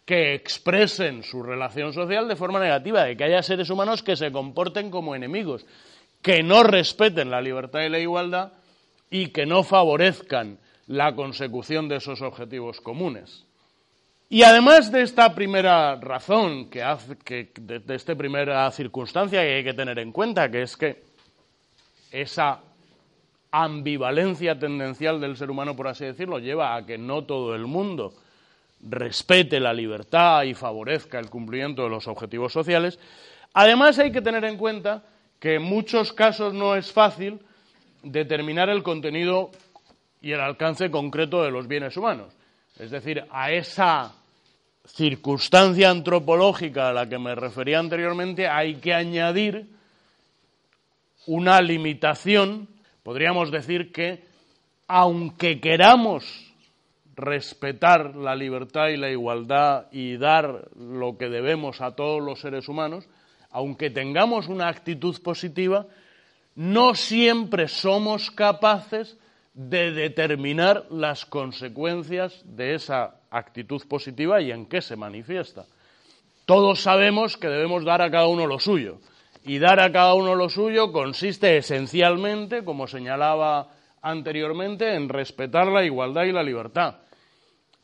que 0.07 0.33
expresen 0.33 1.21
su 1.21 1.43
relación 1.43 1.91
social 1.91 2.29
de 2.29 2.37
forma 2.37 2.61
negativa, 2.61 3.03
de 3.03 3.17
que 3.17 3.25
haya 3.25 3.43
seres 3.43 3.69
humanos 3.69 4.03
que 4.03 4.15
se 4.15 4.31
comporten 4.31 4.89
como 4.89 5.15
enemigos, 5.15 5.65
que 6.21 6.41
no 6.43 6.63
respeten 6.63 7.29
la 7.29 7.41
libertad 7.41 7.81
y 7.81 7.89
la 7.89 7.99
igualdad 7.99 8.53
y 9.09 9.27
que 9.27 9.45
no 9.45 9.63
favorezcan 9.63 10.59
la 10.87 11.13
consecución 11.13 11.89
de 11.89 11.97
esos 11.97 12.21
objetivos 12.21 12.79
comunes. 12.79 13.45
Y 14.29 14.43
además 14.43 14.93
de 14.93 15.01
esta 15.01 15.35
primera 15.35 15.97
razón, 15.97 16.69
que 16.69 16.81
hace, 16.83 17.17
que, 17.17 17.51
de, 17.59 17.79
de 17.79 17.95
esta 17.95 18.15
primera 18.15 18.71
circunstancia 18.71 19.41
que 19.41 19.55
hay 19.55 19.63
que 19.65 19.73
tener 19.73 19.99
en 19.99 20.13
cuenta, 20.13 20.49
que 20.49 20.61
es 20.61 20.77
que 20.77 21.03
esa 22.11 22.61
ambivalencia 23.51 24.57
tendencial 24.57 25.19
del 25.19 25.35
ser 25.35 25.51
humano, 25.51 25.75
por 25.75 25.89
así 25.89 26.05
decirlo, 26.05 26.39
lleva 26.39 26.77
a 26.77 26.85
que 26.85 26.97
no 26.97 27.25
todo 27.25 27.53
el 27.55 27.67
mundo 27.67 28.13
respete 28.81 29.59
la 29.59 29.73
libertad 29.73 30.43
y 30.43 30.53
favorezca 30.53 31.19
el 31.19 31.29
cumplimiento 31.29 31.83
de 31.83 31.89
los 31.89 32.07
objetivos 32.07 32.53
sociales. 32.53 32.99
Además, 33.53 33.99
hay 33.99 34.11
que 34.11 34.21
tener 34.21 34.45
en 34.45 34.57
cuenta 34.57 35.03
que 35.39 35.55
en 35.55 35.63
muchos 35.63 36.13
casos 36.13 36.53
no 36.53 36.75
es 36.75 36.91
fácil 36.91 37.39
determinar 38.03 38.69
el 38.69 38.83
contenido 38.83 39.51
y 40.21 40.31
el 40.31 40.39
alcance 40.39 40.89
concreto 40.89 41.43
de 41.43 41.51
los 41.51 41.67
bienes 41.67 41.95
humanos. 41.97 42.33
Es 42.79 42.91
decir, 42.91 43.23
a 43.31 43.51
esa 43.51 44.13
circunstancia 44.85 45.89
antropológica 45.89 46.89
a 46.89 46.93
la 46.93 47.09
que 47.09 47.19
me 47.19 47.35
refería 47.35 47.79
anteriormente 47.79 48.47
hay 48.47 48.75
que 48.75 48.93
añadir 48.93 49.67
una 51.25 51.59
limitación, 51.61 52.69
podríamos 53.03 53.51
decir 53.51 53.91
que, 53.91 54.23
aunque 54.87 55.59
queramos 55.59 56.46
respetar 57.17 58.15
la 58.15 58.35
libertad 58.35 58.89
y 58.89 58.97
la 58.97 59.09
igualdad 59.09 59.87
y 59.91 60.17
dar 60.17 60.69
lo 60.77 61.17
que 61.17 61.29
debemos 61.29 61.81
a 61.81 61.95
todos 61.95 62.21
los 62.21 62.39
seres 62.39 62.69
humanos, 62.69 63.09
aunque 63.49 63.89
tengamos 63.89 64.47
una 64.47 64.69
actitud 64.69 65.19
positiva, 65.23 65.87
no 66.55 66.93
siempre 66.93 67.67
somos 67.67 68.29
capaces 68.29 69.17
de 69.55 69.91
determinar 69.91 70.85
las 70.91 71.25
consecuencias 71.25 72.39
de 72.45 72.75
esa 72.75 73.15
actitud 73.31 73.81
positiva 73.87 74.39
y 74.39 74.51
en 74.51 74.67
qué 74.67 74.81
se 74.81 74.95
manifiesta. 74.95 75.65
Todos 76.45 76.81
sabemos 76.81 77.35
que 77.35 77.47
debemos 77.47 77.83
dar 77.83 78.03
a 78.03 78.11
cada 78.11 78.27
uno 78.27 78.45
lo 78.45 78.59
suyo. 78.59 78.99
Y 79.43 79.57
dar 79.59 79.79
a 79.79 79.91
cada 79.91 80.13
uno 80.13 80.35
lo 80.35 80.49
suyo 80.49 80.91
consiste 80.91 81.57
esencialmente, 81.57 82.63
como 82.63 82.85
señalaba 82.85 83.69
anteriormente, 84.01 84.93
en 84.93 85.09
respetar 85.09 85.67
la 85.67 85.83
igualdad 85.83 86.25
y 86.25 86.31
la 86.31 86.43
libertad 86.43 86.97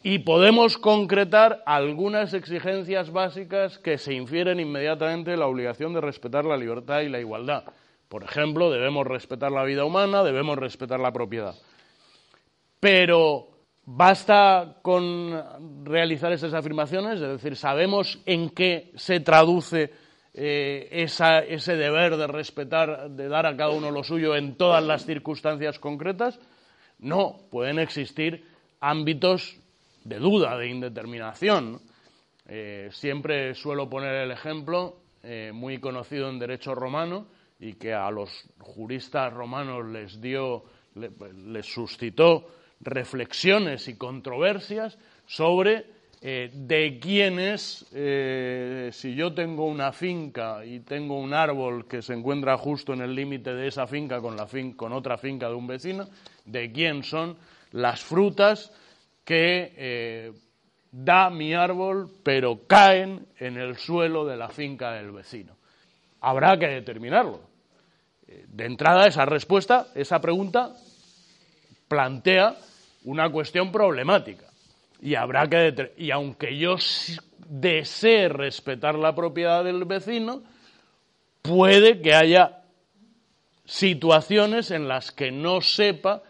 y 0.03 0.19
podemos 0.19 0.77
concretar 0.77 1.63
algunas 1.65 2.33
exigencias 2.33 3.09
básicas 3.09 3.79
que 3.79 3.97
se 3.97 4.13
infieren 4.13 4.59
inmediatamente 4.59 5.37
la 5.37 5.47
obligación 5.47 5.93
de 5.93 6.01
respetar 6.01 6.43
la 6.43 6.57
libertad 6.57 6.99
y 6.99 7.09
la 7.09 7.21
igualdad. 7.21 7.63
Por 8.09 8.23
ejemplo, 8.23 8.69
debemos 8.69 9.07
respetar 9.07 9.51
la 9.53 9.63
vida 9.63 9.85
humana, 9.85 10.21
debemos 10.21 10.57
respetar 10.57 10.99
la 10.99 11.13
propiedad. 11.13 11.55
Pero 12.81 13.47
basta 13.85 14.75
con 14.81 15.85
realizar 15.85 16.33
esas 16.33 16.53
afirmaciones, 16.53 17.21
es 17.21 17.29
decir, 17.29 17.55
sabemos 17.55 18.19
en 18.25 18.49
qué 18.49 18.91
se 18.95 19.21
traduce 19.21 19.93
eh, 20.33 20.89
ese 20.91 21.75
deber 21.77 22.17
de 22.17 22.27
respetar, 22.27 23.09
de 23.09 23.29
dar 23.29 23.45
a 23.45 23.55
cada 23.55 23.69
uno 23.69 23.89
lo 23.89 24.03
suyo 24.03 24.35
en 24.35 24.57
todas 24.57 24.83
las 24.83 25.05
circunstancias 25.05 25.79
concretas. 25.79 26.41
No, 26.99 27.39
pueden 27.49 27.79
existir 27.79 28.45
ámbitos 28.81 29.62
de 30.03 30.19
duda, 30.19 30.57
de 30.57 30.67
indeterminación. 30.67 31.79
Eh, 32.47 32.89
siempre 32.91 33.55
suelo 33.55 33.89
poner 33.89 34.15
el 34.15 34.31
ejemplo, 34.31 34.97
eh, 35.23 35.51
muy 35.53 35.79
conocido 35.79 36.29
en 36.29 36.39
derecho 36.39 36.75
romano, 36.75 37.27
y 37.59 37.73
que 37.73 37.93
a 37.93 38.11
los 38.11 38.29
juristas 38.59 39.31
romanos 39.31 39.85
les 39.85 40.19
dio, 40.19 40.65
les 40.95 41.65
suscitó 41.65 42.47
reflexiones 42.81 43.87
y 43.87 43.95
controversias 43.95 44.97
sobre 45.25 45.85
eh, 46.21 46.51
de 46.53 46.99
quién 46.99 47.39
es, 47.39 47.85
si 48.91 49.15
yo 49.15 49.33
tengo 49.33 49.65
una 49.65 49.93
finca 49.93 50.65
y 50.65 50.81
tengo 50.81 51.17
un 51.17 51.33
árbol 51.33 51.87
que 51.87 52.01
se 52.01 52.13
encuentra 52.13 52.57
justo 52.57 52.93
en 52.93 53.01
el 53.01 53.15
límite 53.15 53.53
de 53.53 53.67
esa 53.67 53.87
finca 53.87 54.19
con, 54.19 54.35
la 54.35 54.47
con 54.75 54.91
otra 54.91 55.17
finca 55.17 55.47
de 55.47 55.55
un 55.55 55.67
vecino, 55.67 56.09
de 56.43 56.71
quién 56.71 57.03
son 57.03 57.37
las 57.71 58.01
frutas 58.03 58.73
que 59.23 59.73
eh, 59.77 60.31
da 60.91 61.29
mi 61.29 61.53
árbol, 61.53 62.09
pero 62.23 62.67
caen 62.67 63.27
en 63.39 63.57
el 63.57 63.77
suelo 63.77 64.25
de 64.25 64.37
la 64.37 64.49
finca 64.49 64.91
del 64.91 65.11
vecino. 65.11 65.55
habrá 66.21 66.57
que 66.57 66.67
determinarlo. 66.67 67.41
De 68.47 68.65
entrada, 68.65 69.05
esa 69.07 69.25
respuesta, 69.25 69.87
esa 69.95 70.19
pregunta, 70.19 70.73
plantea 71.87 72.55
una 73.03 73.29
cuestión 73.29 73.71
problemática. 73.71 74.45
Y 75.01 75.15
habrá 75.15 75.47
que 75.47 75.93
y 75.97 76.11
aunque 76.11 76.57
yo 76.57 76.77
desee 77.47 78.29
respetar 78.29 78.95
la 78.95 79.13
propiedad 79.13 79.63
del 79.63 79.83
vecino, 79.85 80.41
puede 81.41 82.01
que 82.01 82.13
haya 82.13 82.63
situaciones 83.65 84.71
en 84.71 84.87
las 84.87 85.11
que 85.11 85.31
no 85.31 85.61
sepa 85.61 86.23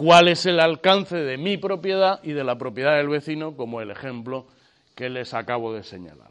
cuál 0.00 0.28
es 0.28 0.46
el 0.46 0.60
alcance 0.60 1.14
de 1.14 1.36
mi 1.36 1.58
propiedad 1.58 2.20
y 2.22 2.32
de 2.32 2.42
la 2.42 2.56
propiedad 2.56 2.96
del 2.96 3.10
vecino, 3.10 3.54
como 3.54 3.82
el 3.82 3.90
ejemplo 3.90 4.46
que 4.94 5.10
les 5.10 5.34
acabo 5.34 5.74
de 5.74 5.82
señalar. 5.82 6.30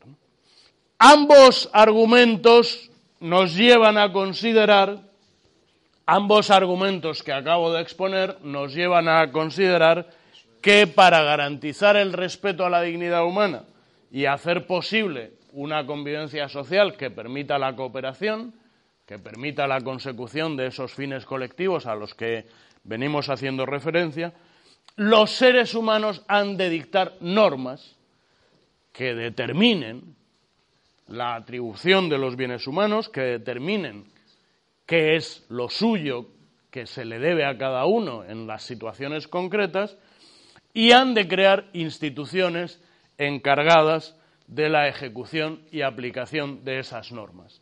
Ambos 0.98 1.70
argumentos 1.72 2.90
nos 3.20 3.56
llevan 3.56 4.00
a 4.00 4.12
considerar, 4.12 4.98
ambos 6.08 6.50
argumentos 6.50 7.22
que 7.22 7.32
acabo 7.32 7.72
de 7.72 7.84
exponer 7.84 8.38
nos 8.42 8.74
llevan 8.74 9.08
a 9.08 9.32
considerar 9.32 10.10
que 10.64 10.88
para 10.88 11.22
garantizar 11.22 11.96
el 11.96 12.14
respeto 12.14 12.66
a 12.66 12.72
la 12.72 12.82
dignidad 12.82 13.24
humana 13.24 13.66
y 14.12 14.26
hacer 14.26 14.66
posible 14.66 15.34
una 15.54 15.86
convivencia 15.86 16.50
social 16.50 16.98
que 16.98 17.12
permita 17.12 17.60
la 17.60 17.76
cooperación, 17.76 18.52
que 19.06 19.20
permita 19.20 19.68
la 19.68 19.82
consecución 19.82 20.58
de 20.58 20.66
esos 20.66 20.92
fines 20.92 21.24
colectivos 21.24 21.86
a 21.86 21.94
los 21.94 22.16
que 22.16 22.46
venimos 22.84 23.30
haciendo 23.30 23.66
referencia, 23.66 24.34
los 24.96 25.32
seres 25.32 25.76
humanos 25.76 26.24
han 26.28 26.58
de 26.58 26.70
dictar 26.70 27.14
normas 27.22 27.96
que 28.92 29.14
determinen 29.14 30.16
la 31.08 31.36
atribución 31.36 32.10
de 32.10 32.18
los 32.18 32.36
bienes 32.36 32.68
humanos, 32.68 33.10
que 33.10 33.22
determinen 33.22 34.06
qué 34.86 35.16
es 35.16 35.46
lo 35.50 35.70
suyo 35.70 36.28
que 36.72 36.86
se 36.86 37.06
le 37.06 37.20
debe 37.20 37.46
a 37.46 37.58
cada 37.58 37.86
uno 37.86 38.24
en 38.24 38.46
las 38.46 38.64
situaciones 38.64 39.28
concretas 39.28 39.98
y 40.74 40.92
han 40.92 41.14
de 41.14 41.28
crear 41.28 41.70
instituciones 41.74 42.82
encargadas 43.18 44.16
de 44.48 44.70
la 44.70 44.88
ejecución 44.88 45.62
y 45.72 45.82
aplicación 45.82 46.64
de 46.64 46.80
esas 46.80 47.12
normas. 47.12 47.62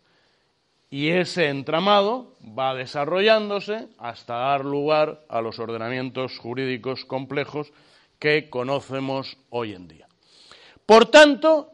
Y 0.89 1.09
ese 1.09 1.49
entramado 1.49 2.35
va 2.57 2.73
desarrollándose 2.73 3.88
hasta 3.97 4.35
dar 4.35 4.63
lugar 4.63 5.25
a 5.27 5.41
los 5.41 5.59
ordenamientos 5.59 6.38
jurídicos 6.38 7.03
complejos 7.03 7.73
que 8.19 8.49
conocemos 8.49 9.38
hoy 9.49 9.73
en 9.73 9.88
día. 9.88 10.07
Por 10.85 11.07
tanto, 11.07 11.71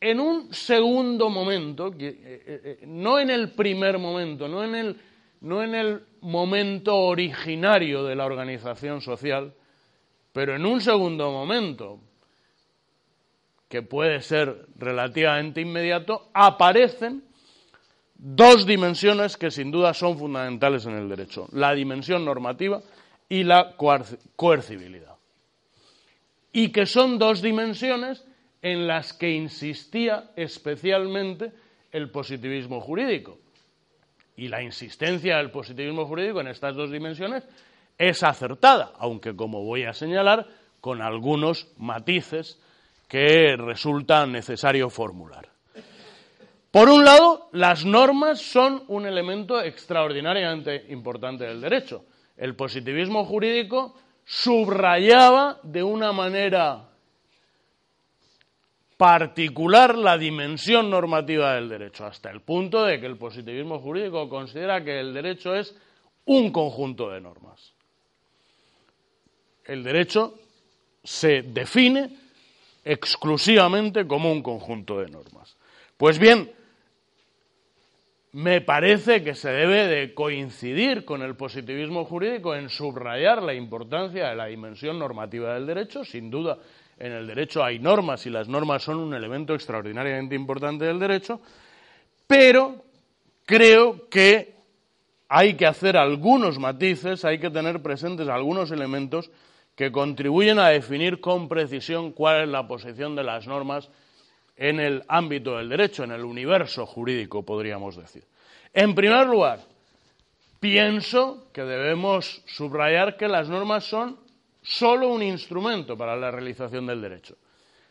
en 0.00 0.20
un 0.20 0.52
segundo 0.52 1.28
momento, 1.28 1.88
eh, 1.98 2.18
eh, 2.24 2.60
eh, 2.64 2.78
no 2.86 3.18
en 3.18 3.30
el 3.30 3.52
primer 3.52 3.98
momento, 3.98 4.48
no 4.48 4.64
en 4.64 4.74
el, 4.74 5.00
no 5.42 5.62
en 5.62 5.74
el 5.74 6.02
momento 6.22 6.96
originario 6.96 8.04
de 8.04 8.16
la 8.16 8.24
organización 8.24 9.02
social, 9.02 9.52
pero 10.32 10.56
en 10.56 10.66
un 10.66 10.80
segundo 10.80 11.30
momento, 11.30 12.00
que 13.68 13.82
puede 13.82 14.20
ser 14.20 14.66
relativamente 14.76 15.60
inmediato, 15.60 16.28
aparecen 16.32 17.22
dos 18.14 18.66
dimensiones 18.66 19.36
que 19.36 19.50
sin 19.50 19.70
duda 19.70 19.94
son 19.94 20.18
fundamentales 20.18 20.86
en 20.86 20.94
el 20.94 21.08
derecho, 21.08 21.48
la 21.52 21.74
dimensión 21.74 22.24
normativa 22.24 22.82
y 23.28 23.44
la 23.44 23.74
coercibilidad. 24.36 25.14
Y 26.52 26.70
que 26.70 26.86
son 26.86 27.18
dos 27.18 27.42
dimensiones 27.42 28.24
en 28.62 28.86
las 28.86 29.12
que 29.12 29.30
insistía 29.30 30.30
especialmente 30.36 31.52
el 31.92 32.10
positivismo 32.10 32.80
jurídico. 32.80 33.38
Y 34.36 34.48
la 34.48 34.62
insistencia 34.62 35.36
del 35.36 35.50
positivismo 35.50 36.06
jurídico 36.06 36.40
en 36.40 36.48
estas 36.48 36.74
dos 36.74 36.90
dimensiones 36.90 37.44
es 37.98 38.22
acertada, 38.22 38.92
aunque 38.98 39.36
como 39.36 39.64
voy 39.64 39.84
a 39.84 39.92
señalar, 39.92 40.46
con 40.80 41.02
algunos 41.02 41.68
matices 41.78 42.58
que 43.08 43.56
resulta 43.56 44.26
necesario 44.26 44.90
formular. 44.90 45.53
Por 46.74 46.88
un 46.88 47.04
lado, 47.04 47.50
las 47.52 47.84
normas 47.84 48.40
son 48.40 48.82
un 48.88 49.06
elemento 49.06 49.62
extraordinariamente 49.62 50.86
importante 50.88 51.44
del 51.44 51.60
derecho. 51.60 52.04
El 52.36 52.56
positivismo 52.56 53.24
jurídico 53.24 53.94
subrayaba 54.24 55.60
de 55.62 55.84
una 55.84 56.10
manera 56.10 56.88
particular 58.96 59.96
la 59.96 60.18
dimensión 60.18 60.90
normativa 60.90 61.54
del 61.54 61.68
derecho, 61.68 62.06
hasta 62.06 62.28
el 62.28 62.40
punto 62.40 62.82
de 62.82 62.98
que 62.98 63.06
el 63.06 63.18
positivismo 63.18 63.78
jurídico 63.78 64.28
considera 64.28 64.82
que 64.82 64.98
el 64.98 65.14
derecho 65.14 65.54
es 65.54 65.76
un 66.24 66.50
conjunto 66.50 67.08
de 67.08 67.20
normas. 67.20 67.72
El 69.64 69.84
derecho 69.84 70.40
se 71.04 71.42
define 71.42 72.18
exclusivamente 72.84 74.08
como 74.08 74.32
un 74.32 74.42
conjunto 74.42 74.98
de 74.98 75.08
normas. 75.08 75.56
Pues 75.96 76.18
bien, 76.18 76.50
me 78.34 78.60
parece 78.60 79.22
que 79.22 79.36
se 79.36 79.48
debe 79.48 79.86
de 79.86 80.12
coincidir 80.12 81.04
con 81.04 81.22
el 81.22 81.36
positivismo 81.36 82.04
jurídico 82.04 82.56
en 82.56 82.68
subrayar 82.68 83.40
la 83.40 83.54
importancia 83.54 84.28
de 84.28 84.34
la 84.34 84.46
dimensión 84.46 84.98
normativa 84.98 85.54
del 85.54 85.66
derecho. 85.66 86.04
Sin 86.04 86.32
duda, 86.32 86.58
en 86.98 87.12
el 87.12 87.28
derecho 87.28 87.62
hay 87.62 87.78
normas 87.78 88.26
y 88.26 88.30
las 88.30 88.48
normas 88.48 88.82
son 88.82 88.96
un 88.96 89.14
elemento 89.14 89.54
extraordinariamente 89.54 90.34
importante 90.34 90.84
del 90.84 90.98
derecho, 90.98 91.40
pero 92.26 92.84
creo 93.46 94.08
que 94.08 94.56
hay 95.28 95.54
que 95.54 95.66
hacer 95.66 95.96
algunos 95.96 96.58
matices, 96.58 97.24
hay 97.24 97.38
que 97.38 97.50
tener 97.50 97.82
presentes 97.82 98.26
algunos 98.26 98.72
elementos 98.72 99.30
que 99.76 99.92
contribuyen 99.92 100.58
a 100.58 100.70
definir 100.70 101.20
con 101.20 101.48
precisión 101.48 102.10
cuál 102.10 102.42
es 102.42 102.48
la 102.48 102.66
posición 102.66 103.14
de 103.14 103.22
las 103.22 103.46
normas 103.46 103.90
en 104.56 104.80
el 104.80 105.04
ámbito 105.08 105.56
del 105.56 105.68
derecho, 105.68 106.04
en 106.04 106.12
el 106.12 106.24
universo 106.24 106.86
jurídico, 106.86 107.42
podríamos 107.42 107.96
decir. 107.96 108.24
En 108.72 108.94
primer 108.94 109.26
lugar, 109.26 109.60
pienso 110.60 111.48
que 111.52 111.62
debemos 111.62 112.42
subrayar 112.46 113.16
que 113.16 113.28
las 113.28 113.48
normas 113.48 113.84
son 113.84 114.18
solo 114.62 115.08
un 115.08 115.22
instrumento 115.22 115.96
para 115.96 116.16
la 116.16 116.30
realización 116.30 116.86
del 116.86 117.00
derecho. 117.00 117.36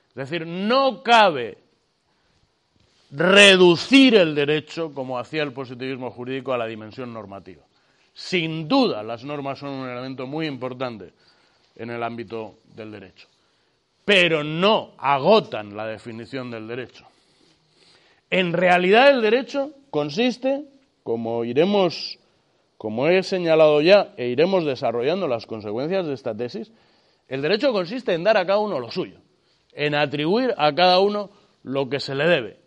Es 0.10 0.30
decir, 0.30 0.46
no 0.48 1.04
cabe 1.04 1.58
reducir 3.12 4.16
el 4.16 4.34
derecho, 4.34 4.94
como 4.94 5.20
hacía 5.20 5.44
el 5.44 5.54
positivismo 5.54 6.12
jurídico, 6.12 6.54
a 6.54 6.58
la 6.58 6.66
dimensión 6.66 7.14
normativa. 7.14 7.64
Sin 8.14 8.68
duda, 8.68 9.04
las 9.04 9.24
normas 9.24 9.60
son 9.60 9.70
un 9.70 9.90
elemento 9.90 10.28
muy 10.28 10.48
importante 10.48 11.14
en 11.76 11.90
el 11.90 12.02
ámbito 12.04 12.60
del 12.76 12.92
derecho 12.92 13.33
pero 14.06 14.44
no 14.44 14.92
agotan 14.98 15.76
la 15.76 15.88
definición 15.88 16.52
del 16.52 16.68
derecho. 16.68 17.06
En 18.30 18.54
realidad 18.54 19.12
el 19.12 19.22
derecho 19.22 19.72
consiste, 19.90 20.66
como 21.04 21.46
iremos, 21.46 22.20
como 22.78 23.08
he 23.08 23.24
señalado 23.24 23.82
ya, 23.82 24.14
e 24.18 24.28
iremos 24.28 24.66
desarrollando 24.66 25.28
las 25.28 25.46
consecuencias 25.46 26.06
de 26.08 26.14
esta 26.14 26.36
tesis, 26.36 26.72
el 27.28 27.42
derecho 27.42 27.72
consiste 27.72 28.14
en 28.14 28.24
dar 28.24 28.38
a 28.38 28.46
cada 28.46 28.60
uno 28.60 28.80
lo 28.80 28.92
suyo, 28.92 29.20
en 29.72 29.96
atribuir 29.96 30.54
a 30.58 30.74
cada 30.74 31.00
uno 31.00 31.30
lo 31.64 31.90
que 31.90 32.00
se 32.00 32.16
le 32.16 32.28
debe. 32.28 32.60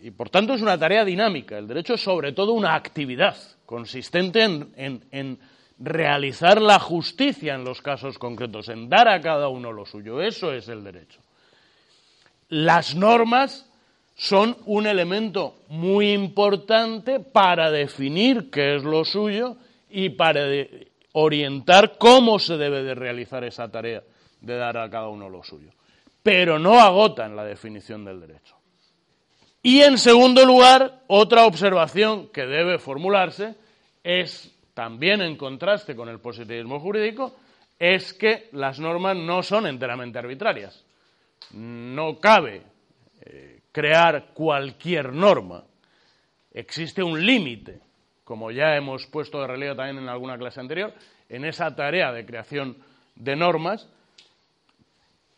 Y 0.00 0.12
por 0.12 0.30
tanto 0.30 0.54
es 0.54 0.62
una 0.62 0.78
tarea 0.78 1.04
dinámica. 1.04 1.58
El 1.58 1.66
derecho 1.66 1.94
es 1.94 2.00
sobre 2.00 2.32
todo 2.32 2.52
una 2.52 2.74
actividad 2.74 3.36
consistente 3.66 4.42
en, 4.42 4.72
en 5.10 5.38
realizar 5.80 6.60
la 6.60 6.78
justicia 6.78 7.54
en 7.54 7.64
los 7.64 7.80
casos 7.80 8.18
concretos, 8.18 8.68
en 8.68 8.88
dar 8.88 9.08
a 9.08 9.20
cada 9.20 9.48
uno 9.48 9.72
lo 9.72 9.86
suyo. 9.86 10.20
Eso 10.20 10.52
es 10.52 10.68
el 10.68 10.84
derecho. 10.84 11.20
Las 12.50 12.94
normas 12.94 13.66
son 14.14 14.56
un 14.66 14.86
elemento 14.86 15.62
muy 15.68 16.12
importante 16.12 17.20
para 17.20 17.70
definir 17.70 18.50
qué 18.50 18.76
es 18.76 18.84
lo 18.84 19.04
suyo 19.04 19.56
y 19.88 20.10
para 20.10 20.42
orientar 21.12 21.96
cómo 21.96 22.38
se 22.38 22.58
debe 22.58 22.82
de 22.82 22.94
realizar 22.94 23.42
esa 23.44 23.70
tarea 23.70 24.02
de 24.40 24.56
dar 24.56 24.76
a 24.76 24.90
cada 24.90 25.08
uno 25.08 25.28
lo 25.28 25.42
suyo. 25.42 25.70
Pero 26.22 26.58
no 26.58 26.78
agotan 26.78 27.34
la 27.34 27.44
definición 27.44 28.04
del 28.04 28.20
derecho. 28.20 28.56
Y 29.62 29.80
en 29.80 29.96
segundo 29.96 30.44
lugar, 30.44 31.02
otra 31.06 31.46
observación 31.46 32.28
que 32.28 32.46
debe 32.46 32.78
formularse 32.78 33.54
es 34.04 34.49
también 34.74 35.20
en 35.22 35.36
contraste 35.36 35.94
con 35.96 36.08
el 36.08 36.20
positivismo 36.20 36.80
jurídico, 36.80 37.34
es 37.78 38.12
que 38.12 38.48
las 38.52 38.78
normas 38.78 39.16
no 39.16 39.42
son 39.42 39.66
enteramente 39.66 40.18
arbitrarias. 40.18 40.84
No 41.52 42.18
cabe 42.18 42.62
eh, 43.22 43.60
crear 43.72 44.28
cualquier 44.34 45.12
norma. 45.12 45.64
Existe 46.52 47.02
un 47.02 47.24
límite, 47.24 47.80
como 48.24 48.50
ya 48.50 48.76
hemos 48.76 49.06
puesto 49.06 49.40
de 49.40 49.46
relieve 49.46 49.74
también 49.74 49.98
en 49.98 50.08
alguna 50.08 50.36
clase 50.36 50.60
anterior, 50.60 50.92
en 51.28 51.44
esa 51.44 51.74
tarea 51.74 52.12
de 52.12 52.26
creación 52.26 52.76
de 53.14 53.36
normas, 53.36 53.88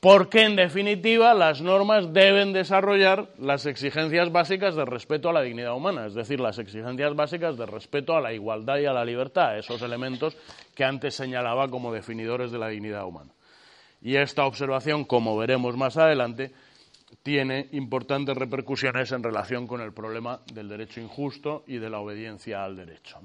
porque 0.03 0.43
en 0.43 0.57
definitiva 0.57 1.33
las 1.33 1.63
normas 1.63 2.13
deben 2.13 2.53
desarrollar 2.53 3.29
las 3.39 3.67
exigencias 3.67 4.33
básicas 4.33 4.75
de 4.75 4.85
respeto 4.85 5.29
a 5.29 5.33
la 5.33 5.43
dignidad 5.43 5.77
humana, 5.77 6.07
es 6.07 6.15
decir, 6.15 6.41
las 6.41 6.59
exigencias 6.59 7.15
básicas 7.15 7.57
de 7.57 7.67
respeto 7.67 8.17
a 8.17 8.21
la 8.21 8.33
igualdad 8.33 8.79
y 8.79 8.87
a 8.87 8.93
la 8.93 9.05
libertad, 9.05 9.57
esos 9.57 9.81
elementos 9.81 10.37
que 10.75 10.83
antes 10.83 11.15
señalaba 11.15 11.69
como 11.69 11.93
definidores 11.93 12.51
de 12.51 12.59
la 12.59 12.67
dignidad 12.67 13.07
humana. 13.07 13.31
Y 14.01 14.17
esta 14.17 14.45
observación, 14.45 15.05
como 15.05 15.37
veremos 15.37 15.77
más 15.77 15.97
adelante, 15.97 16.51
tiene 17.23 17.69
importantes 17.71 18.37
repercusiones 18.37 19.13
en 19.13 19.23
relación 19.23 19.69
con 19.69 19.83
el 19.83 19.93
problema 19.93 20.41
del 20.53 20.69
derecho 20.69 21.01
injusto 21.01 21.63
y 21.69 21.79
de 21.79 21.91
la 21.91 22.01
obediencia 22.01 22.65
al 22.65 22.75
derecho. 22.75 23.21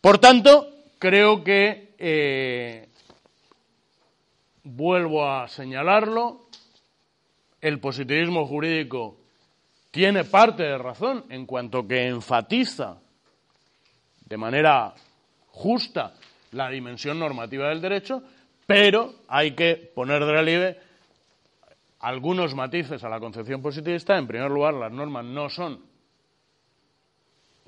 Por 0.00 0.18
tanto, 0.18 0.68
creo 1.00 1.42
que 1.42 1.96
eh, 1.98 2.88
vuelvo 4.74 5.28
a 5.28 5.48
señalarlo, 5.48 6.48
el 7.60 7.80
positivismo 7.80 8.46
jurídico 8.46 9.16
tiene 9.90 10.24
parte 10.24 10.62
de 10.62 10.78
razón 10.78 11.24
en 11.30 11.46
cuanto 11.46 11.86
que 11.86 12.06
enfatiza 12.06 12.98
de 14.26 14.36
manera 14.36 14.94
justa 15.50 16.14
la 16.52 16.68
dimensión 16.68 17.18
normativa 17.18 17.68
del 17.68 17.80
derecho, 17.80 18.22
pero 18.66 19.14
hay 19.28 19.52
que 19.52 19.76
poner 19.94 20.24
de 20.24 20.32
relieve 20.32 20.80
algunos 22.00 22.54
matices 22.54 23.02
a 23.02 23.08
la 23.08 23.18
concepción 23.18 23.62
positivista. 23.62 24.16
En 24.18 24.26
primer 24.26 24.50
lugar, 24.50 24.74
las 24.74 24.92
normas 24.92 25.24
no 25.24 25.48
son 25.48 25.80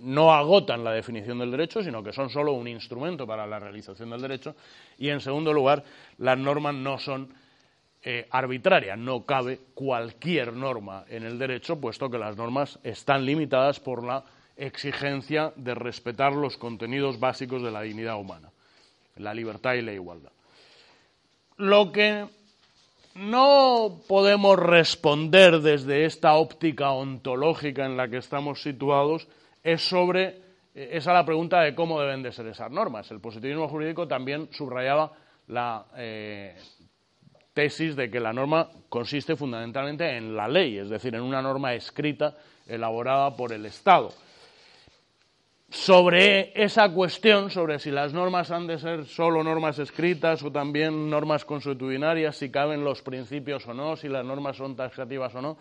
no 0.02 0.32
agotan 0.32 0.84
la 0.84 0.92
definición 0.92 1.38
del 1.38 1.50
derecho, 1.50 1.82
sino 1.82 2.02
que 2.02 2.12
son 2.12 2.30
solo 2.30 2.52
un 2.52 2.68
instrumento 2.68 3.26
para 3.26 3.46
la 3.46 3.58
realización 3.58 4.10
del 4.10 4.20
derecho. 4.20 4.54
Y, 4.98 5.08
en 5.08 5.20
segundo 5.20 5.52
lugar, 5.52 5.82
las 6.18 6.38
normas 6.38 6.74
no 6.74 6.98
son 6.98 7.32
eh, 8.02 8.26
arbitrarias, 8.30 8.98
no 8.98 9.24
cabe 9.26 9.60
cualquier 9.74 10.52
norma 10.54 11.04
en 11.08 11.24
el 11.24 11.38
derecho, 11.38 11.80
puesto 11.80 12.10
que 12.10 12.18
las 12.18 12.36
normas 12.36 12.78
están 12.82 13.26
limitadas 13.26 13.78
por 13.78 14.02
la 14.02 14.24
exigencia 14.56 15.52
de 15.56 15.74
respetar 15.74 16.32
los 16.32 16.56
contenidos 16.56 17.20
básicos 17.20 17.62
de 17.62 17.70
la 17.70 17.82
dignidad 17.82 18.18
humana, 18.18 18.50
la 19.16 19.34
libertad 19.34 19.74
y 19.74 19.82
la 19.82 19.92
igualdad. 19.92 20.32
Lo 21.56 21.92
que 21.92 22.26
no 23.14 24.00
podemos 24.08 24.58
responder 24.58 25.60
desde 25.60 26.04
esta 26.04 26.34
óptica 26.34 26.92
ontológica 26.92 27.84
en 27.84 27.96
la 27.96 28.08
que 28.08 28.18
estamos 28.18 28.62
situados 28.62 29.28
es 29.62 29.82
sobre 29.82 30.50
eh, 30.74 30.90
esa 30.92 31.12
la 31.12 31.24
pregunta 31.24 31.60
de 31.60 31.74
cómo 31.74 32.00
deben 32.00 32.22
de 32.22 32.32
ser 32.32 32.46
esas 32.46 32.70
normas. 32.70 33.10
El 33.10 33.20
positivismo 33.20 33.68
jurídico 33.68 34.06
también 34.06 34.48
subrayaba 34.52 35.12
la 35.48 35.86
eh, 35.96 36.56
tesis 37.52 37.96
de 37.96 38.10
que 38.10 38.20
la 38.20 38.32
norma 38.32 38.68
consiste 38.88 39.36
fundamentalmente 39.36 40.16
en 40.16 40.36
la 40.36 40.48
ley, 40.48 40.78
es 40.78 40.88
decir, 40.88 41.14
en 41.14 41.22
una 41.22 41.42
norma 41.42 41.74
escrita 41.74 42.36
elaborada 42.66 43.36
por 43.36 43.52
el 43.52 43.66
Estado. 43.66 44.12
Sobre 45.68 46.50
esa 46.60 46.92
cuestión, 46.92 47.48
sobre 47.48 47.78
si 47.78 47.92
las 47.92 48.12
normas 48.12 48.50
han 48.50 48.66
de 48.66 48.78
ser 48.78 49.06
solo 49.06 49.44
normas 49.44 49.78
escritas 49.78 50.42
o 50.42 50.50
también 50.50 51.08
normas 51.08 51.44
consuetudinarias, 51.44 52.36
si 52.36 52.50
caben 52.50 52.82
los 52.82 53.02
principios 53.02 53.66
o 53.68 53.74
no, 53.74 53.94
si 53.94 54.08
las 54.08 54.24
normas 54.24 54.56
son 54.56 54.74
taxativas 54.74 55.32
o 55.36 55.40
no, 55.40 55.58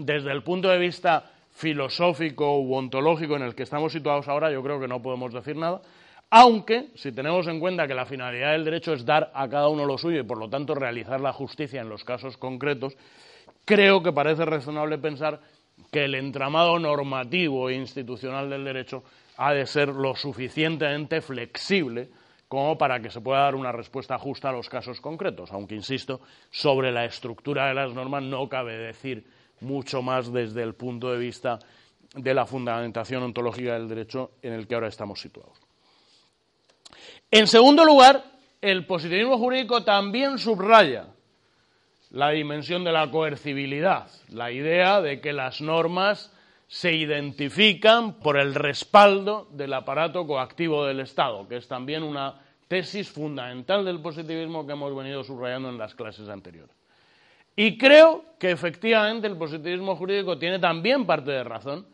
desde 0.00 0.32
el 0.32 0.42
punto 0.42 0.68
de 0.68 0.78
vista 0.78 1.32
filosófico 1.56 2.60
u 2.60 2.74
ontológico 2.74 3.34
en 3.34 3.42
el 3.42 3.54
que 3.54 3.62
estamos 3.62 3.90
situados 3.90 4.28
ahora, 4.28 4.52
yo 4.52 4.62
creo 4.62 4.78
que 4.78 4.86
no 4.86 5.00
podemos 5.00 5.32
decir 5.32 5.56
nada. 5.56 5.80
Aunque, 6.28 6.90
si 6.96 7.12
tenemos 7.12 7.46
en 7.46 7.60
cuenta 7.60 7.86
que 7.86 7.94
la 7.94 8.04
finalidad 8.04 8.52
del 8.52 8.64
derecho 8.64 8.92
es 8.92 9.06
dar 9.06 9.30
a 9.32 9.48
cada 9.48 9.68
uno 9.68 9.86
lo 9.86 9.96
suyo 9.96 10.20
y, 10.20 10.24
por 10.24 10.38
lo 10.38 10.50
tanto, 10.50 10.74
realizar 10.74 11.18
la 11.20 11.32
justicia 11.32 11.80
en 11.80 11.88
los 11.88 12.04
casos 12.04 12.36
concretos, 12.36 12.94
creo 13.64 14.02
que 14.02 14.12
parece 14.12 14.44
razonable 14.44 14.98
pensar 14.98 15.40
que 15.90 16.04
el 16.04 16.14
entramado 16.14 16.78
normativo 16.78 17.70
e 17.70 17.74
institucional 17.74 18.50
del 18.50 18.64
derecho 18.64 19.02
ha 19.38 19.54
de 19.54 19.64
ser 19.64 19.88
lo 19.88 20.14
suficientemente 20.14 21.22
flexible 21.22 22.10
como 22.48 22.76
para 22.76 23.00
que 23.00 23.10
se 23.10 23.20
pueda 23.22 23.40
dar 23.40 23.54
una 23.54 23.72
respuesta 23.72 24.18
justa 24.18 24.50
a 24.50 24.52
los 24.52 24.68
casos 24.68 25.00
concretos. 25.00 25.50
Aunque, 25.52 25.74
insisto, 25.74 26.20
sobre 26.50 26.92
la 26.92 27.06
estructura 27.06 27.68
de 27.68 27.74
las 27.74 27.94
normas 27.94 28.22
no 28.22 28.46
cabe 28.48 28.76
decir 28.76 29.24
mucho 29.60 30.02
más 30.02 30.32
desde 30.32 30.62
el 30.62 30.74
punto 30.74 31.10
de 31.10 31.18
vista 31.18 31.58
de 32.14 32.34
la 32.34 32.46
fundamentación 32.46 33.22
ontológica 33.22 33.74
del 33.74 33.88
derecho 33.88 34.32
en 34.42 34.52
el 34.52 34.66
que 34.66 34.74
ahora 34.74 34.88
estamos 34.88 35.20
situados. 35.20 35.58
En 37.30 37.46
segundo 37.46 37.84
lugar, 37.84 38.24
el 38.60 38.86
positivismo 38.86 39.38
jurídico 39.38 39.84
también 39.84 40.38
subraya 40.38 41.08
la 42.10 42.30
dimensión 42.30 42.84
de 42.84 42.92
la 42.92 43.10
coercibilidad, 43.10 44.08
la 44.28 44.50
idea 44.52 45.00
de 45.00 45.20
que 45.20 45.32
las 45.32 45.60
normas 45.60 46.32
se 46.68 46.92
identifican 46.92 48.14
por 48.14 48.38
el 48.38 48.54
respaldo 48.54 49.48
del 49.52 49.72
aparato 49.72 50.26
coactivo 50.26 50.84
del 50.84 51.00
Estado, 51.00 51.46
que 51.48 51.56
es 51.56 51.68
también 51.68 52.02
una 52.02 52.40
tesis 52.68 53.08
fundamental 53.08 53.84
del 53.84 54.00
positivismo 54.00 54.66
que 54.66 54.72
hemos 54.72 54.94
venido 54.96 55.22
subrayando 55.22 55.68
en 55.68 55.78
las 55.78 55.94
clases 55.94 56.28
anteriores. 56.28 56.75
Y 57.56 57.78
creo 57.78 58.36
que 58.38 58.50
efectivamente 58.50 59.26
el 59.26 59.38
positivismo 59.38 59.96
jurídico 59.96 60.38
tiene 60.38 60.58
también 60.58 61.06
parte 61.06 61.30
de 61.30 61.42
razón 61.42 61.86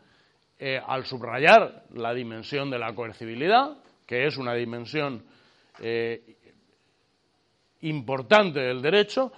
eh, 0.59 0.79
al 0.85 1.05
subrayar 1.05 1.85
la 1.93 2.13
dimensión 2.13 2.69
de 2.69 2.77
la 2.77 2.93
coercibilidad, 2.93 3.77
que 4.05 4.27
es 4.27 4.37
una 4.37 4.53
dimensión 4.53 5.23
eh, 5.79 6.35
importante 7.81 8.59
del 8.59 8.81
derecho, 8.81 9.31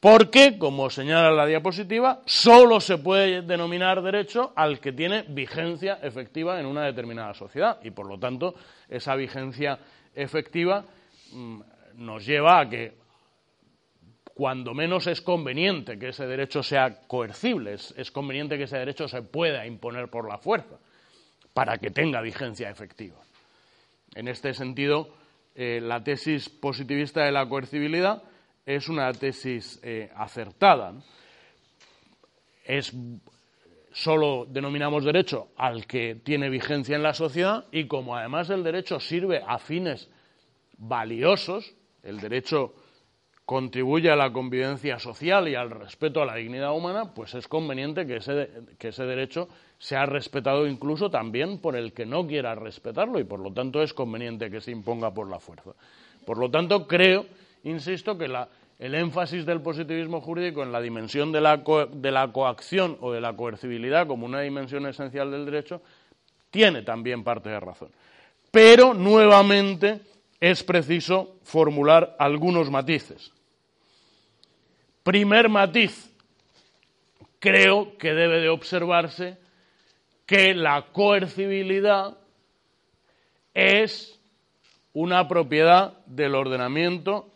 porque, 0.00 0.58
como 0.58 0.90
señala 0.90 1.32
la 1.32 1.46
diapositiva, 1.46 2.22
solo 2.24 2.80
se 2.80 2.98
puede 2.98 3.42
denominar 3.42 4.00
derecho 4.02 4.52
al 4.54 4.78
que 4.78 4.92
tiene 4.92 5.24
vigencia 5.28 5.98
efectiva 6.02 6.60
en 6.60 6.66
una 6.66 6.84
determinada 6.84 7.34
sociedad. 7.34 7.80
Y, 7.82 7.90
por 7.90 8.06
lo 8.06 8.18
tanto, 8.18 8.54
esa 8.88 9.16
vigencia 9.16 9.78
efectiva 10.14 10.84
mm, 11.32 11.60
nos 11.96 12.24
lleva 12.24 12.60
a 12.60 12.68
que 12.68 13.07
cuando 14.38 14.72
menos 14.72 15.08
es 15.08 15.20
conveniente 15.20 15.98
que 15.98 16.10
ese 16.10 16.24
derecho 16.24 16.62
sea 16.62 17.00
coercible, 17.08 17.72
es, 17.74 18.10
conveniente 18.12 18.56
que 18.56 18.62
ese 18.62 18.78
derecho 18.78 19.08
se 19.08 19.20
pueda 19.22 19.66
imponer 19.66 20.10
por 20.10 20.28
la 20.28 20.38
fuerza 20.38 20.78
para 21.52 21.78
que 21.78 21.90
tenga 21.90 22.20
vigencia 22.20 22.70
efectiva. 22.70 23.16
En 24.14 24.28
este 24.28 24.54
sentido, 24.54 25.12
eh, 25.56 25.80
la 25.82 26.04
tesis 26.04 26.48
positivista 26.48 27.24
de 27.24 27.32
la 27.32 27.48
coercibilidad 27.48 28.22
es 28.64 28.88
una 28.88 29.12
tesis 29.12 29.80
eh, 29.82 30.08
acertada. 30.14 30.94
Es 32.64 32.94
solo 33.90 34.46
denominamos 34.48 35.04
derecho 35.04 35.48
al 35.56 35.84
que 35.84 36.14
tiene 36.14 36.48
vigencia 36.48 36.94
en 36.94 37.02
la 37.02 37.12
sociedad 37.12 37.64
y 37.72 37.88
como 37.88 38.14
además 38.14 38.50
el 38.50 38.62
derecho 38.62 39.00
sirve 39.00 39.42
a 39.44 39.58
fines 39.58 40.08
valiosos, 40.76 41.74
el 42.04 42.20
derecho 42.20 42.76
contribuye 43.48 44.10
a 44.10 44.14
la 44.14 44.30
convivencia 44.30 44.98
social 44.98 45.48
y 45.48 45.54
al 45.54 45.70
respeto 45.70 46.20
a 46.20 46.26
la 46.26 46.34
dignidad 46.34 46.76
humana, 46.76 47.14
pues 47.14 47.32
es 47.32 47.48
conveniente 47.48 48.06
que 48.06 48.16
ese, 48.16 48.50
que 48.78 48.88
ese 48.88 49.04
derecho 49.04 49.48
sea 49.78 50.04
respetado 50.04 50.66
incluso 50.66 51.08
también 51.08 51.58
por 51.58 51.74
el 51.74 51.94
que 51.94 52.04
no 52.04 52.26
quiera 52.26 52.54
respetarlo 52.54 53.18
y 53.18 53.24
por 53.24 53.40
lo 53.40 53.50
tanto 53.50 53.82
es 53.82 53.94
conveniente 53.94 54.50
que 54.50 54.60
se 54.60 54.70
imponga 54.70 55.14
por 55.14 55.30
la 55.30 55.40
fuerza. 55.40 55.70
Por 56.26 56.36
lo 56.36 56.50
tanto, 56.50 56.86
creo, 56.86 57.24
insisto, 57.64 58.18
que 58.18 58.30
el 58.80 58.94
énfasis 58.94 59.46
del 59.46 59.62
positivismo 59.62 60.20
jurídico 60.20 60.62
en 60.62 60.70
la 60.70 60.82
dimensión 60.82 61.32
de 61.32 61.40
la, 61.40 61.56
de 61.90 62.10
la 62.10 62.30
coacción 62.30 62.98
o 63.00 63.12
de 63.12 63.22
la 63.22 63.34
coercibilidad 63.34 64.06
como 64.06 64.26
una 64.26 64.42
dimensión 64.42 64.84
esencial 64.84 65.30
del 65.30 65.46
derecho 65.46 65.80
tiene 66.50 66.82
también 66.82 67.24
parte 67.24 67.48
de 67.48 67.60
razón. 67.60 67.88
Pero, 68.50 68.92
nuevamente, 68.92 70.02
es 70.38 70.62
preciso 70.62 71.36
formular 71.44 72.14
algunos 72.18 72.70
matices. 72.70 73.32
Primer 75.08 75.48
matiz, 75.48 76.14
creo 77.38 77.96
que 77.96 78.12
debe 78.12 78.42
de 78.42 78.50
observarse 78.50 79.38
que 80.26 80.52
la 80.52 80.88
coercibilidad 80.92 82.18
es 83.54 84.20
una 84.92 85.26
propiedad 85.26 86.04
del 86.04 86.34
ordenamiento 86.34 87.30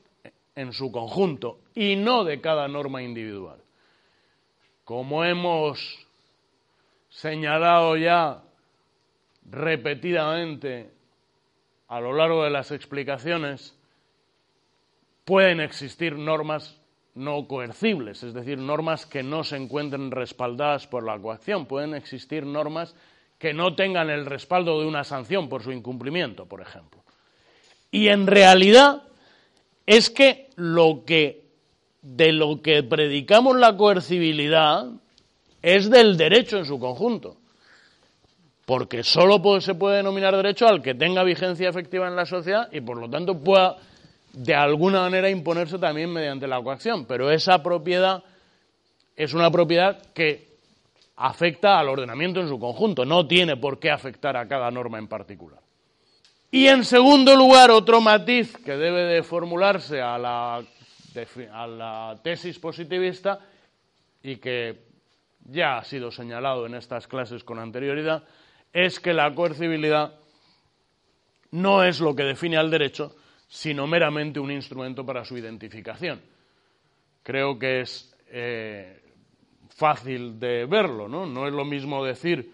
en 0.55 0.75
su 0.75 0.93
conjunto 0.93 1.61
y 1.75 1.97
no 1.97 2.25
de 2.25 2.43
cada 2.43 2.69
norma 2.69 3.03
individual. 3.03 3.57
Como 4.85 5.25
hemos 5.25 6.07
señalado 7.09 7.97
ya 7.97 8.43
repetidamente 9.51 10.91
a 11.89 12.01
lo 12.01 12.13
largo 12.13 12.45
de 12.45 12.51
las 12.51 12.71
explicaciones, 12.71 13.75
pueden 15.25 15.61
existir 15.61 16.19
normas 16.19 16.82
no 17.15 17.47
coercibles, 17.47 18.23
es 18.23 18.35
decir, 18.35 18.59
normas 18.59 19.07
que 19.07 19.23
no 19.23 19.45
se 19.45 19.57
encuentren 19.57 20.11
respaldadas 20.11 20.87
por 20.87 21.05
la 21.05 21.19
coacción. 21.19 21.67
Pueden 21.67 21.95
existir 21.95 22.47
normas 22.47 22.95
que 23.39 23.53
no 23.53 23.75
tengan 23.75 24.09
el 24.09 24.25
respaldo 24.25 24.81
de 24.81 24.87
una 24.87 25.05
sanción 25.05 25.49
por 25.49 25.63
su 25.63 25.73
incumplimiento, 25.73 26.47
por 26.47 26.61
ejemplo. 26.61 27.03
Y 27.91 28.09
en 28.09 28.27
realidad 28.27 29.03
es 29.87 30.11
que 30.11 30.49
lo 30.57 31.05
que 31.05 31.43
de 32.03 32.33
lo 32.33 32.63
que 32.63 32.83
predicamos 32.83 33.57
la 33.57 33.77
coercibilidad 33.77 34.87
es 35.63 35.89
del 35.89 36.17
derecho 36.17 36.59
en 36.59 36.65
su 36.65 36.79
conjunto. 36.79 37.37
Porque 38.65 39.03
solo 39.03 39.61
se 39.61 39.75
puede 39.75 39.99
denominar 39.99 40.37
derecho 40.37 40.67
al 40.67 40.83
que 40.83 40.95
tenga 40.95 41.23
vigencia 41.23 41.69
efectiva 41.69 42.09
en 42.09 42.17
la 42.17 42.27
sociedad 42.27 42.69
y 42.73 42.81
por 42.81 42.97
lo 42.97 43.09
tanto 43.09 43.39
pueda 43.39 43.77
de 44.33 44.55
alguna 44.55 45.03
manera 45.03 45.29
imponerse 45.29 45.79
también 45.79 46.13
mediante 46.13 46.47
la 46.47 46.63
coacción. 46.63 47.05
Pero 47.07 47.31
esa 47.31 47.63
propiedad 47.63 48.23
es 49.17 49.35
una 49.35 49.51
propiedad 49.51 50.03
que 50.15 50.53
afecta 51.17 51.79
al 51.79 51.89
ordenamiento 51.89 52.41
en 52.41 52.49
su 52.49 52.59
conjunto, 52.59 53.05
no 53.05 53.27
tiene 53.27 53.57
por 53.57 53.79
qué 53.79 53.91
afectar 53.91 54.37
a 54.37 54.49
cada 54.49 54.71
norma 54.71 54.99
en 54.99 55.07
particular. 55.07 55.61
Y 56.51 56.67
en 56.67 56.85
segundo 56.85 57.37
lugar, 57.37 57.71
otro 57.71 58.01
matiz 58.01 58.57
que 58.59 58.77
debe 58.77 59.05
de 59.05 59.23
formularse 59.23 60.01
a 60.01 60.19
la, 60.19 60.57
a 61.53 61.67
la 61.67 62.21
tesis 62.23 62.59
positivista 62.59 63.41
y 64.23 64.37
que 64.37 64.83
ya 65.45 65.79
ha 65.79 65.85
sido 65.85 66.11
señalado 66.11 66.67
en 66.67 66.75
estas 66.75 67.07
clases 67.07 67.45
con 67.45 67.59
anterioridad, 67.59 68.25
es 68.73 69.01
que 69.01 69.13
la 69.13 69.35
coercibilidad 69.35 70.15
no 71.51 71.85
es 71.85 72.01
lo 72.01 72.15
que 72.15 72.25
define 72.25 72.57
al 72.57 72.71
derecho, 72.71 73.15
sino 73.53 73.87
meramente 73.87 74.41
un 74.41 74.51
instrumento 74.51 75.05
para 75.05 75.27
su 75.27 75.37
identificación. 75.37 76.23
Creo 77.23 77.59
que 77.59 77.83
es 77.83 78.17
eh, 78.29 78.99
fácil 79.69 80.41
de 80.41 80.65
verlo, 80.65 81.07
¿no? 81.07 81.27
No 81.27 81.47
es 81.47 81.53
lo 81.53 81.67
mismo 81.67 82.03
decir 82.03 82.51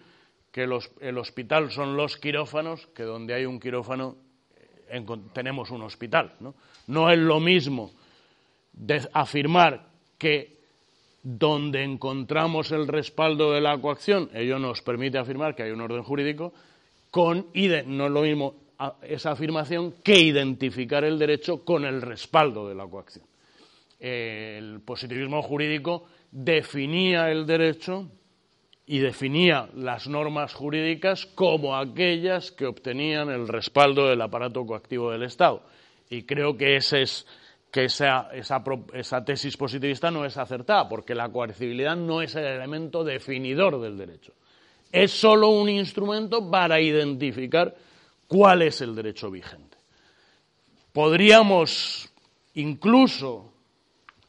que 0.51 0.63
el 0.63 1.17
hospital 1.17 1.71
son 1.71 1.95
los 1.95 2.17
quirófanos 2.17 2.87
que 2.87 3.03
donde 3.03 3.33
hay 3.33 3.45
un 3.45 3.61
quirófano 3.61 4.17
eh, 4.89 5.01
tenemos 5.31 5.71
un 5.71 5.83
hospital, 5.83 6.33
¿no? 6.41 6.53
No 6.87 7.09
es 7.09 7.17
lo 7.17 7.39
mismo 7.39 7.91
afirmar 9.13 9.87
que 10.17 10.57
donde 11.23 11.81
encontramos 11.81 12.73
el 12.73 12.89
respaldo 12.89 13.53
de 13.53 13.61
la 13.61 13.77
coacción, 13.77 14.29
ello 14.33 14.59
nos 14.59 14.81
permite 14.81 15.17
afirmar 15.17 15.55
que 15.55 15.63
hay 15.63 15.71
un 15.71 15.79
orden 15.79 16.03
jurídico, 16.03 16.51
con 17.09 17.47
no 17.53 18.05
es 18.05 18.11
lo 18.11 18.21
mismo 18.21 18.68
esa 19.01 19.31
afirmación 19.31 19.95
que 20.03 20.19
identificar 20.19 21.03
el 21.03 21.19
derecho 21.19 21.63
con 21.65 21.85
el 21.85 22.01
respaldo 22.01 22.67
de 22.67 22.75
la 22.75 22.87
coacción. 22.87 23.25
El 23.99 24.81
positivismo 24.81 25.41
jurídico 25.41 26.05
definía 26.31 27.29
el 27.29 27.45
derecho 27.45 28.09
y 28.85 28.99
definía 28.99 29.69
las 29.75 30.07
normas 30.07 30.53
jurídicas 30.53 31.25
como 31.25 31.75
aquellas 31.75 32.51
que 32.51 32.65
obtenían 32.65 33.29
el 33.29 33.47
respaldo 33.47 34.07
del 34.07 34.21
aparato 34.21 34.65
coactivo 34.65 35.11
del 35.11 35.23
Estado. 35.23 35.63
Y 36.09 36.23
creo 36.23 36.57
que 36.57 36.77
ese 36.77 37.03
es 37.03 37.27
que 37.71 37.85
esa, 37.85 38.29
esa, 38.33 39.23
tesis 39.23 39.55
positivista 39.55 40.09
no 40.09 40.25
es 40.25 40.37
acertada, 40.37 40.89
porque 40.89 41.13
la 41.13 41.29
coercibilidad 41.29 41.95
no 41.95 42.21
es 42.21 42.33
el 42.35 42.45
elemento 42.45 43.03
definidor 43.03 43.79
del 43.79 43.97
derecho. 43.97 44.33
Es 44.91 45.11
solo 45.11 45.49
un 45.49 45.69
instrumento 45.69 46.49
para 46.49 46.81
identificar 46.81 47.75
cuál 48.29 48.61
es 48.61 48.79
el 48.79 48.95
derecho 48.95 49.29
vigente. 49.31 49.75
Podríamos 50.93 52.09
incluso 52.53 53.51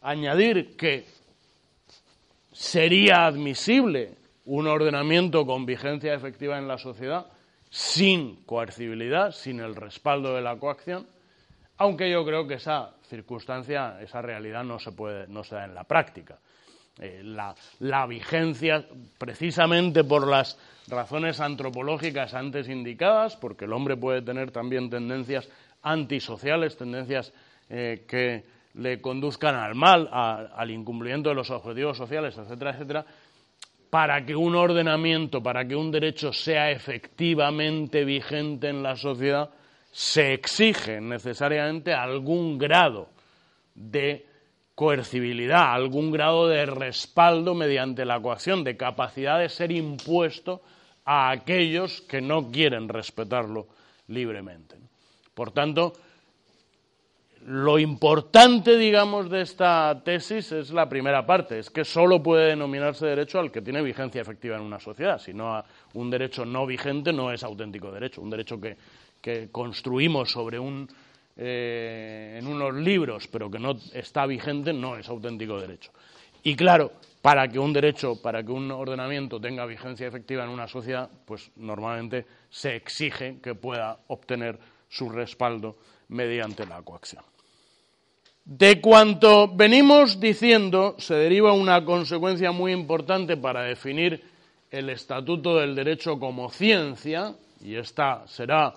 añadir 0.00 0.76
que 0.76 1.06
sería 2.50 3.26
admisible 3.26 4.16
un 4.46 4.66
ordenamiento 4.66 5.46
con 5.46 5.66
vigencia 5.66 6.14
efectiva 6.14 6.58
en 6.58 6.66
la 6.66 6.78
sociedad 6.78 7.26
sin 7.68 8.42
coercibilidad, 8.44 9.32
sin 9.32 9.60
el 9.60 9.76
respaldo 9.76 10.34
de 10.34 10.40
la 10.40 10.58
coacción, 10.58 11.06
aunque 11.76 12.10
yo 12.10 12.24
creo 12.24 12.48
que 12.48 12.54
esa 12.54 12.94
circunstancia, 13.02 14.00
esa 14.00 14.22
realidad 14.22 14.64
no 14.64 14.78
se, 14.78 14.92
puede, 14.92 15.26
no 15.28 15.44
se 15.44 15.54
da 15.54 15.66
en 15.66 15.74
la 15.74 15.84
práctica. 15.84 16.38
Eh, 17.02 17.22
la, 17.24 18.06
vigencia, 18.06 18.84
precisamente 19.16 20.04
por 20.04 20.28
las 20.28 20.58
razones 20.86 21.40
antropológicas 21.40 22.34
antes 22.34 22.68
indicadas, 22.68 23.36
porque 23.36 23.64
el 23.64 23.72
hombre 23.72 23.96
puede 23.96 24.20
tener 24.20 24.50
también 24.50 24.90
tendencias 24.90 25.48
antisociales, 25.82 26.76
tendencias 26.76 27.32
eh, 27.70 28.04
que 28.06 28.44
le 28.74 29.00
conduzcan 29.00 29.54
al 29.54 29.74
mal, 29.74 30.10
al 30.12 30.70
incumplimiento 30.70 31.30
de 31.30 31.36
los 31.36 31.48
objetivos 31.48 31.96
sociales, 31.96 32.36
etcétera, 32.36 32.72
etcétera, 32.72 33.06
para 33.88 34.26
que 34.26 34.36
un 34.36 34.54
ordenamiento, 34.54 35.42
para 35.42 35.66
que 35.66 35.74
un 35.74 35.90
derecho 35.90 36.34
sea 36.34 36.70
efectivamente 36.70 38.04
vigente 38.04 38.68
en 38.68 38.82
la 38.82 38.94
sociedad, 38.94 39.48
se 39.90 40.34
exige 40.34 41.00
necesariamente 41.00 41.94
algún 41.94 42.58
grado 42.58 43.08
de 43.74 44.26
coercibilidad, 44.80 45.74
algún 45.74 46.10
grado 46.10 46.48
de 46.48 46.64
respaldo 46.64 47.54
mediante 47.54 48.06
la 48.06 48.18
coacción, 48.18 48.64
de 48.64 48.78
capacidad 48.78 49.38
de 49.38 49.50
ser 49.50 49.72
impuesto 49.72 50.62
a 51.04 51.30
aquellos 51.30 52.00
que 52.00 52.22
no 52.22 52.50
quieren 52.50 52.88
respetarlo 52.88 53.66
libremente. 54.08 54.76
Por 55.34 55.50
tanto, 55.50 55.92
lo 57.44 57.78
importante, 57.78 58.78
digamos, 58.78 59.28
de 59.28 59.42
esta 59.42 60.00
tesis 60.02 60.50
es 60.50 60.70
la 60.70 60.88
primera 60.88 61.26
parte, 61.26 61.58
es 61.58 61.68
que 61.68 61.84
solo 61.84 62.22
puede 62.22 62.48
denominarse 62.48 63.04
derecho 63.04 63.38
al 63.38 63.52
que 63.52 63.60
tiene 63.60 63.82
vigencia 63.82 64.22
efectiva 64.22 64.56
en 64.56 64.62
una 64.62 64.80
sociedad, 64.80 65.18
si 65.18 65.34
no 65.34 65.62
un 65.92 66.08
derecho 66.08 66.46
no 66.46 66.64
vigente 66.64 67.12
no 67.12 67.30
es 67.30 67.42
auténtico 67.42 67.92
derecho, 67.92 68.22
un 68.22 68.30
derecho 68.30 68.58
que 68.58 68.78
que 69.20 69.50
construimos 69.50 70.30
sobre 70.30 70.58
un, 70.58 70.88
eh, 71.36 72.36
en 72.38 72.46
unos 72.46 72.74
libros, 72.74 73.28
pero 73.28 73.50
que 73.50 73.58
no 73.58 73.76
está 73.92 74.26
vigente, 74.26 74.72
no 74.72 74.96
es 74.96 75.08
auténtico 75.08 75.60
derecho. 75.60 75.90
Y 76.42 76.56
claro, 76.56 76.92
para 77.22 77.48
que 77.48 77.58
un 77.58 77.72
derecho, 77.72 78.20
para 78.20 78.42
que 78.42 78.52
un 78.52 78.70
ordenamiento 78.70 79.40
tenga 79.40 79.66
vigencia 79.66 80.06
efectiva 80.06 80.44
en 80.44 80.50
una 80.50 80.68
sociedad, 80.68 81.08
pues 81.24 81.50
normalmente 81.56 82.26
se 82.48 82.76
exige 82.76 83.38
que 83.42 83.54
pueda 83.54 83.98
obtener 84.08 84.58
su 84.88 85.08
respaldo 85.08 85.76
mediante 86.08 86.66
la 86.66 86.82
coacción. 86.82 87.24
De 88.44 88.80
cuanto 88.80 89.48
venimos 89.54 90.18
diciendo, 90.18 90.96
se 90.98 91.14
deriva 91.14 91.52
una 91.52 91.84
consecuencia 91.84 92.52
muy 92.52 92.72
importante 92.72 93.36
para 93.36 93.62
definir 93.62 94.24
el 94.70 94.88
estatuto 94.88 95.56
del 95.56 95.74
derecho 95.74 96.18
como 96.18 96.50
ciencia, 96.50 97.34
y 97.62 97.74
esta 97.74 98.26
será 98.26 98.74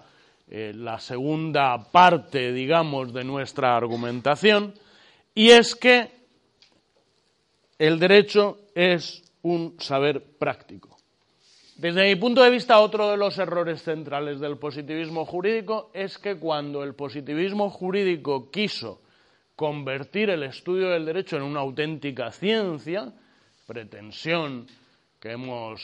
eh, 0.47 0.73
la 0.75 0.99
segunda 0.99 1.77
parte, 1.91 2.51
digamos, 2.51 3.13
de 3.13 3.23
nuestra 3.23 3.75
argumentación, 3.75 4.73
y 5.33 5.49
es 5.49 5.75
que 5.75 6.11
el 7.79 7.99
derecho 7.99 8.59
es 8.75 9.23
un 9.41 9.75
saber 9.79 10.23
práctico. 10.37 10.97
Desde 11.75 12.03
mi 12.03 12.15
punto 12.15 12.43
de 12.43 12.51
vista, 12.51 12.79
otro 12.79 13.09
de 13.09 13.17
los 13.17 13.37
errores 13.39 13.81
centrales 13.81 14.39
del 14.39 14.57
positivismo 14.57 15.25
jurídico 15.25 15.89
es 15.93 16.17
que 16.19 16.37
cuando 16.37 16.83
el 16.83 16.93
positivismo 16.93 17.69
jurídico 17.69 18.51
quiso 18.51 19.01
convertir 19.55 20.29
el 20.29 20.43
estudio 20.43 20.89
del 20.89 21.05
derecho 21.05 21.37
en 21.37 21.43
una 21.43 21.61
auténtica 21.61 22.31
ciencia, 22.31 23.11
pretensión 23.65 24.67
que 25.19 25.31
hemos 25.31 25.81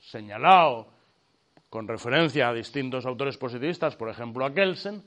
señalado 0.00 0.97
con 1.70 1.86
referencia 1.86 2.48
a 2.48 2.54
distintos 2.54 3.04
autores 3.04 3.36
positivistas, 3.36 3.96
por 3.96 4.08
ejemplo 4.08 4.44
a 4.44 4.54
Kelsen, 4.54 5.02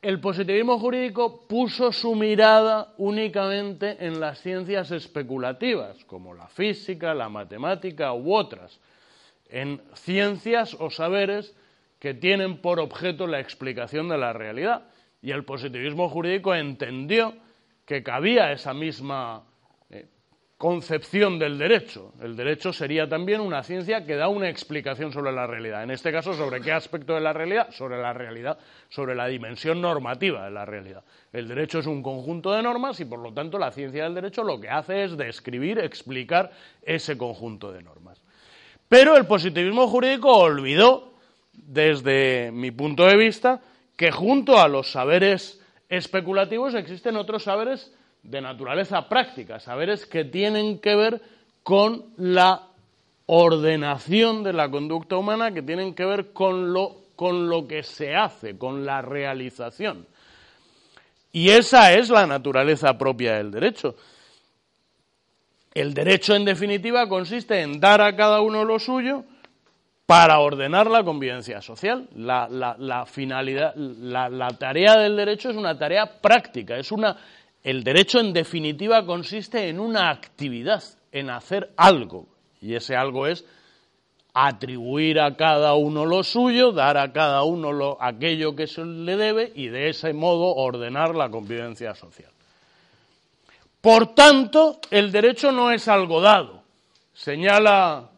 el 0.00 0.20
positivismo 0.20 0.78
jurídico 0.78 1.46
puso 1.48 1.90
su 1.90 2.14
mirada 2.14 2.94
únicamente 2.98 3.96
en 4.06 4.20
las 4.20 4.40
ciencias 4.40 4.92
especulativas, 4.92 6.04
como 6.04 6.34
la 6.34 6.46
física, 6.46 7.14
la 7.14 7.28
matemática 7.28 8.12
u 8.12 8.32
otras, 8.32 8.78
en 9.48 9.82
ciencias 9.94 10.76
o 10.78 10.90
saberes 10.90 11.52
que 11.98 12.14
tienen 12.14 12.58
por 12.58 12.78
objeto 12.78 13.26
la 13.26 13.40
explicación 13.40 14.08
de 14.08 14.18
la 14.18 14.32
realidad. 14.32 14.84
Y 15.20 15.32
el 15.32 15.44
positivismo 15.44 16.08
jurídico 16.08 16.54
entendió 16.54 17.34
que 17.84 18.04
cabía 18.04 18.52
esa 18.52 18.72
misma 18.72 19.47
concepción 20.58 21.38
del 21.38 21.56
derecho. 21.56 22.12
El 22.20 22.34
derecho 22.34 22.72
sería 22.72 23.08
también 23.08 23.40
una 23.40 23.62
ciencia 23.62 24.04
que 24.04 24.16
da 24.16 24.26
una 24.26 24.48
explicación 24.48 25.12
sobre 25.12 25.30
la 25.30 25.46
realidad. 25.46 25.84
En 25.84 25.92
este 25.92 26.10
caso, 26.10 26.34
¿sobre 26.34 26.60
qué 26.60 26.72
aspecto 26.72 27.14
de 27.14 27.20
la 27.20 27.32
realidad? 27.32 27.70
Sobre 27.70 27.96
la 27.96 28.12
realidad, 28.12 28.58
sobre 28.88 29.14
la 29.14 29.28
dimensión 29.28 29.80
normativa 29.80 30.44
de 30.44 30.50
la 30.50 30.64
realidad. 30.64 31.04
El 31.32 31.46
derecho 31.46 31.78
es 31.78 31.86
un 31.86 32.02
conjunto 32.02 32.52
de 32.52 32.62
normas 32.64 32.98
y, 32.98 33.04
por 33.04 33.20
lo 33.20 33.32
tanto, 33.32 33.56
la 33.56 33.70
ciencia 33.70 34.02
del 34.02 34.14
derecho 34.14 34.42
lo 34.42 34.60
que 34.60 34.68
hace 34.68 35.04
es 35.04 35.16
describir, 35.16 35.78
explicar 35.78 36.50
ese 36.82 37.16
conjunto 37.16 37.70
de 37.70 37.84
normas. 37.84 38.20
Pero 38.88 39.16
el 39.16 39.26
positivismo 39.26 39.86
jurídico 39.86 40.36
olvidó, 40.36 41.14
desde 41.52 42.50
mi 42.50 42.72
punto 42.72 43.06
de 43.06 43.16
vista, 43.16 43.60
que 43.96 44.10
junto 44.10 44.58
a 44.58 44.66
los 44.66 44.90
saberes 44.90 45.60
especulativos 45.88 46.74
existen 46.74 47.16
otros 47.16 47.44
saberes 47.44 47.92
de 48.22 48.40
naturaleza 48.40 49.08
práctica, 49.08 49.60
saberes 49.60 50.06
que 50.06 50.24
tienen 50.24 50.78
que 50.80 50.94
ver 50.94 51.22
con 51.62 52.06
la 52.16 52.68
ordenación 53.26 54.42
de 54.42 54.52
la 54.52 54.70
conducta 54.70 55.16
humana, 55.16 55.52
que 55.52 55.62
tienen 55.62 55.94
que 55.94 56.04
ver 56.04 56.32
con 56.32 56.72
lo, 56.72 56.96
con 57.16 57.48
lo 57.48 57.66
que 57.66 57.82
se 57.82 58.14
hace, 58.14 58.56
con 58.56 58.86
la 58.86 59.02
realización. 59.02 60.06
Y 61.32 61.50
esa 61.50 61.92
es 61.92 62.08
la 62.08 62.26
naturaleza 62.26 62.96
propia 62.96 63.34
del 63.34 63.50
derecho. 63.50 63.96
El 65.74 65.94
derecho, 65.94 66.34
en 66.34 66.44
definitiva, 66.44 67.08
consiste 67.08 67.60
en 67.60 67.78
dar 67.78 68.00
a 68.00 68.16
cada 68.16 68.40
uno 68.40 68.64
lo 68.64 68.78
suyo 68.78 69.24
para 70.06 70.38
ordenar 70.38 70.90
la 70.90 71.04
convivencia 71.04 71.60
social. 71.60 72.08
La, 72.16 73.04
finalidad, 73.06 73.74
la, 73.76 74.48
tarea 74.58 74.96
del 74.96 75.16
derecho 75.16 75.50
es 75.50 75.56
una 75.56 75.78
tarea 75.78 76.20
práctica, 76.20 76.78
es 76.78 76.90
una. 76.90 77.16
El 77.68 77.84
derecho, 77.84 78.18
en 78.18 78.32
definitiva, 78.32 79.04
consiste 79.04 79.68
en 79.68 79.78
una 79.78 80.08
actividad, 80.08 80.82
en 81.12 81.28
hacer 81.28 81.74
algo. 81.76 82.26
Y 82.62 82.74
ese 82.74 82.96
algo 82.96 83.26
es 83.26 83.44
atribuir 84.32 85.20
a 85.20 85.36
cada 85.36 85.74
uno 85.74 86.06
lo 86.06 86.22
suyo, 86.24 86.72
dar 86.72 86.96
a 86.96 87.12
cada 87.12 87.42
uno 87.42 87.70
lo, 87.70 88.02
aquello 88.02 88.56
que 88.56 88.66
se 88.66 88.82
le 88.86 89.18
debe 89.18 89.52
y 89.54 89.68
de 89.68 89.90
ese 89.90 90.14
modo 90.14 90.54
ordenar 90.54 91.14
la 91.14 91.28
convivencia 91.28 91.94
social. 91.94 92.30
Por 93.82 94.14
tanto, 94.14 94.80
el 94.90 95.12
derecho 95.12 95.52
no 95.52 95.70
es 95.70 95.88
algo 95.88 96.22
dado. 96.22 96.62
Señala, 97.12 98.08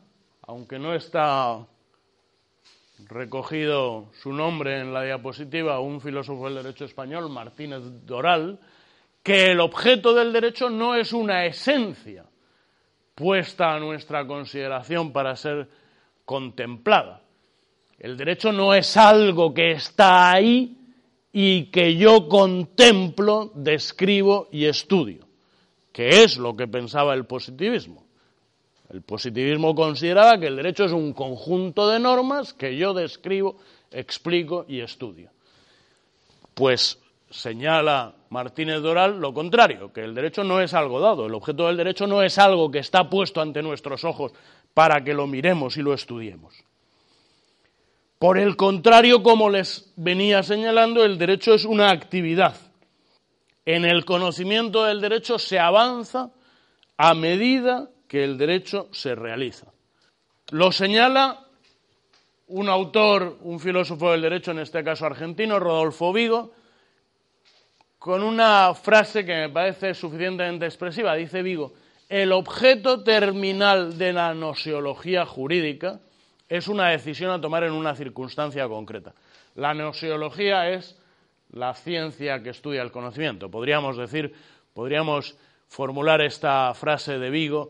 aunque 0.42 0.78
no 0.78 0.94
está 0.94 1.58
recogido 3.08 4.12
su 4.22 4.32
nombre 4.32 4.78
en 4.78 4.94
la 4.94 5.02
diapositiva, 5.02 5.80
un 5.80 6.00
filósofo 6.00 6.44
del 6.44 6.62
derecho 6.62 6.84
español, 6.84 7.28
Martínez 7.30 7.82
Doral, 8.06 8.60
que 9.22 9.50
el 9.50 9.60
objeto 9.60 10.14
del 10.14 10.32
derecho 10.32 10.70
no 10.70 10.94
es 10.94 11.12
una 11.12 11.46
esencia 11.46 12.24
puesta 13.14 13.74
a 13.74 13.80
nuestra 13.80 14.26
consideración 14.26 15.12
para 15.12 15.36
ser 15.36 15.68
contemplada. 16.24 17.22
El 17.98 18.16
derecho 18.16 18.50
no 18.52 18.72
es 18.74 18.96
algo 18.96 19.52
que 19.52 19.72
está 19.72 20.32
ahí 20.32 20.76
y 21.32 21.66
que 21.66 21.96
yo 21.96 22.28
contemplo, 22.28 23.52
describo 23.54 24.48
y 24.50 24.64
estudio 24.64 25.30
que 25.92 26.22
es 26.22 26.36
lo 26.36 26.56
que 26.56 26.68
pensaba 26.68 27.14
el 27.14 27.26
positivismo. 27.26 28.04
El 28.90 29.02
positivismo 29.02 29.74
consideraba 29.74 30.38
que 30.38 30.46
el 30.46 30.56
derecho 30.56 30.84
es 30.84 30.92
un 30.92 31.12
conjunto 31.12 31.88
de 31.88 32.00
normas 32.00 32.52
que 32.52 32.76
yo 32.76 32.92
describo, 32.92 33.56
explico 33.90 34.64
y 34.68 34.80
estudio. 34.80 35.30
Pues 36.54 36.98
señala 37.30 38.14
Martínez 38.28 38.80
Doral 38.80 39.20
lo 39.20 39.32
contrario, 39.32 39.92
que 39.92 40.02
el 40.02 40.14
derecho 40.14 40.44
no 40.44 40.60
es 40.60 40.74
algo 40.74 41.00
dado, 41.00 41.26
el 41.26 41.34
objeto 41.34 41.66
del 41.66 41.76
derecho 41.76 42.06
no 42.06 42.22
es 42.22 42.38
algo 42.38 42.70
que 42.70 42.80
está 42.80 43.08
puesto 43.08 43.40
ante 43.40 43.62
nuestros 43.62 44.04
ojos 44.04 44.32
para 44.74 45.02
que 45.02 45.14
lo 45.14 45.26
miremos 45.26 45.76
y 45.76 45.82
lo 45.82 45.94
estudiemos. 45.94 46.54
Por 48.18 48.36
el 48.36 48.56
contrario, 48.56 49.22
como 49.22 49.48
les 49.48 49.92
venía 49.96 50.42
señalando, 50.42 51.04
el 51.04 51.16
derecho 51.16 51.54
es 51.54 51.64
una 51.64 51.90
actividad 51.90 52.54
en 53.64 53.84
el 53.84 54.04
conocimiento 54.04 54.84
del 54.84 55.00
derecho 55.00 55.38
se 55.38 55.58
avanza 55.58 56.30
a 56.96 57.14
medida 57.14 57.88
que 58.08 58.24
el 58.24 58.36
derecho 58.38 58.88
se 58.92 59.14
realiza. 59.14 59.66
Lo 60.50 60.72
señala 60.72 61.46
un 62.48 62.68
autor, 62.68 63.38
un 63.42 63.60
filósofo 63.60 64.10
del 64.10 64.22
derecho, 64.22 64.50
en 64.50 64.58
este 64.58 64.82
caso 64.82 65.06
argentino, 65.06 65.60
Rodolfo 65.60 66.12
Vigo, 66.12 66.52
con 68.00 68.22
una 68.22 68.72
frase 68.72 69.26
que 69.26 69.34
me 69.34 69.50
parece 69.50 69.92
suficientemente 69.92 70.64
expresiva. 70.64 71.14
Dice 71.14 71.42
Vigo, 71.42 71.74
el 72.08 72.32
objeto 72.32 73.04
terminal 73.04 73.98
de 73.98 74.14
la 74.14 74.32
nociología 74.32 75.26
jurídica 75.26 76.00
es 76.48 76.66
una 76.66 76.88
decisión 76.88 77.30
a 77.30 77.42
tomar 77.42 77.62
en 77.62 77.72
una 77.72 77.94
circunstancia 77.94 78.66
concreta. 78.68 79.12
La 79.54 79.74
nociología 79.74 80.70
es 80.70 80.98
la 81.52 81.74
ciencia 81.74 82.42
que 82.42 82.48
estudia 82.48 82.80
el 82.80 82.90
conocimiento. 82.90 83.50
Podríamos 83.50 83.98
decir, 83.98 84.32
podríamos 84.72 85.36
formular 85.68 86.22
esta 86.22 86.72
frase 86.72 87.18
de 87.18 87.28
Vigo 87.28 87.68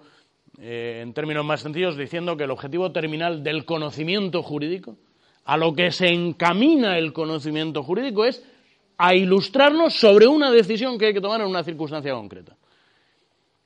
eh, 0.60 1.00
en 1.02 1.12
términos 1.12 1.44
más 1.44 1.62
sencillos 1.62 1.96
diciendo 1.96 2.36
que 2.36 2.44
el 2.44 2.52
objetivo 2.52 2.92
terminal 2.92 3.42
del 3.42 3.64
conocimiento 3.64 4.44
jurídico, 4.44 4.96
a 5.44 5.56
lo 5.56 5.74
que 5.74 5.90
se 5.90 6.06
encamina 6.06 6.98
el 6.98 7.12
conocimiento 7.12 7.82
jurídico, 7.82 8.24
es 8.24 8.44
a 9.02 9.14
ilustrarnos 9.14 9.94
sobre 9.94 10.26
una 10.26 10.50
decisión 10.50 10.98
que 10.98 11.06
hay 11.06 11.14
que 11.14 11.22
tomar 11.22 11.40
en 11.40 11.46
una 11.46 11.64
circunstancia 11.64 12.12
concreta. 12.12 12.54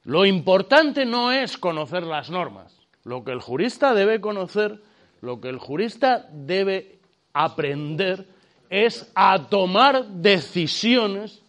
Lo 0.05 0.24
importante 0.24 1.05
no 1.05 1.32
es 1.32 1.59
conocer 1.59 2.05
las 2.05 2.30
normas. 2.30 2.72
Lo 3.03 3.24
que 3.24 3.32
el 3.32 3.41
jurista 3.41 3.95
debe 3.95 4.20
conocer, 4.20 4.80
lo 5.22 5.41
que 5.41 5.49
el 5.49 5.59
jurista 5.59 6.28
debe 6.30 7.01
aprender 7.32 8.28
es 8.70 9.11
a 9.16 9.49
tomar 9.49 10.07
decisiones 10.07 11.43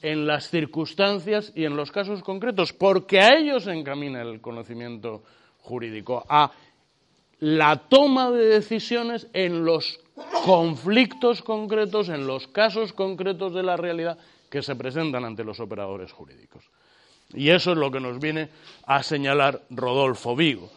en 0.00 0.28
las 0.28 0.48
circunstancias 0.48 1.50
y 1.56 1.64
en 1.64 1.74
los 1.74 1.90
casos 1.90 2.22
concretos, 2.22 2.72
porque 2.72 3.18
a 3.18 3.36
ellos 3.36 3.64
se 3.64 3.72
encamina 3.72 4.22
el 4.22 4.40
conocimiento 4.40 5.24
jurídico, 5.58 6.24
a 6.28 6.52
la 7.40 7.88
toma 7.88 8.30
de 8.30 8.46
decisiones 8.46 9.26
en 9.32 9.64
los 9.64 10.03
conflictos 10.44 11.42
concretos, 11.42 12.08
en 12.08 12.26
los 12.26 12.46
casos 12.48 12.92
concretos 12.92 13.54
de 13.54 13.62
la 13.62 13.76
realidad 13.76 14.18
que 14.50 14.62
se 14.62 14.76
presentan 14.76 15.24
ante 15.24 15.44
los 15.44 15.60
operadores 15.60 16.12
jurídicos. 16.12 16.64
Y 17.32 17.50
eso 17.50 17.72
es 17.72 17.78
lo 17.78 17.90
que 17.90 18.00
nos 18.00 18.20
viene 18.20 18.48
a 18.86 19.02
señalar 19.02 19.62
Rodolfo 19.70 20.36
Vigo. 20.36 20.70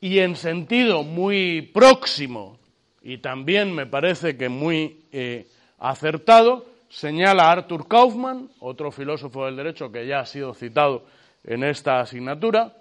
Y 0.00 0.20
en 0.20 0.36
sentido 0.36 1.02
muy 1.02 1.62
próximo 1.62 2.58
y 3.06 3.18
también 3.18 3.72
me 3.72 3.86
parece 3.86 4.36
que 4.36 4.48
muy 4.48 5.04
eh, 5.12 5.46
acertado, 5.78 6.66
señala 6.88 7.52
Arthur 7.52 7.86
Kaufmann, 7.86 8.50
otro 8.58 8.90
filósofo 8.90 9.46
del 9.46 9.54
derecho 9.54 9.92
que 9.92 10.08
ya 10.08 10.20
ha 10.20 10.26
sido 10.26 10.54
citado 10.54 11.04
en 11.44 11.62
esta 11.62 12.00
asignatura, 12.00 12.74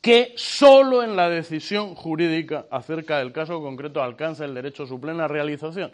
que 0.00 0.32
sólo 0.36 1.02
en 1.02 1.16
la 1.16 1.28
decisión 1.28 1.94
jurídica 1.94 2.66
acerca 2.70 3.18
del 3.18 3.32
caso 3.32 3.60
concreto 3.60 4.02
alcanza 4.02 4.44
el 4.44 4.54
derecho 4.54 4.86
su 4.86 5.00
plena 5.00 5.28
realización. 5.28 5.92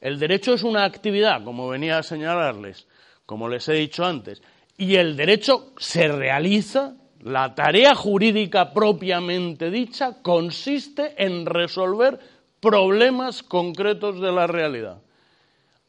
El 0.00 0.18
derecho 0.18 0.54
es 0.54 0.64
una 0.64 0.84
actividad, 0.84 1.44
como 1.44 1.68
venía 1.68 1.98
a 1.98 2.02
señalarles, 2.02 2.86
como 3.24 3.48
les 3.48 3.68
he 3.68 3.74
dicho 3.74 4.04
antes, 4.04 4.42
y 4.76 4.96
el 4.96 5.16
derecho 5.16 5.72
se 5.78 6.08
realiza 6.08 6.94
la 7.20 7.54
tarea 7.54 7.94
jurídica 7.94 8.72
propiamente 8.72 9.70
dicha 9.70 10.22
consiste 10.22 11.14
en 11.24 11.46
resolver 11.46 12.18
problemas 12.60 13.42
concretos 13.42 14.20
de 14.20 14.32
la 14.32 14.46
realidad, 14.46 15.00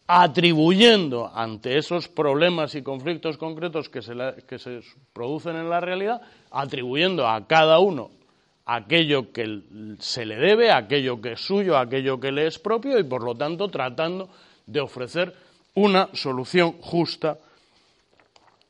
atribuyendo 0.08 1.32
ante 1.34 1.78
esos 1.78 2.08
problemas 2.08 2.76
y 2.76 2.82
conflictos 2.82 3.38
concretos 3.38 3.89
que 3.89 4.01
se, 4.01 4.14
que 4.47 4.60
se 4.60 4.82
producen 5.14 5.56
en 5.56 5.70
la 5.70 5.80
realidad, 5.80 6.22
atribuyendo 6.51 7.28
a 7.28 7.47
cada 7.47 7.80
uno 7.80 8.12
aquello 8.66 9.32
que 9.32 9.62
se 9.99 10.26
le 10.26 10.36
debe, 10.36 10.72
aquello 10.72 11.22
que 11.22 11.34
es 11.34 11.41
suyo, 11.41 11.78
aquello 11.78 12.20
que 12.20 12.32
le 12.32 12.47
es 12.47 12.60
propio 12.60 12.99
y 12.99 13.04
por 13.04 13.24
lo 13.24 13.36
tanto 13.36 13.70
tratando 13.70 14.30
de 14.66 14.80
ofrecer 14.80 15.34
una 15.76 16.10
solución 16.14 16.74
justa 16.82 17.38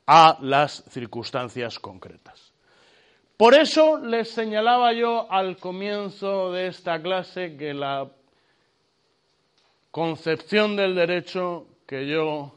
a 0.05 0.37
las 0.41 0.83
circunstancias 0.89 1.79
concretas. 1.79 2.53
Por 3.37 3.55
eso 3.55 3.97
les 3.97 4.29
señalaba 4.29 4.93
yo 4.93 5.31
al 5.31 5.57
comienzo 5.57 6.51
de 6.51 6.67
esta 6.67 7.01
clase 7.01 7.57
que 7.57 7.73
la 7.73 8.07
concepción 9.93 10.75
del 10.75 10.95
derecho 10.95 11.67
que 11.85 12.07
yo 12.07 12.51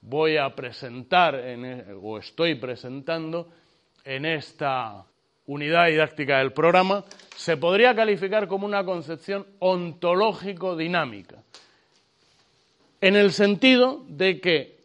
voy 0.00 0.38
a 0.38 0.56
presentar 0.56 1.34
e, 1.34 1.84
o 2.00 2.16
estoy 2.16 2.54
presentando 2.54 3.52
en 4.06 4.24
esta 4.24 5.04
unidad 5.44 5.88
didáctica 5.88 6.38
del 6.38 6.54
programa 6.54 7.04
se 7.36 7.58
podría 7.58 7.94
calificar 7.94 8.48
como 8.48 8.64
una 8.64 8.86
concepción 8.86 9.46
ontológico-dinámica, 9.58 11.42
en 13.02 13.16
el 13.16 13.30
sentido 13.30 14.02
de 14.08 14.40
que 14.40 14.78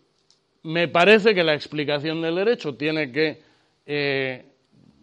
me 0.63 0.89
parece 0.89 1.33
que 1.33 1.45
la 1.45 1.53
explicación 1.53 2.21
del 2.21 2.35
derecho 2.35 2.75
tiene 2.75 3.13
que 3.13 3.41
eh, 3.85 4.43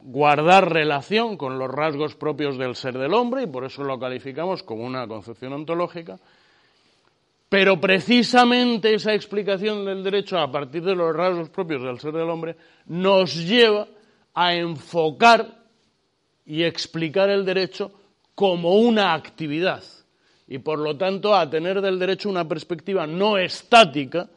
guardar 0.08 0.72
relación 0.72 1.36
con 1.36 1.58
los 1.58 1.68
rasgos 1.68 2.14
propios 2.14 2.56
del 2.56 2.76
ser 2.76 2.96
del 2.96 3.12
hombre 3.12 3.42
y 3.42 3.46
por 3.48 3.64
eso 3.64 3.82
lo 3.82 3.98
calificamos 3.98 4.62
como 4.62 4.84
una 4.84 5.06
concepción 5.08 5.52
ontológica. 5.52 6.16
Pero 7.48 7.80
precisamente 7.80 8.94
esa 8.94 9.14
explicación 9.14 9.84
del 9.84 10.04
derecho 10.04 10.38
a 10.38 10.50
partir 10.50 10.84
de 10.84 10.94
los 10.94 11.14
rasgos 11.14 11.48
propios 11.48 11.82
del 11.82 11.98
ser 11.98 12.12
del 12.12 12.30
hombre 12.30 12.56
nos 12.86 13.34
lleva 13.34 13.88
a 14.32 14.54
enfocar 14.54 15.64
y 16.44 16.62
explicar 16.62 17.28
el 17.28 17.44
derecho 17.44 17.90
como 18.36 18.76
una 18.76 19.12
actividad 19.12 19.82
y 20.46 20.58
por 20.58 20.78
lo 20.78 20.96
tanto 20.96 21.34
a 21.34 21.50
tener 21.50 21.80
del 21.80 21.98
derecho 21.98 22.28
una 22.28 22.46
perspectiva 22.46 23.08
no 23.08 23.38
estática, 23.38 24.28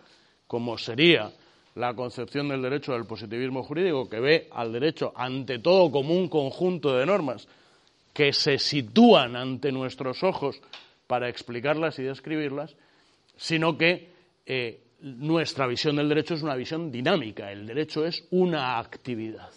como 0.48 0.80
sería 0.80 1.32
la 1.76 1.94
concepción 1.94 2.50
del 2.50 2.62
derecho 2.62 2.94
del 2.94 3.06
positivismo 3.06 3.64
jurídico, 3.64 4.10
que 4.10 4.20
ve 4.20 4.48
al 4.52 4.74
derecho 4.74 5.14
ante 5.16 5.60
todo 5.60 5.92
como 5.92 6.14
un 6.14 6.28
conjunto 6.28 6.98
de 6.98 7.06
normas 7.06 7.48
que 8.14 8.34
se 8.34 8.58
sitúan 8.58 9.36
ante 9.36 9.72
nuestros 9.72 10.24
ojos 10.24 10.60
para 11.08 11.30
explicarlas 11.30 11.98
y 12.00 12.04
describirlas, 12.04 12.76
sino 13.38 13.78
que 13.78 14.10
eh, 14.46 14.82
nuestra 15.02 15.68
visión 15.68 15.96
del 15.96 16.10
derecho 16.10 16.34
es 16.34 16.44
una 16.44 16.56
visión 16.56 16.92
dinámica. 16.92 17.52
El 17.52 17.66
derecho 17.66 18.06
es 18.06 18.26
una 18.32 18.78
actividad. 18.78 19.48